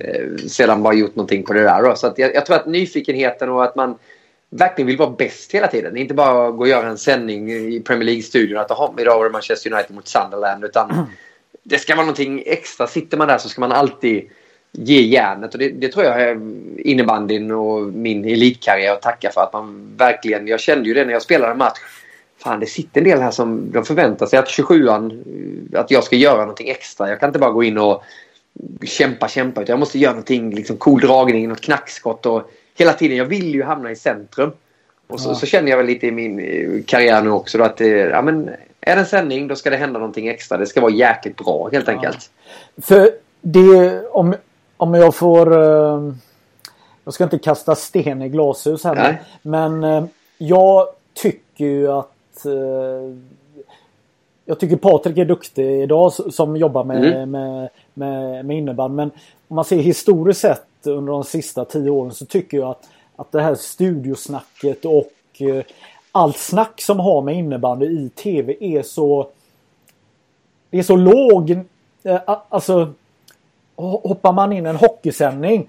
[0.00, 1.82] eh, sedan bara gjort någonting på det där.
[1.82, 1.94] Då.
[1.96, 3.98] Så att jag, jag, tror att nyfikenheten och att man
[4.50, 5.96] verkligen vill vara bäst hela tiden.
[5.96, 9.30] Inte bara gå och göra en sändning i Premier League-studion att aha, idag var det
[9.30, 10.64] Manchester United mot Sunderland.
[10.64, 11.06] Utan
[11.62, 12.86] det ska vara någonting extra.
[12.86, 14.30] Sitter man där så ska man alltid
[14.72, 15.52] ge järnet.
[15.54, 16.40] Och det, det tror jag är
[16.78, 19.40] innebandyn och min elitkarriär att tacka för.
[19.40, 21.78] Att man verkligen, jag kände ju det när jag spelade en match
[22.42, 26.16] fan det sitter en del här som de förväntar sig att 27an, att jag ska
[26.16, 27.08] göra någonting extra.
[27.08, 28.02] Jag kan inte bara gå in och
[28.82, 29.62] kämpa, kämpa.
[29.62, 33.16] Utan jag måste göra någonting, liksom cool dragning, något knackskott och hela tiden.
[33.16, 34.52] Jag vill ju hamna i centrum.
[35.06, 35.34] Och så, ja.
[35.34, 38.22] så känner jag väl lite i min eh, karriär nu också då att eh, ja,
[38.22, 38.48] men,
[38.80, 40.58] är det en sändning då ska det hända någonting extra.
[40.58, 42.30] Det ska vara jäkligt bra helt enkelt.
[42.74, 42.82] Ja.
[42.82, 44.34] För det, om,
[44.82, 45.58] om jag får...
[45.58, 46.12] Uh,
[47.04, 48.94] jag ska inte kasta sten i glashus här.
[48.94, 49.22] Nej.
[49.42, 50.04] Men uh,
[50.38, 52.52] jag tycker ju att eh,
[54.44, 57.30] jag tycker Patrik är duktig idag som jobbar med, mm.
[57.30, 58.96] med, med, med innebandy.
[58.96, 59.10] Men
[59.48, 63.32] om man ser historiskt sett under de sista tio åren så tycker jag att, att
[63.32, 65.64] det här studiosnacket och eh,
[66.12, 69.28] allt snack som har med innebandy i tv är så
[70.70, 71.50] det är så låg.
[72.02, 72.92] Eh, alltså
[73.82, 75.68] hoppar man in en hockeysändning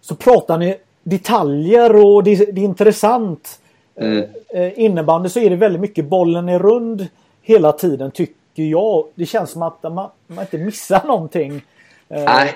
[0.00, 3.60] så pratar ni detaljer och det, det är intressant.
[3.96, 4.24] Mm.
[4.48, 7.06] Eh, innebandy så är det väldigt mycket bollen är rund
[7.42, 9.06] hela tiden tycker jag.
[9.14, 11.62] Det känns som att man, man inte missar någonting.
[12.08, 12.52] Eh, Nej.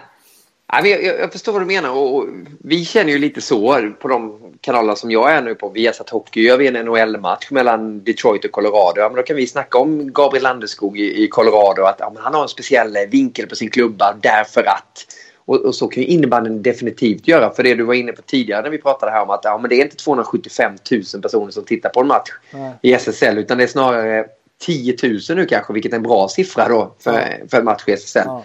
[0.72, 2.26] Jag, jag förstår vad du menar och,
[2.58, 5.68] vi känner ju lite så på de kanaler som jag är nu på.
[5.68, 9.00] Vi har satt hockey, gör vi en NHL-match mellan Detroit och Colorado.
[9.00, 11.82] Ja, men då kan vi snacka om Gabriel Landeskog i, i Colorado.
[11.82, 15.06] Att ja, han har en speciell vinkel på sin klubba därför att.
[15.44, 17.50] Och, och, så kan ju innebandyn definitivt göra.
[17.50, 19.68] För det du var inne på tidigare när vi pratade här om att ja, men
[19.68, 22.72] det är inte 275 000 personer som tittar på en match Nej.
[22.82, 23.38] i SSL.
[23.38, 24.26] Utan det är snarare
[24.60, 27.46] 10 000 nu kanske, vilket är en bra siffra då för, ja.
[27.50, 28.22] för en match i SSL.
[28.24, 28.44] Ja.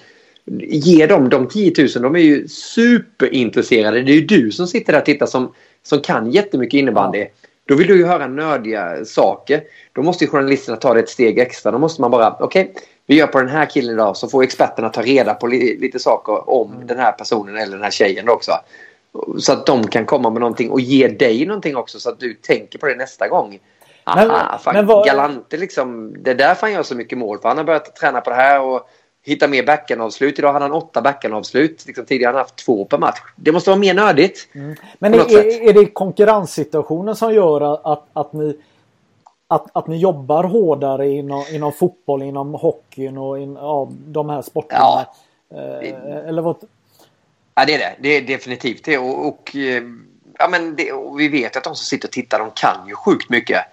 [0.62, 4.02] Ge dem de 10 000, de är ju superintresserade.
[4.02, 5.54] Det är ju du som sitter där och tittar som,
[5.84, 7.26] som kan jättemycket innebandy.
[7.66, 9.64] Då vill du ju höra nördiga saker.
[9.94, 11.72] Då måste journalisterna ta det ett steg extra.
[11.72, 14.44] Då måste man bara, okej, okay, vi gör på den här killen idag så får
[14.44, 16.88] experterna ta reda på li lite saker om mm.
[16.88, 18.52] den här personen eller den här tjejen också.
[19.40, 22.34] Så att de kan komma med någonting och ge dig någonting också så att du
[22.34, 23.60] tänker på det nästa gång.
[24.04, 25.06] Aha, men, fan, men vad...
[25.06, 26.16] Galante liksom.
[26.24, 27.40] Det är därför han gör så mycket mål.
[27.40, 28.90] För han har börjat träna på det här och
[29.24, 30.40] hitta mer backenavslut.
[30.40, 31.86] Idag hade han åtta backenavslut.
[31.88, 33.20] Liksom tidigare har han haft två per match.
[33.36, 34.48] Det måste vara mer nördigt.
[34.56, 34.76] Mm.
[35.00, 38.58] Men är, är, det konkurrenssituationen som gör att, att, ni,
[39.48, 44.42] att, att ni jobbar hårdare inom, inom fotboll, inom hockeyn och in, ja, de här
[44.42, 44.80] sporterna?
[44.82, 45.06] Ja.
[45.52, 46.56] Eh, eller vad?
[47.56, 47.96] Ja, det är det.
[48.00, 48.98] Det är definitivt det.
[48.98, 49.84] Och, och eh,
[50.38, 52.96] ja, men det, och vi vet att de som sitter och tittar de kan ju
[52.96, 53.66] sjukt mycket.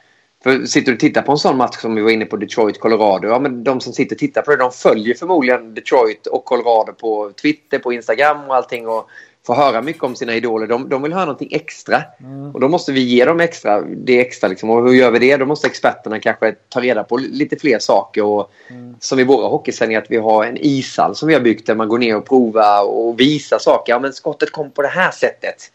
[0.43, 3.29] För sitter du och tittar på en sån match som vi var inne på Detroit-Colorado.
[3.29, 6.93] Ja, men de som sitter och tittar på det de följer förmodligen Detroit och Colorado
[6.93, 8.89] på Twitter, på Instagram och allting.
[8.89, 9.11] Och
[9.47, 10.67] får höra mycket om sina idoler.
[10.67, 12.03] De, de vill höra någonting extra.
[12.21, 12.55] Mm.
[12.55, 14.49] Och då måste vi ge dem extra, det extra.
[14.49, 14.71] Liksom.
[14.71, 15.37] Och hur gör vi det?
[15.37, 18.25] Då måste experterna kanske ta reda på lite fler saker.
[18.25, 18.97] Och, mm.
[19.01, 21.89] Som i våra hockeysändningar att vi har en ishall som vi har byggt där man
[21.89, 23.93] går ner och provar och visar saker.
[23.93, 25.73] Ja, men skottet kom på det här sättet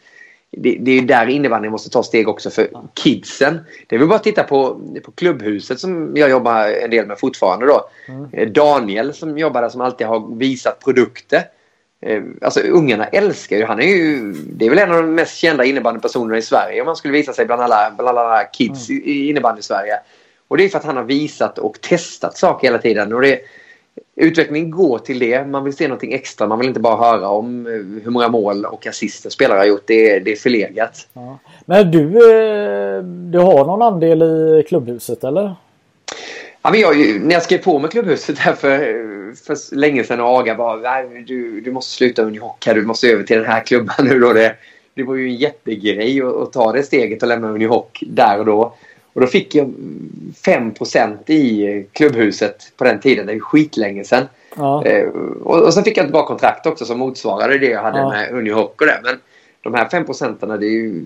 [0.58, 3.60] det, det är där innebandyn måste ta steg också för kidsen.
[3.88, 7.20] Det är väl bara att titta på, på klubbhuset som jag jobbar en del med
[7.20, 7.66] fortfarande.
[7.66, 7.90] Då.
[8.08, 8.54] Mm.
[8.54, 11.44] Daniel som jobbar där som alltid har visat produkter.
[12.02, 15.38] Eh, alltså ungarna älskar ju, han är ju, det är väl en av de mest
[15.38, 19.02] kända innebandypersonerna i Sverige om man skulle visa sig bland alla, bland alla kids mm.
[19.06, 20.00] i innebandy i Sverige.
[20.48, 23.14] Och det är för att han har visat och testat saker hela tiden.
[23.14, 23.40] Och det,
[24.16, 25.48] Utvecklingen går till det.
[25.48, 26.48] Man vill se någonting extra.
[26.48, 29.84] Man vill inte bara höra om eh, hur många mål och assister spelare har gjort.
[29.86, 31.08] Det är, det är förlegat.
[31.14, 31.40] Ja.
[31.66, 35.56] Men du, eh, du har någon andel i klubbhuset eller?
[36.62, 38.80] Ja, men jag, när jag skrev på med klubbhuset här för,
[39.46, 42.76] för länge sedan och Aga bara du, du måste sluta Unihoc här.
[42.76, 44.34] Du måste över till den här klubban nu då.
[44.34, 44.56] Det,
[44.94, 48.46] det var ju en jättegrej att, att ta det steget och lämna Unihoc där och
[48.46, 48.74] då.
[49.16, 49.74] Och då fick jag
[50.46, 53.26] 5% i klubbhuset på den tiden.
[53.26, 54.24] Det är skitlänge sedan.
[54.56, 54.86] Ja.
[54.86, 55.08] Eh,
[55.44, 58.10] och, och sen fick jag ett bra kontrakt också som motsvarade det jag hade ja.
[58.10, 59.00] med Unihoc och det.
[59.04, 59.16] Men
[59.62, 60.50] de här 5 procenten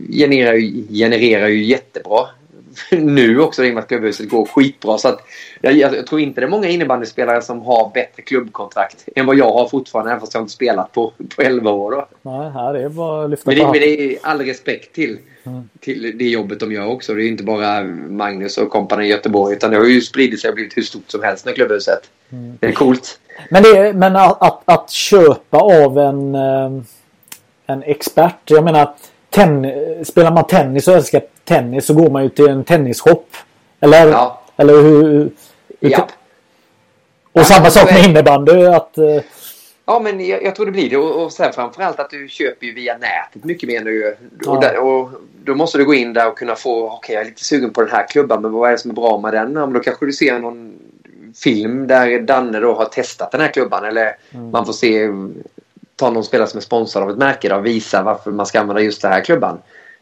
[0.10, 0.56] genererar,
[0.94, 2.28] genererar ju jättebra
[2.92, 4.98] nu också i och med att klubbhuset går skitbra.
[4.98, 5.20] Så att
[5.62, 9.52] jag, jag, tror inte det är många innebandyspelare som har bättre klubbkontrakt än vad jag
[9.52, 10.12] har fortfarande.
[10.12, 11.92] Även fast jag inte spelat på, på 11 år.
[11.92, 12.08] Då.
[12.22, 15.70] Nej, här är bara att lyfta men det, men det är all respekt till, mm.
[15.80, 17.14] till det jobbet de gör också.
[17.14, 19.56] Det är inte bara Magnus och kompani i Göteborg.
[19.56, 22.02] Utan det har ju spridit sig och blivit hur stort som helst med klubbhuset.
[22.32, 22.58] Mm.
[22.60, 23.20] Det är coolt.
[23.50, 26.84] Men, det, men att, att, att köpa av en, eh,
[27.66, 28.36] en expert.
[28.46, 28.96] Jag menar
[29.30, 29.72] ten,
[30.06, 33.36] spelar man tennis och älskar tennis så går man ju till en tennisshop.
[33.80, 34.42] Eller, ja.
[34.58, 35.04] eller hur?
[35.04, 35.32] hur
[35.80, 36.08] ja.
[37.32, 38.66] Och ja, samma sak med innebandy.
[38.66, 39.22] Att, uh...
[39.86, 40.98] Ja, men jag, jag, tror det blir det.
[40.98, 44.16] Och, och sen framförallt att du köper ju via nätet mycket mer nu.
[44.46, 44.52] Ja.
[44.52, 45.10] Och, där, och,
[45.44, 47.74] då måste du gå in där och kunna få, okej okay, jag är lite sugen
[47.74, 49.54] på den här klubban, men vad är det som är bra med den?
[49.54, 50.74] Ja, men då kanske du ser någon
[51.44, 53.86] film där Danne då har testat den här klubban.
[53.86, 54.52] Eller mm.
[54.52, 55.10] man får se,
[55.96, 58.82] ta någon spelare som är sponsrad av ett märke och visa varför man ska använda
[58.82, 59.60] just den här klubban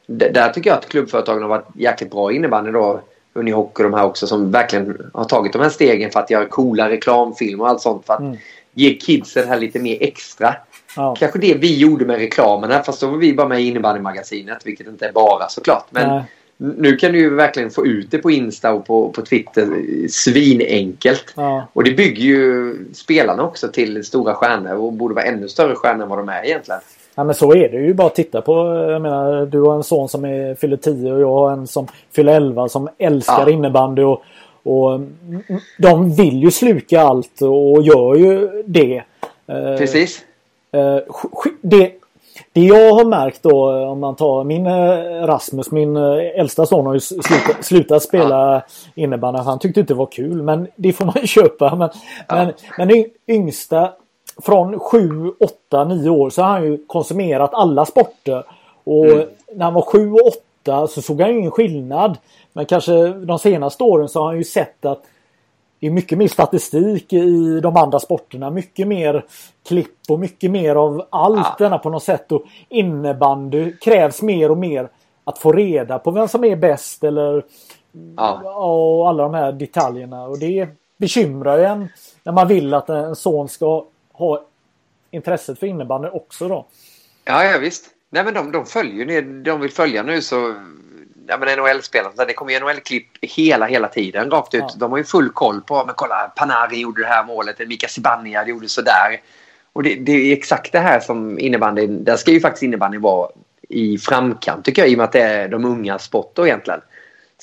[0.08, 3.02] där tycker jag att klubbföretagen har varit jäkligt bra innebandy då.
[3.34, 6.46] Unihockey och de här också som verkligen har tagit de här stegen för att göra
[6.46, 8.38] coola reklamfilmer och allt sånt för att mm.
[8.74, 10.56] ge kidsen det här lite mer extra.
[10.96, 11.16] Ja.
[11.20, 14.66] Kanske det vi gjorde med reklamen här fast då var vi bara med i innebandymagasinet
[14.66, 15.86] vilket inte är bara såklart.
[15.90, 16.24] Men Nej.
[16.58, 19.68] nu kan du ju verkligen få ut det på Insta och på, på Twitter
[20.10, 21.34] svinenkelt.
[21.36, 21.68] Ja.
[21.74, 26.04] Och det bygger ju spelarna också till stora stjärnor och borde vara ännu större stjärnor
[26.04, 26.82] än vad de är egentligen.
[27.18, 28.54] Ja men så är det ju bara titta på.
[28.90, 31.88] Jag menar du har en son som är, fyller 10 och jag har en som
[32.12, 33.50] fyller 11 som älskar ja.
[33.50, 34.04] innebandy.
[34.04, 34.22] Och,
[34.64, 35.02] och
[35.78, 39.04] de vill ju sluka allt och gör ju det.
[39.48, 40.26] Eh, Precis.
[40.72, 40.98] Eh,
[41.62, 41.92] det,
[42.54, 46.94] det jag har märkt då om man tar min eh, Rasmus, min äldsta son har
[46.94, 48.62] ju slutat, slutat spela
[48.96, 49.40] innebandy.
[49.40, 51.76] Han tyckte inte det var kul men det får man ju köpa.
[51.76, 51.90] Men,
[52.28, 52.52] ja.
[52.78, 53.92] men, men yngsta
[54.42, 58.44] från 7, 8, 9 år så har han ju konsumerat alla sporter.
[58.84, 59.28] Och mm.
[59.56, 60.28] när han var 7 och
[60.64, 62.18] 8 så såg han ju ingen skillnad.
[62.54, 65.04] Men kanske de senaste åren så har han ju sett att
[65.80, 68.50] det är mycket mer statistik i de andra sporterna.
[68.50, 69.26] Mycket mer
[69.68, 71.56] klipp och mycket mer av allt ja.
[71.58, 72.32] denna på något sätt.
[72.32, 74.90] Och innebandy krävs mer och mer
[75.24, 77.44] att få reda på vem som är bäst eller
[78.18, 78.54] ja.
[78.56, 80.24] och alla de här detaljerna.
[80.24, 81.90] Och det bekymrar ju en
[82.24, 83.86] när man vill att en son ska
[84.18, 84.46] ha
[85.12, 86.66] intresset för innebandy också då.
[87.26, 87.90] Ja, ja visst.
[88.10, 89.22] Nej, men de, de följer nu.
[89.22, 90.56] De vill följa nu så...
[91.28, 92.26] Ja, men NHL-spelarna.
[92.26, 94.62] Det kommer ju NHL-klipp hela, hela tiden rakt ut.
[94.62, 94.74] Ja.
[94.78, 98.48] De har ju full koll på, men kolla, Panari gjorde det här målet, Mika Zibanejad
[98.48, 99.22] gjorde sådär.
[99.74, 103.30] Och det, det är exakt det här som innebandy, där ska ju faktiskt innebandy vara
[103.70, 106.82] i framkant tycker jag i och med att det är de unga sport egentligen.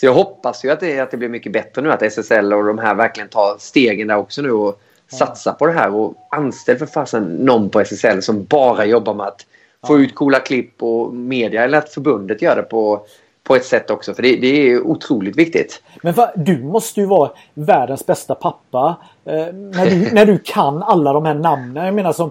[0.01, 2.65] Så jag hoppas ju att det, att det blir mycket bättre nu att SSL och
[2.65, 4.81] de här verkligen tar stegen där också nu och
[5.13, 9.27] Satsa på det här och anställ för fasen någon på SSL som bara jobbar med
[9.27, 9.47] att
[9.87, 13.07] få ut coola klipp och media eller att förbundet gör det på,
[13.43, 14.15] på ett sätt också.
[14.15, 15.83] För det, det är otroligt viktigt.
[16.03, 18.97] Men för, du måste ju vara världens bästa pappa.
[19.25, 21.85] Eh, när, du, när du kan alla de här namnen.
[21.87, 22.31] Jag menar som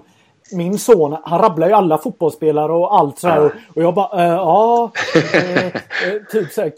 [0.52, 3.44] min son, han rabblar ju alla fotbollsspelare och allt sådär.
[3.44, 4.90] Och, och jag bara, äh, ja.
[5.14, 5.72] Äh,
[6.32, 6.72] typ såhär,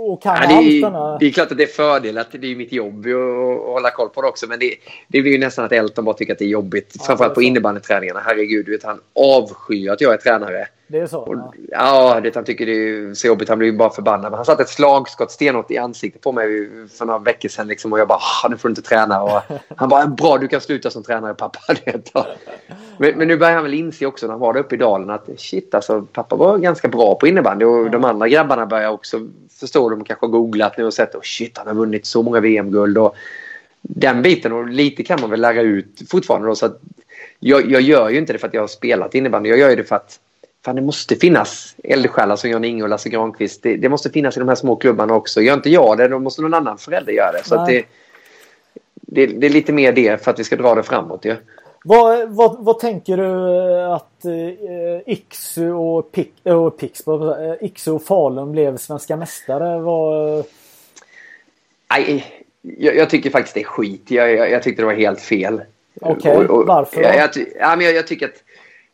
[0.00, 2.52] och kan ja, det, är, allt det är klart att det är fördel att det
[2.52, 4.46] är mitt jobb att hålla koll på det också.
[4.46, 4.74] Men det,
[5.08, 6.94] det blir ju nästan att Elton bara tycker att det är jobbigt.
[6.98, 8.20] Ja, Framförallt på innebandyträningarna.
[8.24, 10.68] Herregud, vet, han avskyr att jag är tränare.
[10.90, 11.18] Det är så?
[11.20, 13.48] Och, ja, det, han tycker det är så jobbigt.
[13.48, 14.30] Han blir ju bara förbannad.
[14.30, 17.68] Men han satte ett slagskott stenhårt i ansiktet på mig för några veckor sedan.
[17.68, 19.22] Liksom, och jag bara, ah, nu får du inte träna.
[19.22, 19.42] Och
[19.76, 21.60] han bara, bra du kan sluta som tränare pappa.
[22.98, 25.10] men, men nu börjar han väl inse också när han var där uppe i dalen
[25.10, 27.64] att shit alltså, pappa var ganska bra på innebandy.
[27.64, 29.28] Och de andra grabbarna börjar också
[29.60, 29.88] förstå.
[29.88, 32.98] De kanske har googlat nu och sett, oh, shit han har vunnit så många VM-guld.
[32.98, 33.16] Och
[33.82, 36.48] den biten och lite kan man väl lära ut fortfarande.
[36.48, 36.80] Då, så att
[37.38, 39.48] jag, jag gör ju inte det för att jag har spelat innebandy.
[39.50, 40.20] Jag gör ju det för att
[40.64, 43.62] Fan, det måste finnas eldsjälar som Jan Inge och Lasse Granqvist.
[43.62, 45.40] Det, det, måste finnas i de här små klubbarna också.
[45.40, 47.44] Gör inte jag det, då måste någon annan förälder göra det.
[47.44, 47.84] Så det,
[48.94, 51.24] det, det, är lite mer det för att vi ska dra det framåt.
[51.24, 51.34] Ja.
[51.84, 58.02] Vad, vad, vad tänker du att eh, Iksu och, Pix, och, Pix, eh, Iksu och
[58.02, 59.80] Falun blev svenska mästare?
[59.80, 60.44] Vad...
[61.90, 62.24] Nej,
[62.62, 64.10] jag, jag, tycker faktiskt det är skit.
[64.10, 65.62] Jag, jag, jag tyckte det var helt fel.
[66.00, 67.02] Okej, okay, varför?
[67.02, 68.42] Jag, jag, ja, men jag, tycker att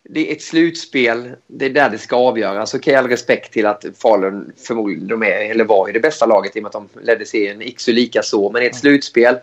[0.08, 1.32] det är ett slutspel.
[1.46, 2.74] Det är där det ska avgöras.
[2.74, 6.56] Okej, all respekt till att Falun förmodligen de är, eller var ju det bästa laget
[6.56, 7.62] i och med att de ledde serien.
[7.62, 8.50] Iksu lika så.
[8.50, 9.36] Men i ett slutspel.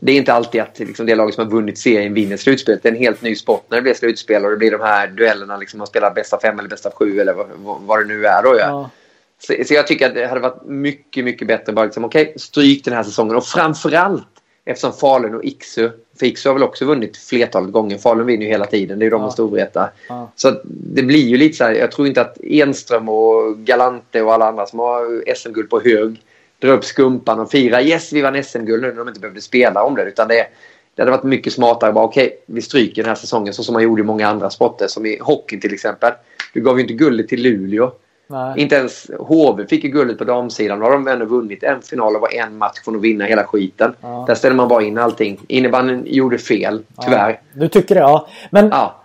[0.00, 2.82] Det är inte alltid att liksom, det lag som har vunnit serien vinner slutspelet.
[2.82, 5.08] Det är en helt ny sport när det blir slutspel och det blir de här
[5.08, 5.56] duellerna.
[5.56, 8.42] Liksom, man spelar bästa fem eller bästa sju eller vad, vad det nu är.
[8.42, 8.90] Då, ja.
[9.38, 12.38] Så, så, jag tycker att det hade varit mycket, mycket bättre bara liksom, okej, okay,
[12.38, 13.36] stryk den här säsongen.
[13.36, 14.37] Och framförallt
[14.68, 17.98] eftersom Falun och Iksu för Iksu har väl också vunnit flertalet gånger.
[17.98, 18.98] Falun vinner ju hela tiden.
[18.98, 19.30] Det är ju de ja.
[19.30, 19.90] Storvreta.
[20.08, 20.32] Ja.
[20.36, 21.72] Så det blir ju lite så här.
[21.72, 26.22] Jag tror inte att Enström och Galante och alla andra som har SM-guld på hög
[26.58, 29.82] drar upp skumpan och firar yes vi vann SM-guld nu när de inte behövde spela
[29.82, 30.02] om det.
[30.02, 30.46] Utan det,
[30.94, 33.72] det hade varit mycket smartare bara okej okay, vi stryker den här säsongen så som
[33.72, 34.86] man gjorde i många andra sporter.
[34.86, 36.12] Som i hockeyn till exempel.
[36.54, 37.92] Du gav ju inte guldet till Luleå.
[38.30, 38.60] Nej.
[38.60, 40.78] Inte ens HV fick ju guldet på damsidan.
[40.78, 43.44] Då har de ändå vunnit en final och var en match från att vinna hela
[43.44, 43.94] skiten.
[44.00, 44.24] Ja.
[44.26, 45.40] Där ställer man bara in allting.
[45.48, 47.30] Innebandyn gjorde fel, tyvärr.
[47.30, 47.36] Ja.
[47.52, 48.28] Du tycker det, ja.
[48.50, 49.02] Men ja.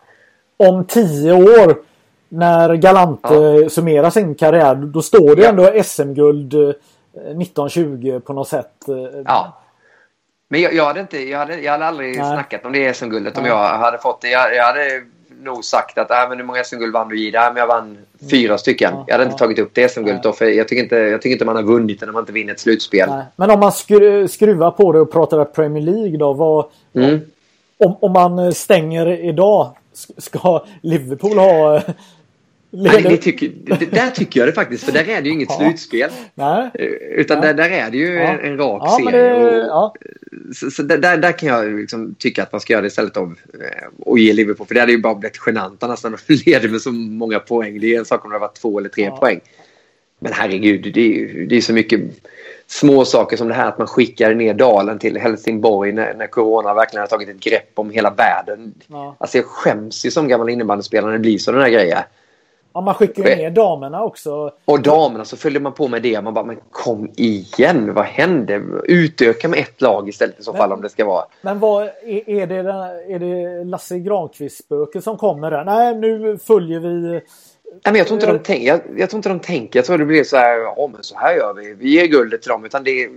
[0.58, 1.76] om tio år
[2.30, 3.70] när Galante ja.
[3.70, 4.76] summerar sin karriär.
[4.76, 5.50] Då står det ja.
[5.50, 8.88] ändå SM-guld 1920 eh, på något sätt.
[8.88, 9.58] Eh, ja.
[10.48, 12.34] Men jag, jag, hade, inte, jag, hade, jag hade aldrig Nej.
[12.34, 14.30] snackat om det SM-guldet om jag hade fått det.
[14.30, 15.04] Jag, jag hade
[15.44, 17.36] nog sagt att äh, men hur många SM-guld vann du i?
[17.36, 17.98] Äh, men jag vann
[18.32, 18.94] fyra stycken.
[18.94, 19.28] Ja, jag hade ja.
[19.28, 20.34] inte tagit upp det SM-guldet då.
[20.34, 22.60] För jag tycker, inte, jag tycker inte man har vunnit när man inte vinner ett
[22.60, 23.10] slutspel.
[23.10, 23.26] Nej.
[23.36, 26.34] Men om man skru, skruvar på det och pratar Premier League då.
[26.34, 27.20] Vad, mm.
[27.78, 29.78] om, om man stänger idag.
[30.18, 31.82] Ska Liverpool ha
[32.76, 35.50] Nej, det, tycker, det, där tycker jag det faktiskt, för där är det ju inget
[35.50, 35.58] ja.
[35.60, 36.10] slutspel.
[36.36, 36.72] Nej.
[36.74, 36.86] Eh,
[37.20, 38.40] utan Där, där är det ju ja.
[38.40, 39.22] en, rak ja, serie.
[39.22, 39.98] Det, och,
[40.56, 43.30] Så, så där, där kan jag liksom tycka att man ska göra det istället att
[43.30, 44.68] eh, ge Liverpool.
[44.68, 47.80] För det hade ju bara blivit genant annars när de leder med så många poäng.
[47.80, 49.40] Det är en sak om det var två eller tre poäng.
[50.20, 52.02] Men herregud, det är, det är så mycket
[52.68, 56.74] små saker som det här att man skickar ner dalen till Helsingborg när, när corona
[56.74, 58.74] verkligen har tagit ett grepp om hela världen.
[58.88, 59.16] Ja.
[59.18, 62.06] Alltså jag skäms ju som gammal innebandyspelare när det blir sådana här grejer.
[62.74, 64.52] Ja, man skickar ju ner damerna också.
[64.66, 66.22] Och damerna så följer man på med det.
[66.22, 68.64] Man bara, men kom igen, vad hände?
[68.84, 71.26] Utöka med ett lag istället i så men, fall om det ska vara.
[71.41, 72.56] Men vad är, är det,
[73.14, 75.66] är det Lasse Granqvist-spöket som kommer där?
[75.66, 76.90] Nej, nu följer vi...
[76.90, 77.22] Nej,
[77.84, 79.80] men jag, tror inte de tänk, jag, jag tror inte de tänker.
[79.80, 81.74] Jag tror det blir så här, ja men så här gör vi.
[81.74, 82.66] Vi ger guldet till dem.
[82.66, 83.10] Utan det,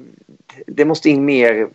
[0.66, 1.68] det måste in mer,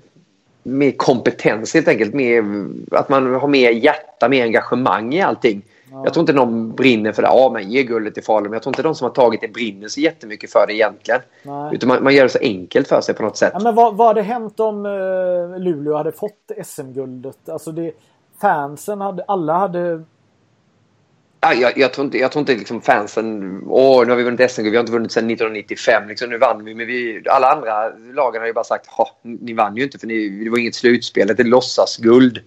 [0.63, 2.13] mer kompetens helt enkelt.
[2.13, 2.43] Mer,
[2.91, 5.61] att man har mer hjärta, mer engagemang i allting.
[5.91, 6.01] Ja.
[6.03, 7.27] Jag tror inte någon brinner för det.
[7.27, 8.43] Ja, men ge guldet till Falun.
[8.43, 11.21] Men jag tror inte de som har tagit det brinner så jättemycket för det egentligen.
[11.43, 11.75] Nej.
[11.75, 13.51] Utan man, man, gör det så enkelt för sig på något sätt.
[13.53, 17.49] Ja, men vad, vad hade hänt om uh, Luleå hade fått SM-guldet?
[17.49, 17.91] Alltså det,
[18.41, 20.03] fansen hade, alla hade...
[21.41, 23.61] Ja, jag, jag, tror inte, jag tror inte liksom fansen...
[23.67, 24.71] Åh, nu har vi vunnit SM-guld.
[24.71, 26.07] Vi har inte vunnit sedan 1995.
[26.07, 26.75] Liksom, nu vann vi.
[26.75, 28.87] Men vi, alla andra lagen har ju bara sagt
[29.21, 31.27] ni vann ju inte för ni, det var inget slutspel.
[31.27, 32.39] Det är låtsasguld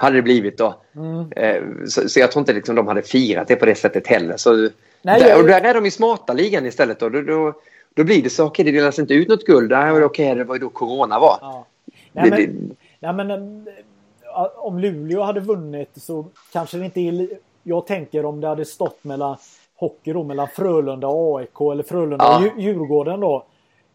[0.00, 0.74] hade det blivit då.
[0.96, 1.32] Mm.
[1.32, 4.36] Eh, så, så, jag tror inte liksom de hade firat det på det sättet heller.
[4.36, 4.68] Så,
[5.02, 7.00] Nej, där, och där är de i smarta ligan istället.
[7.00, 7.52] Då, då, då,
[7.94, 9.70] då blir det så, okej det delas inte ut något guld.
[9.70, 11.38] Det okej, det var ju då corona var.
[11.40, 11.66] Ja.
[12.12, 17.28] Nej, men, nej, men eh, om Luleå hade vunnit så kanske det inte är...
[17.62, 19.36] Jag tänker om det hade stått mellan
[19.76, 22.50] hockey då, mellan Frölunda och AIK eller Frölunda ja.
[22.54, 23.44] och Djurgården då.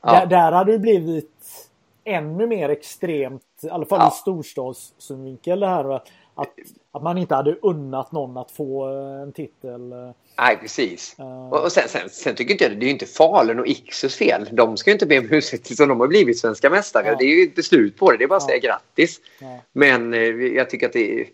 [0.01, 0.11] Ja.
[0.11, 1.31] Där, där hade det blivit
[2.03, 4.07] ännu mer extremt, i alla fall ja.
[4.07, 5.95] i storstadssynvinkel det här.
[5.95, 6.03] att,
[6.91, 9.91] att man inte hade unnat någon att få eh, en titel.
[9.91, 9.97] Eh.
[10.37, 11.15] Nej, precis.
[11.19, 14.49] Uh, och sen, sen, sen, tycker inte jag det är inte Falun och Iksus fel.
[14.51, 17.07] De ska ju inte be om ursäkt som de har blivit svenska mästare.
[17.07, 17.15] Ja.
[17.19, 18.17] Det är ju inte slut på det.
[18.17, 18.47] Det är bara att ja.
[18.47, 19.19] säga grattis.
[19.39, 19.59] Ja.
[19.73, 20.13] Men
[20.55, 21.27] jag tycker att det är,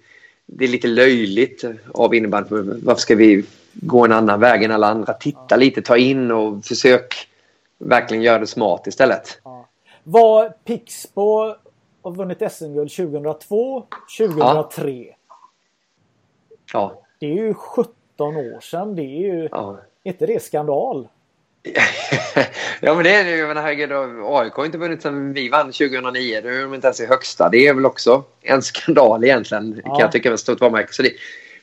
[0.45, 1.63] det är lite löjligt
[1.93, 2.81] av innebandyn.
[2.83, 3.43] Varför ska vi
[3.73, 5.13] gå en annan väg än alla andra?
[5.13, 7.27] Titta lite, ta in och försök
[7.85, 9.41] verkligen göra det smart istället.
[10.03, 11.55] Var Pixbo
[12.03, 13.83] har vunnit SM-guld 2002,
[14.17, 15.15] 2003.
[16.73, 17.01] Ja.
[17.19, 18.95] Det är ju 17 år sedan.
[18.95, 19.47] Det är ju...
[19.51, 19.79] Ja.
[20.03, 21.07] inte det skandal?
[22.81, 23.45] ja men det är det ju.
[23.53, 23.91] Herregud,
[24.25, 26.41] AIK har inte vunnit sedan vi vann 2009.
[26.43, 27.49] Då är de inte ens i högsta.
[27.49, 29.81] Det är väl också en skandal egentligen.
[29.85, 29.89] Ja.
[29.89, 30.93] Kan jag tycka med stort varumärke.
[30.93, 31.11] Så det,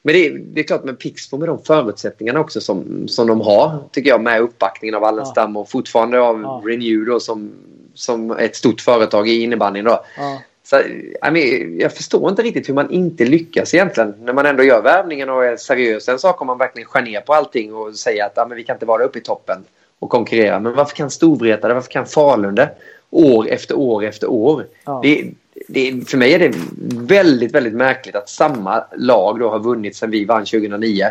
[0.02, 3.88] men det, det, är klart med Pixbo med de förutsättningarna också som, som de har.
[3.92, 5.60] Tycker jag med uppbackningen av Wallenstam ja.
[5.60, 6.62] och fortfarande av ja.
[6.64, 7.52] Renew då som,
[7.98, 10.04] som ett stort företag i innebandyn då.
[10.16, 10.42] Ja.
[10.64, 14.62] Så, I mean, jag förstår inte riktigt hur man inte lyckas egentligen när man ändå
[14.62, 16.08] gör värvningen och är seriös.
[16.08, 18.64] En sak om man verkligen skär ner på allting och säger att ja, men vi
[18.64, 19.64] kan inte vara uppe i toppen
[19.98, 20.60] och konkurrera.
[20.60, 22.70] Men varför kan Storvreta, varför kan Falunde
[23.10, 24.66] år efter år efter år?
[24.84, 25.00] Ja.
[25.02, 25.30] Det,
[25.68, 26.54] det, för mig är det
[27.06, 31.06] väldigt, väldigt märkligt att samma lag då har vunnit sedan vi vann 2009.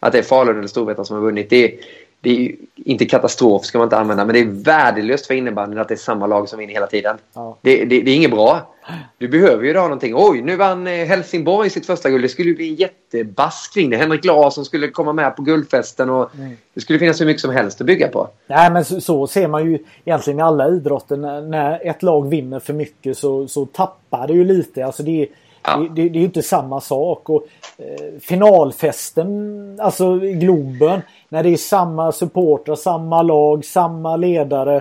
[0.00, 1.50] Att det är Falun eller Storvreta som har vunnit.
[1.50, 1.74] Det,
[2.20, 5.88] det är inte katastrof ska man inte använda men det är värdelöst för innebandyn att
[5.88, 7.16] det är samma lag som vinner hela tiden.
[7.34, 7.58] Ja.
[7.62, 8.74] Det, det, det, är inget bra.
[9.18, 10.14] Du behöver ju ha någonting.
[10.16, 12.24] Oj, nu vann eh, Helsingborg sitt första guld.
[12.24, 13.96] Det skulle bli en jättebask kring det.
[13.96, 16.56] Henrik Larsson skulle komma med på guldfesten och mm.
[16.74, 18.28] det skulle finnas hur mycket som helst att bygga på.
[18.46, 21.16] Nej, men så, så ser man ju egentligen i alla idrotter.
[21.16, 24.86] När, när, ett lag vinner för mycket så, så tappar det ju lite.
[24.86, 25.26] Alltså det,
[25.62, 25.88] ja.
[25.94, 27.28] det, det, är ju inte samma sak.
[27.28, 27.46] Och,
[27.78, 34.80] eh, finalfesten, alltså Globen, när det är samma supportrar, samma lag, samma ledare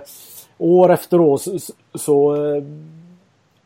[0.57, 1.59] år efter år så,
[1.95, 2.63] så eh,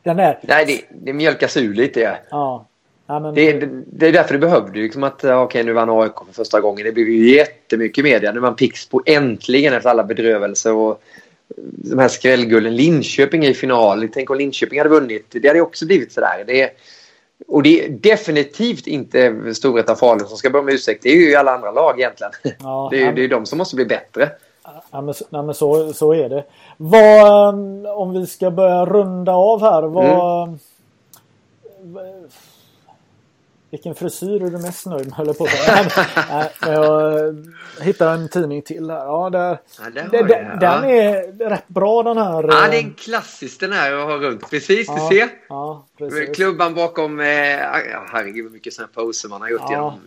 [0.03, 0.39] den är...
[0.41, 1.99] Nej, det, det mjölkas ur lite.
[1.99, 2.15] Ja.
[2.29, 2.65] ja.
[3.07, 3.35] ja men...
[3.35, 6.33] det, det, det, är därför det behövde liksom att okej okay, nu vann AIK för
[6.33, 6.85] första gången.
[6.85, 8.31] Det blev ju jättemycket media.
[8.31, 11.01] Nu vann Pixbo äntligen efter alla bedrövelser och
[11.57, 12.75] de här skrällgulden.
[12.75, 14.07] Linköping är i final.
[14.13, 15.25] Tänk om Linköping hade vunnit.
[15.29, 16.43] Det hade också blivit sådär.
[16.47, 16.69] Det,
[17.47, 21.03] och det är definitivt inte Storvreta Falun som ska be om ursäkt.
[21.03, 22.33] Det är ju alla andra lag egentligen.
[22.59, 24.29] Ja, det, är, det är de som måste bli bättre.
[24.91, 26.43] Ja, men, nej, men så, så är det.
[26.77, 27.55] Vad,
[27.87, 29.81] om vi ska börja runda av här.
[29.81, 30.59] Vad, mm.
[33.73, 35.13] Vilken frisyr är du mest nöjd med?
[35.13, 35.47] Höll på
[36.29, 37.35] Nej, jag
[37.81, 38.97] hittade en tidning till här.
[38.97, 42.43] Ja, där, ja, där den, den är rätt bra den här.
[42.43, 44.49] Ja, det är en klassisk den här jag har runt.
[44.49, 45.29] Precis, ja, du ser.
[45.49, 46.35] Ja, precis.
[46.35, 47.19] Klubban bakom.
[47.19, 49.71] Eh, ja, herregud vad mycket sådana poser man har gjort ja.
[49.71, 49.99] genom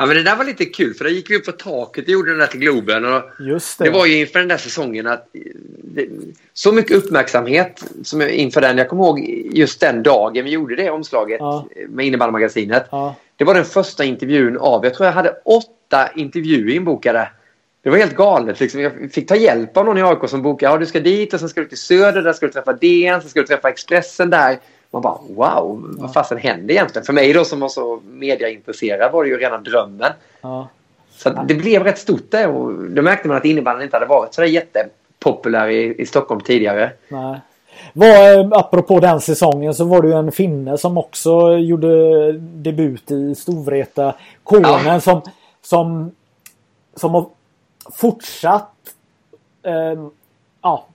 [0.00, 2.10] Ja, men det där var lite kul för då gick vi upp på taket och
[2.10, 3.04] gjorde den där till Globen.
[3.04, 3.22] Och
[3.78, 3.84] det.
[3.84, 5.28] det var ju inför den där säsongen att
[5.82, 6.08] det,
[6.52, 8.78] så mycket uppmärksamhet som inför den.
[8.78, 9.20] Jag kommer ihåg
[9.52, 11.68] just den dagen vi gjorde det omslaget ja.
[11.88, 12.86] med innebandymagasinet.
[12.90, 13.14] Ja.
[13.36, 17.28] Det var den första intervjun av, jag tror jag hade åtta intervjuer inbokade.
[17.82, 18.60] Det var helt galet.
[18.60, 18.80] Liksom.
[18.80, 20.72] Jag fick ta hjälp av någon i AIK som bokade.
[20.72, 22.22] Ja, du ska dit och sen ska du till Söder.
[22.22, 23.20] Där ska du träffa DN.
[23.20, 24.58] Sen ska du träffa Expressen där.
[24.90, 27.06] Man bara wow, vad fasen händer egentligen?
[27.06, 30.12] För mig då som var så mediaintresserad var det ju redan drömmen.
[30.40, 30.68] Ja.
[31.10, 34.34] Så det blev rätt stort där och då märkte man att innebandyn inte hade varit
[34.34, 36.92] så jättepopulär i, i Stockholm tidigare.
[37.08, 37.40] Nej.
[37.92, 43.10] Var, eh, apropå den säsongen så var det ju en finne som också gjorde debut
[43.10, 44.14] i Storvreta.
[44.42, 45.00] Konen ja.
[45.00, 45.22] som,
[45.62, 46.10] som,
[46.94, 47.26] som har
[47.92, 48.74] fortsatt
[49.62, 50.08] eh,
[50.62, 50.86] ja,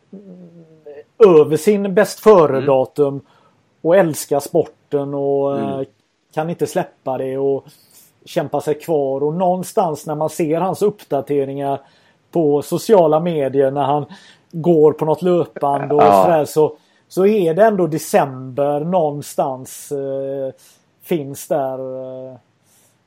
[1.25, 3.21] över sin bäst före-datum mm
[3.83, 5.69] och älskar sporten och mm.
[5.69, 5.85] Eh,
[6.33, 7.65] kan inte släppa det och
[8.25, 9.23] kämpa sig kvar.
[9.23, 11.81] Och någonstans när man ser hans uppdateringar
[12.31, 14.05] på sociala medier när han
[14.51, 16.23] går på något löpband och ja.
[16.23, 16.77] sådär så,
[17.07, 20.53] så är det ändå december någonstans eh,
[21.01, 21.79] finns där.
[21.79, 22.37] Eh,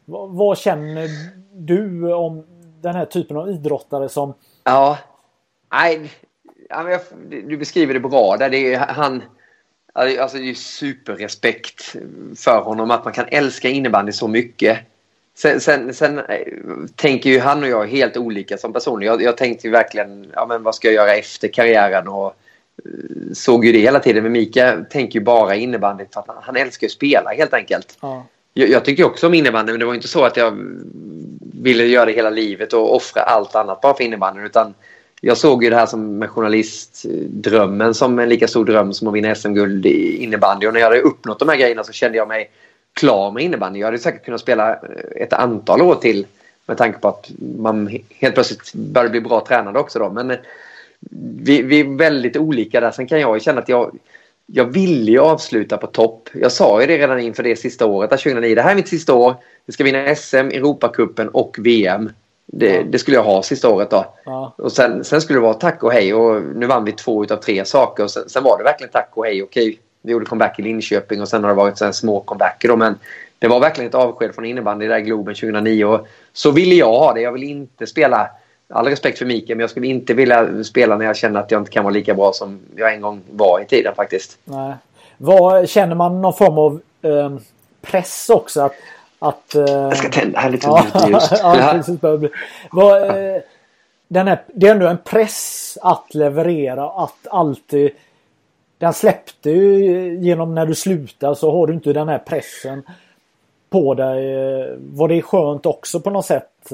[0.04, 1.08] vad, vad, känner
[1.52, 2.46] du om
[2.80, 4.34] den här typen av idrottare som...
[4.64, 4.98] Ja,
[5.72, 6.10] nej,
[7.20, 8.50] du beskriver det bra där.
[8.50, 9.22] Det är, han,
[9.96, 11.96] Alltså det är superrespekt
[12.36, 14.78] för honom att man kan älska innebandy så mycket.
[15.34, 16.24] Sen, sen, sen eh,
[16.96, 19.06] tänker ju han och jag helt olika som personer.
[19.06, 22.36] Jag, jag tänkte ju verkligen, ja men vad ska jag göra efter karriären och
[22.86, 24.22] uh, såg ju det hela tiden.
[24.22, 27.98] Men Mika tänker ju bara innebandy för att han, han älskar att spela helt enkelt.
[28.00, 28.26] Ja.
[28.54, 30.58] Jag, jag tycker också om innebandy men det var inte så att jag
[31.62, 34.74] ville göra det hela livet och offra allt annat bara för innebandyn utan
[35.20, 39.14] jag såg ju det här som med journalistdrömmen som en lika stor dröm som att
[39.14, 40.66] vinna SM-guld i innebandy.
[40.66, 42.50] Och när jag hade uppnått de här grejerna så kände jag mig
[42.92, 43.80] klar med innebandy.
[43.80, 44.78] Jag hade säkert kunnat spela eh,
[45.22, 46.26] ett antal år till
[46.66, 50.10] med tanke på att man helt plötsligt började bli bra tränad också då.
[50.10, 50.36] Men eh,
[51.40, 52.90] vi, vi är väldigt olika där.
[52.90, 53.98] Sen kan jag känna att jag
[54.46, 56.28] jag ville ju avsluta på topp.
[56.32, 58.54] Jag sa ju det redan inför det sista året, 2009.
[58.54, 59.34] Det här är mitt sista år.
[59.66, 62.10] Vi ska vinna SM, Europacupen och VM.
[62.46, 64.14] Det, det, skulle jag ha sista året då.
[64.24, 64.54] Ja.
[64.58, 67.36] Och sen, sen, skulle det vara tack och hej och nu vann vi två utav
[67.36, 68.04] tre saker.
[68.04, 69.42] Och sen, sen var det verkligen tack och hej.
[69.42, 72.76] Okej, vi gjorde comeback i Linköping och sen har det varit så små comebacker då.
[72.76, 72.98] Men
[73.38, 75.84] det var verkligen ett avsked från innebandy där i Globen 2009.
[75.84, 77.20] Och så ville jag ha det.
[77.20, 78.30] Jag vill inte spela
[78.68, 81.60] all respekt för Mikael, men jag skulle inte vilja spela när jag känner att jag
[81.60, 84.38] inte kan vara lika bra som jag en gång var i tiden faktiskt.
[84.44, 84.74] Nej.
[85.16, 87.36] Vad, känner man någon form av eh,
[87.82, 88.60] press också?
[88.60, 88.74] Att,
[89.18, 90.86] att, eh, jag ska tända här lite ja,
[91.30, 92.00] ja, precis,
[92.70, 93.42] Vad, eh,
[94.08, 97.90] den är, det är ändå en press att leverera, att alltid...
[98.78, 102.82] Den släppte ju genom när du slutar så har du inte den här pressen
[103.70, 104.76] på dig.
[104.78, 106.72] Var det skönt också på något sätt?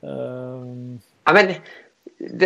[0.00, 1.00] Um...
[1.24, 1.54] Ja, men,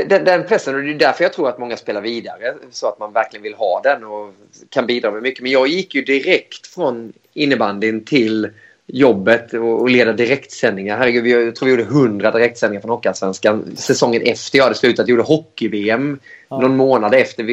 [0.09, 2.55] den, den pressen, och det är därför jag tror att många spelar vidare.
[2.71, 4.35] Så att man verkligen vill ha den och
[4.69, 5.43] kan bidra med mycket.
[5.43, 8.51] Men jag gick ju direkt från innebandyn till
[8.87, 10.99] jobbet och, leda direktsändningar.
[10.99, 13.77] Herregud, jag tror vi gjorde 100 direktsändningar från Hockeyallsvenskan.
[13.77, 16.61] Säsongen efter jag hade slutat jag gjorde hockey-VM ja.
[16.61, 17.45] någon månad efter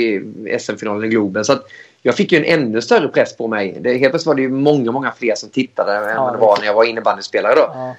[0.59, 1.45] SM-finalen i Globen.
[1.45, 1.57] Så
[2.01, 3.77] jag fick ju en ännu större press på mig.
[3.79, 6.57] Det, helt plötsligt var det ju många, många fler som tittade än ja, det var
[6.59, 7.71] när jag var innebandyspelare då.
[7.73, 7.95] Ja.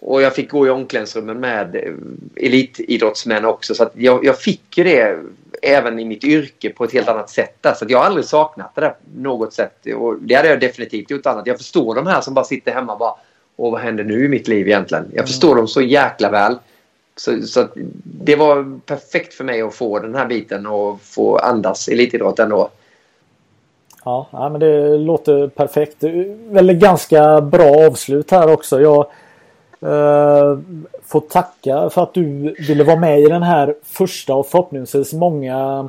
[0.00, 1.94] Och jag fick gå i omklädningsrummen med
[2.36, 3.74] elitidrottsmän också.
[3.74, 5.18] Så jag, jag, fick ju det
[5.62, 7.54] även i mitt yrke på ett helt annat sätt.
[7.60, 7.74] Där.
[7.74, 9.86] Så jag har aldrig saknat det där på något sätt.
[9.96, 11.46] Och det hade jag definitivt gjort annat.
[11.46, 13.14] Jag förstår de här som bara sitter hemma och bara
[13.60, 15.04] Åh, vad händer nu i mitt liv egentligen?
[15.04, 15.26] Jag mm.
[15.26, 16.56] förstår dem så jäkla väl.
[17.16, 17.68] Så, så
[18.04, 22.70] det var perfekt för mig att få den här biten och få andas elitidrott ändå.
[24.04, 25.96] Ja, men det låter perfekt.
[26.50, 28.80] Väl ganska bra avslut här också.
[28.80, 29.06] Jag
[29.82, 30.58] Uh,
[31.04, 35.88] får tacka för att du ville vara med i den här första och förhoppningsvis många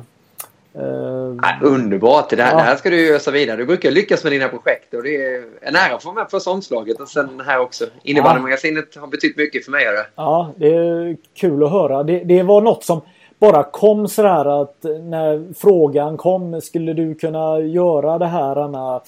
[0.76, 2.30] uh, ja, Underbart!
[2.30, 2.56] Det här, ja.
[2.56, 3.56] det här ska du ösa vidare.
[3.56, 6.38] Du brukar lyckas med dina projekt och det är en ära att få med på
[6.46, 7.84] omslaget och sen här också.
[8.02, 9.00] Innebandymagasinet ja.
[9.00, 9.84] har betytt mycket för mig.
[9.84, 10.06] Här.
[10.14, 12.02] Ja, det är kul att höra.
[12.02, 13.00] Det, det var något som
[13.38, 19.00] bara kom sådär att när frågan kom skulle du kunna göra det här Anna?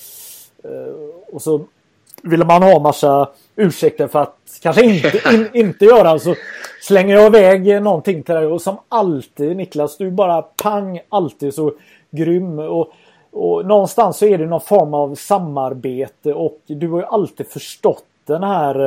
[0.64, 1.60] Uh, och så
[2.22, 6.18] ville man ha massa ursäkter för att kanske inte, in, inte göra.
[6.18, 6.34] Så
[6.82, 11.72] slänger jag iväg någonting till dig och som alltid Niklas, du bara pang alltid så
[12.10, 12.58] grym.
[12.58, 12.92] Och,
[13.30, 18.04] och någonstans så är det någon form av samarbete och du har ju alltid förstått
[18.24, 18.84] den här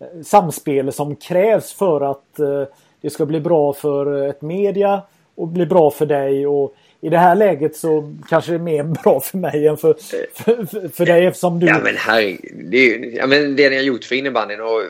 [0.00, 2.64] eh, samspelet som krävs för att eh,
[3.00, 5.02] det ska bli bra för eh, ett media
[5.34, 6.46] och bli bra för dig.
[6.46, 9.94] Och i det här läget så kanske det är mer bra för mig än för,
[10.34, 11.66] för, för dig eftersom du...
[11.66, 12.36] Ja men här,
[12.70, 14.82] det, ja, men det ni har gjort för innebandyn och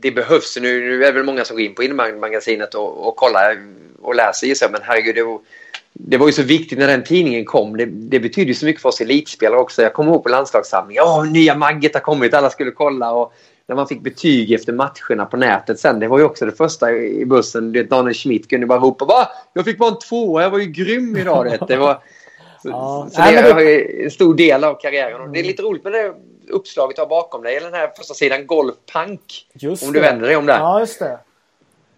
[0.00, 0.58] det behövs.
[0.60, 3.58] Nu, nu är det väl många som går in på innebandymagasinet och, och kollar
[4.02, 5.40] och läser gissar men herregud det var,
[5.92, 7.76] det var ju så viktigt när den tidningen kom.
[7.76, 9.82] Det, det betyder ju så mycket för oss elitspelare också.
[9.82, 11.04] Jag kommer ihåg på landslagssamlingen.
[11.06, 12.34] Åh, nya Magget har kommit.
[12.34, 13.12] Alla skulle kolla.
[13.12, 13.34] Och
[13.68, 16.00] när man fick betyg efter matcherna på nätet sen.
[16.00, 17.72] Det var ju också det första i bussen.
[17.72, 19.28] Du vet, Daniel Schmidt kunde bara ropa Va?
[19.52, 20.42] Jag fick bara en tvåa.
[20.42, 21.46] Jag var ju grym idag.
[21.46, 22.02] Det, det var...
[22.62, 23.08] Så, ja.
[23.12, 25.20] så det ju en stor del av karriären.
[25.20, 26.14] Och det är lite roligt med det
[26.50, 27.60] uppslaget du har bakom dig.
[27.60, 29.46] Den här första sidan Golfpunk.
[29.54, 30.58] Just om du vänder dig om där.
[30.58, 31.18] Ja, just det.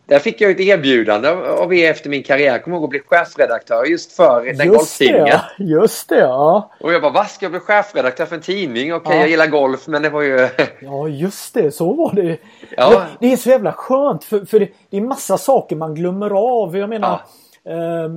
[0.08, 2.52] Där fick jag ett erbjudande av er efter min karriär.
[2.52, 5.26] Jag kommer ihåg att bli chefredaktör just för den golftidningen.
[5.28, 5.40] Ja.
[5.58, 6.70] Just det, ja.
[6.80, 8.94] Och jag bara, vad ska jag bli chefredaktör för en tidning?
[8.94, 9.20] Okej, okay, ja.
[9.20, 10.48] jag gillar golf, men det var ju...
[10.80, 11.72] ja, just det.
[11.72, 12.36] Så var det.
[12.76, 13.04] Ja.
[13.20, 16.76] Det är så jävla skönt, för, för det, det är massa saker man glömmer av.
[16.76, 17.20] Jag menar,
[17.64, 17.70] ja.
[17.72, 18.10] eh,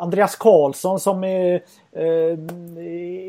[0.00, 1.54] Andreas Karlsson som är,
[1.96, 2.38] eh,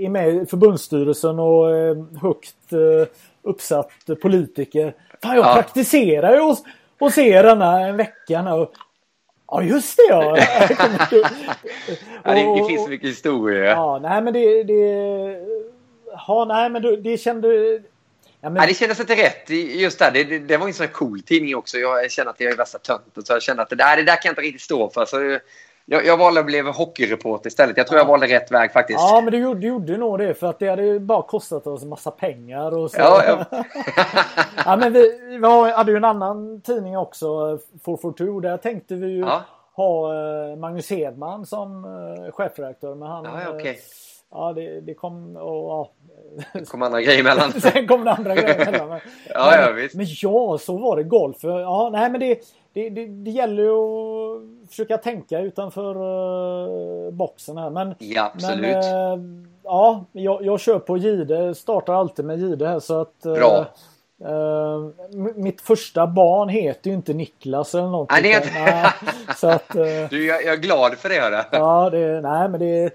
[0.06, 3.08] är med i förbundsstyrelsen och eh, högt eh,
[3.44, 4.96] uppsatt politiker.
[5.24, 5.54] Fan, jag ja.
[5.54, 6.56] praktiserar ju
[7.02, 8.68] och se denna en vecka nu.
[9.48, 10.38] Ja just det ja!
[12.24, 13.66] ja det, det, finns så mycket historia.
[13.66, 14.64] Ja nej men det...
[14.64, 14.74] det
[16.28, 17.48] ja nej men det, kände...
[18.42, 18.56] Ja, men...
[18.56, 19.50] ja, det kändes inte rätt.
[19.50, 21.78] Just där, det, det, det var en sån här cool tidning också.
[21.78, 23.24] Jag känner att jag är värsta tönten.
[23.24, 25.06] Så jag känner att det där, det där kan jag inte riktigt stå för.
[25.06, 25.40] Så
[25.92, 27.78] jag, jag valde att bli hockeyreporter istället.
[27.78, 28.04] Jag tror ja.
[28.04, 29.00] jag valde rätt väg faktiskt.
[29.00, 30.34] Ja, men du gjorde, du gjorde nog det.
[30.34, 32.78] För att det hade bara kostat oss en massa pengar.
[32.78, 33.00] Och så.
[33.00, 33.46] Ja, ja.
[34.66, 38.40] ja, men vi, vi hade ju en annan tidning också, 442.
[38.40, 39.42] Där tänkte vi ju ja.
[39.74, 42.96] ha eh, Magnus Hedman som uh, chefredaktör.
[42.96, 43.76] Men han, ja, okay.
[44.32, 45.92] ja det, det kom och ja.
[46.54, 47.52] Det kom andra grejer emellan.
[47.62, 48.90] Sen kom det andra grejer emellan.
[48.90, 49.00] Men,
[49.30, 49.96] ja, ja, visst.
[49.96, 51.38] men ja, så var det golf.
[51.42, 52.40] Ja, nej men det,
[52.74, 57.70] det, det, det gäller ju att försöka tänka utanför uh, boxen här.
[57.70, 58.62] Men, ja, absolut.
[58.62, 61.56] Men, uh, ja, jag, jag kör på Gide.
[61.56, 63.16] Startar alltid med Gide här så att...
[63.26, 63.66] Uh, Bra.
[64.26, 64.90] Uh,
[65.36, 68.18] mitt första barn heter ju inte Niklas eller någonting.
[68.22, 68.92] Nej, det nej,
[69.36, 71.20] så att, uh, du, jag, jag, är glad för det.
[71.20, 71.46] Hörde.
[71.52, 72.90] Ja, det, nej men det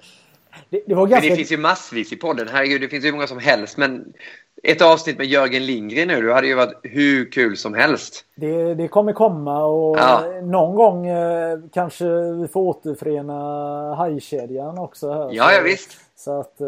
[0.71, 1.21] Det, det, var ganska...
[1.21, 2.49] Men det finns ju massvis i podden.
[2.53, 3.77] Herregud, det finns ju många som helst.
[3.77, 4.13] Men
[4.63, 8.25] ett avsnitt med Jörgen Lindgren nu, det hade ju varit hur kul som helst.
[8.35, 10.25] Det, det kommer komma och ja.
[10.43, 15.13] någon gång eh, kanske vi får återförena hajkedjan också.
[15.13, 15.29] Här.
[15.33, 15.99] Ja, ja visst.
[16.17, 16.67] Så att, eh,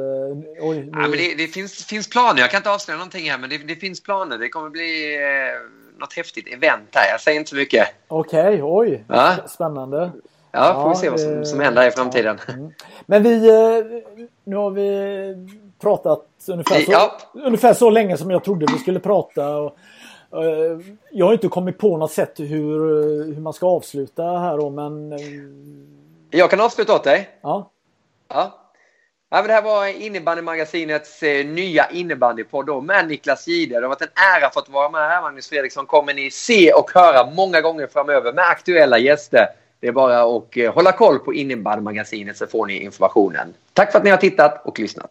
[0.61, 0.91] oj, nu...
[0.93, 2.41] ja, men det, det, finns, finns planer.
[2.41, 4.39] Jag kan inte avslöja någonting här, men det, det finns planer.
[4.39, 7.11] Det kommer bli eh, något häftigt event här.
[7.13, 7.89] Jag säger inte så mycket.
[8.09, 9.05] Okej, okay, oj.
[9.09, 9.37] Ja.
[9.49, 10.11] Spännande.
[10.53, 12.39] Ja, får ja, vi se vad som, som händer i framtiden.
[12.49, 12.71] Mm.
[13.07, 14.89] Men vi, eh, nu har vi
[15.81, 17.19] pratat ungefär så, ja.
[17.45, 19.57] ungefär så länge som jag trodde vi skulle prata.
[19.57, 19.77] Och,
[20.35, 20.81] uh,
[21.13, 22.79] jag har inte kommit på något sätt hur,
[23.35, 25.13] hur man ska avsluta här då, men...
[25.13, 25.19] Uh,
[26.31, 27.29] jag kan avsluta åt dig.
[27.43, 27.71] Ja.
[28.29, 28.65] Ja.
[29.31, 33.75] Ja, det här var innebandymagasinets eh, nya innebandypodd med Niklas Jihde.
[33.75, 35.23] Det har varit en ära att få vara med här.
[35.23, 39.47] Magnus Fredriksson kommer ni se och höra många gånger framöver med aktuella gäster.
[39.81, 43.55] Det är bara att eh, hålla koll på innebandymagasinet så får ni informationen.
[43.73, 45.11] Tack för att ni har tittat och lyssnat.